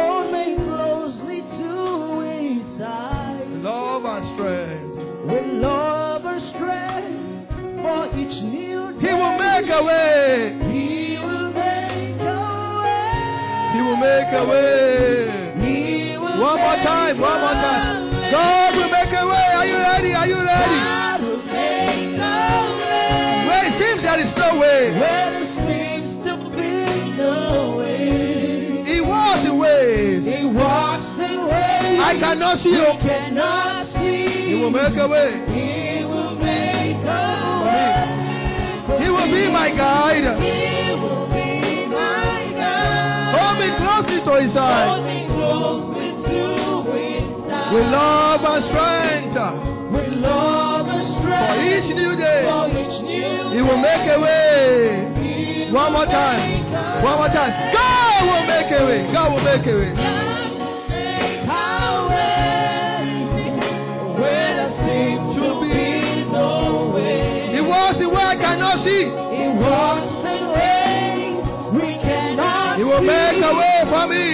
Make 9.67 9.75
a 9.75 9.83
way. 9.83 10.55
He 10.71 11.17
will 11.19 11.51
make 11.51 12.21
a 12.23 12.39
way. 12.79 13.73
He 13.73 13.79
will 13.83 13.97
make 13.97 14.31
a 14.31 14.45
way. 14.47 15.53
He 15.59 16.17
will 16.17 16.39
One 16.41 16.57
more 16.57 16.75
time. 16.87 17.19
One 17.19 17.39
more 17.41 17.51
time. 17.51 18.11
way. 18.11 18.31
God 18.31 18.75
will 18.77 18.89
make 18.89 19.11
a 19.11 19.25
way. 19.27 19.47
Are 19.59 19.65
you 19.67 19.77
ready? 19.77 20.13
Are 20.13 20.27
you 20.27 20.35
ready? 20.39 20.79
God 20.87 21.21
will 21.21 21.43
make 21.43 22.15
a 22.15 22.37
way. 22.79 23.47
Where 23.47 23.65
it 23.67 23.73
seems 23.79 24.01
there 24.03 24.19
is 24.23 24.33
no 24.37 24.57
way, 24.57 24.91
Where 24.95 25.31
there 25.35 25.51
seems 25.67 26.25
to 26.27 26.33
be 26.55 27.17
no 27.17 27.77
way. 27.77 28.83
He 28.87 29.01
was 29.01 29.39
in 29.45 29.57
ways. 29.57 30.23
He 30.23 30.45
walks 30.45 31.19
in 31.19 31.39
ways 31.43 31.99
I 32.07 32.15
cannot 32.19 32.63
see 32.63 32.69
we 32.71 32.77
you. 32.77 32.93
cannot 33.03 33.85
see. 33.99 34.47
He 34.47 34.53
will 34.55 34.71
make 34.71 34.95
a 34.95 35.07
way. 35.07 35.43
Will 39.27 39.35
be 39.35 39.51
my 39.51 39.69
guide. 39.75 40.23
He 40.39 40.95
will 40.95 41.27
be 41.27 41.85
my 41.91 42.53
guide. 42.55 43.35
Hold 43.35 43.55
me 43.59 43.69
closely 43.77 44.19
to 44.23 44.33
his 44.41 44.51
Hold 44.53 44.55
side. 44.55 45.03
me 45.03 45.17
closely 45.35 46.09
to 46.27 46.39
his 46.95 47.27
side. 47.49 47.73
With 47.73 47.87
love 47.91 48.41
and 48.47 48.63
strength. 48.71 49.37
With 49.91 50.13
love 50.23 50.87
and 50.87 51.05
For 51.07 51.19
strength. 51.21 51.67
each 51.67 51.89
new 51.95 52.13
day. 52.15 52.41
For 52.47 52.67
each 52.71 52.97
new 53.03 53.55
He 53.55 53.61
will 53.61 53.77
make 53.81 54.05
a 54.07 54.19
way. 54.19 55.71
One 55.71 55.91
more 55.93 56.05
time. 56.05 57.03
One 57.03 57.17
more 57.19 57.27
time. 57.27 57.51
God 57.75 58.21
will 58.23 58.45
make 58.47 58.71
a 58.71 58.81
way. 58.87 59.11
God 59.13 59.33
will 59.33 59.43
make 59.43 59.65
a 59.67 59.75
way. 59.75 60.36
The 68.47 68.55
way 68.55 68.55
I 68.55 68.55
cannot 68.55 68.77
see. 68.85 69.03
He 72.77 72.83
will 72.83 73.01
make 73.01 73.43
a 73.43 73.53
way 73.53 73.77
for 73.89 74.05
me. 74.07 74.25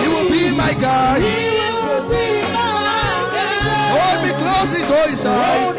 He 0.00 0.08
will 0.08 0.30
be 0.30 0.50
my 0.56 0.72
guide. 0.80 1.22
Hold 3.90 4.18
me 4.24 4.30
closely 4.40 4.82
to 4.88 4.96
his 5.10 5.18
side. 5.24 5.74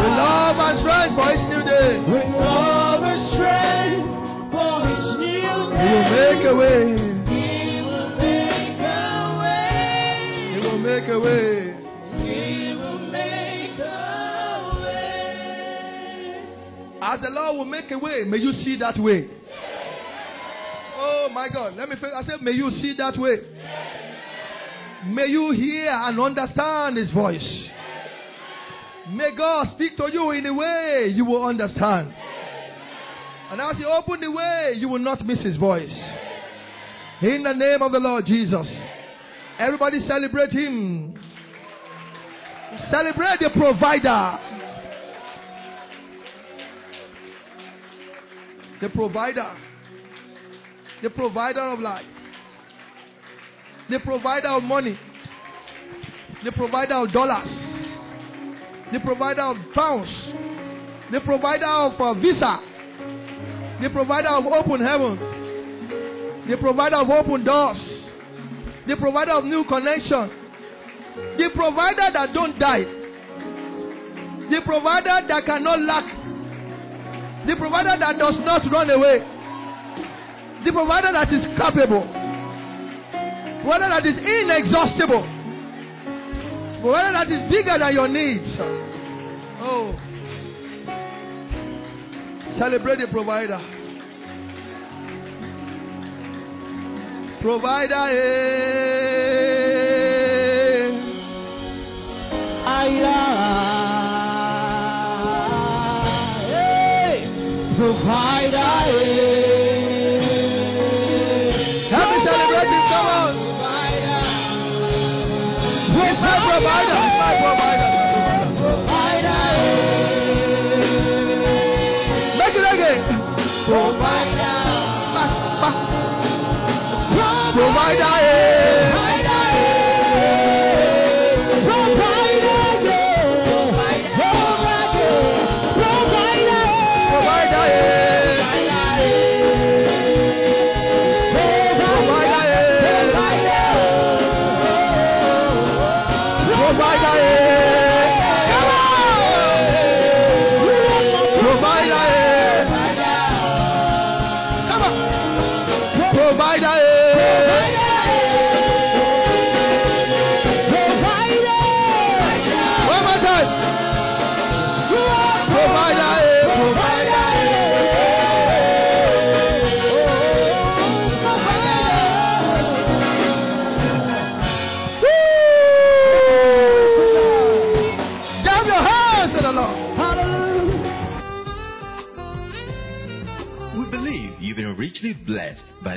With 0.00 0.14
love 0.18 0.56
and 0.58 0.76
strength 0.80 1.14
for 1.16 1.28
each 1.32 1.46
new 1.50 1.62
day. 1.64 1.90
With 2.10 2.28
love 2.40 3.02
and 3.02 3.22
strength 3.34 4.06
for 4.52 4.74
each 4.90 5.08
new 5.20 5.38
He 5.74 5.86
will 5.92 6.04
day. 6.04 6.14
make 6.14 6.42
a 6.46 6.54
way. 6.54 6.80
He 7.28 7.82
will 7.84 8.10
make 8.18 8.80
a 8.80 8.90
way. 9.40 10.54
He 10.54 10.58
will 10.60 10.78
make 10.78 11.08
a 11.08 11.18
As 17.04 17.20
the 17.20 17.28
Lord 17.28 17.58
will 17.58 17.64
make 17.66 17.90
a 17.90 17.98
way, 17.98 18.24
may 18.24 18.38
you 18.38 18.64
see 18.64 18.78
that 18.78 18.98
way. 18.98 19.28
Oh 20.96 21.28
my 21.30 21.50
God. 21.50 21.76
Let 21.76 21.90
me 21.90 21.96
finish. 21.96 22.14
I 22.16 22.24
said, 22.24 22.40
may 22.40 22.52
you 22.52 22.70
see 22.80 22.94
that 22.96 23.18
way. 23.18 23.36
May 25.08 25.26
you 25.26 25.52
hear 25.52 25.90
and 25.90 26.18
understand 26.18 26.96
His 26.96 27.10
voice. 27.10 27.44
May 29.10 29.36
God 29.36 29.72
speak 29.74 29.98
to 29.98 30.08
you 30.10 30.30
in 30.30 30.46
a 30.46 30.54
way 30.54 31.12
you 31.14 31.26
will 31.26 31.44
understand. 31.44 32.14
And 33.50 33.60
as 33.60 33.76
He 33.76 33.84
open 33.84 34.20
the 34.20 34.30
way, 34.30 34.72
you 34.78 34.88
will 34.88 34.98
not 34.98 35.26
miss 35.26 35.40
His 35.40 35.56
voice. 35.56 35.92
In 37.20 37.42
the 37.42 37.52
name 37.52 37.82
of 37.82 37.92
the 37.92 37.98
Lord 37.98 38.24
Jesus. 38.24 38.66
Everybody 39.58 40.06
celebrate 40.08 40.52
Him. 40.52 41.18
Celebrate 42.90 43.40
the 43.40 43.50
provider. 43.50 44.53
The 48.80 48.88
provider. 48.88 49.52
The 51.02 51.10
provider 51.10 51.60
of 51.60 51.80
life. 51.80 52.04
The 53.90 53.98
provider 54.00 54.48
of 54.48 54.62
money. 54.62 54.98
The 56.44 56.52
provider 56.52 56.94
of 56.94 57.12
dollars. 57.12 57.48
The 58.92 59.00
provider 59.00 59.42
of 59.42 59.56
pounds. 59.74 60.08
The 61.12 61.20
provider 61.20 61.66
of 61.66 62.00
uh, 62.00 62.14
visa. 62.14 62.58
The 63.82 63.90
provider 63.90 64.28
of 64.28 64.46
open 64.46 64.80
heavens. 64.80 65.20
The 66.48 66.56
provider 66.56 66.96
of 66.96 67.10
open 67.10 67.44
doors. 67.44 67.76
The 68.86 68.96
provider 68.96 69.32
of 69.32 69.44
new 69.44 69.64
connection. 69.68 70.30
The 71.38 71.48
provider 71.54 72.10
that 72.12 72.32
don't 72.34 72.58
die. 72.58 72.84
The 74.50 74.60
provider 74.64 75.26
that 75.28 75.42
cannot 75.46 75.80
lack. 75.80 76.04
The 77.46 77.56
provider 77.56 77.96
that 77.98 78.18
does 78.18 78.34
not 78.40 78.62
run 78.72 78.90
away. 78.90 79.18
The 80.64 80.72
provider 80.72 81.12
that 81.12 81.32
is 81.32 81.44
capable. 81.58 82.08
Provider 83.62 83.88
that 83.88 84.06
is 84.06 84.16
inexhaustible. 84.16 85.22
Provider 86.80 87.12
that 87.12 87.30
is 87.30 87.50
bigger 87.50 87.78
than 87.78 87.92
your 87.92 88.08
needs. 88.08 88.48
Oh. 89.60 89.92
Celebrate 92.58 92.98
the 93.00 93.08
provider. 93.12 93.60
Provider. 97.42 98.04
Eh. 98.08 99.33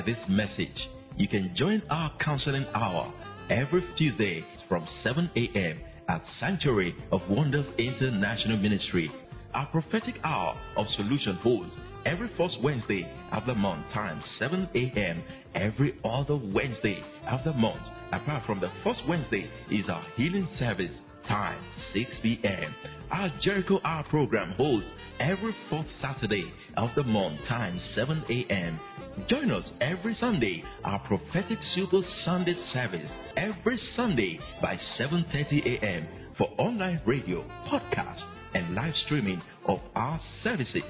This 0.08 0.18
message. 0.30 0.90
You 1.18 1.28
can 1.28 1.54
join 1.58 1.84
our 1.90 2.12
counseling 2.24 2.66
hour 2.74 3.14
every 3.50 3.84
Tuesday 3.98 4.42
from 4.70 4.88
7 5.04 5.30
a.m. 5.36 5.82
at 6.08 6.24
Sanctuary 6.40 6.96
of 7.12 7.20
Wonders 7.30 7.66
International 7.78 8.58
Ministry. 8.58 9.12
Our 9.54 9.66
prophetic 9.68 10.16
hour 10.24 10.58
of 10.78 10.86
solution 10.96 11.36
holds 11.44 11.72
every 12.06 12.30
first 12.38 12.56
Wednesday 12.64 13.06
of 13.34 13.46
the 13.46 13.54
month 13.56 13.86
times 13.94 14.24
7 14.40 14.70
a.m. 14.76 15.22
every 15.56 16.00
other 16.06 16.38
Wednesday 16.38 17.04
of 17.30 17.42
the 17.44 17.52
month. 17.52 17.84
Apart 18.14 18.46
from 18.46 18.62
the 18.62 18.72
first 18.86 19.02
Wednesday 19.10 19.52
is 19.70 19.90
our 19.90 20.06
healing 20.16 20.48
service 20.58 20.92
time 21.28 21.62
6 21.94 22.10
p.m. 22.24 22.74
Our 23.12 23.30
Jericho 23.44 23.80
Hour 23.84 24.06
program 24.10 24.54
holds 24.56 24.86
every 25.20 25.54
fourth 25.70 25.88
Saturday 26.02 26.50
of 26.78 26.92
the 26.96 27.04
month, 27.04 27.40
time 27.48 27.80
7 27.96 28.24
a.m. 28.30 28.80
Join 29.28 29.52
us 29.52 29.64
every 29.82 30.16
Sunday, 30.20 30.64
our 30.84 31.00
prophetic 31.00 31.58
Super 31.76 32.02
Sunday 32.24 32.56
service 32.72 33.10
every 33.36 33.80
Sunday 33.96 34.40
by 34.62 34.80
7:30 35.00 35.82
a.m. 35.82 36.08
for 36.38 36.48
online 36.58 37.02
radio, 37.06 37.44
podcast, 37.68 38.22
and 38.54 38.76
live 38.76 38.94
streaming 39.06 39.42
of 39.66 39.80
our 39.96 40.22
services. 40.44 40.84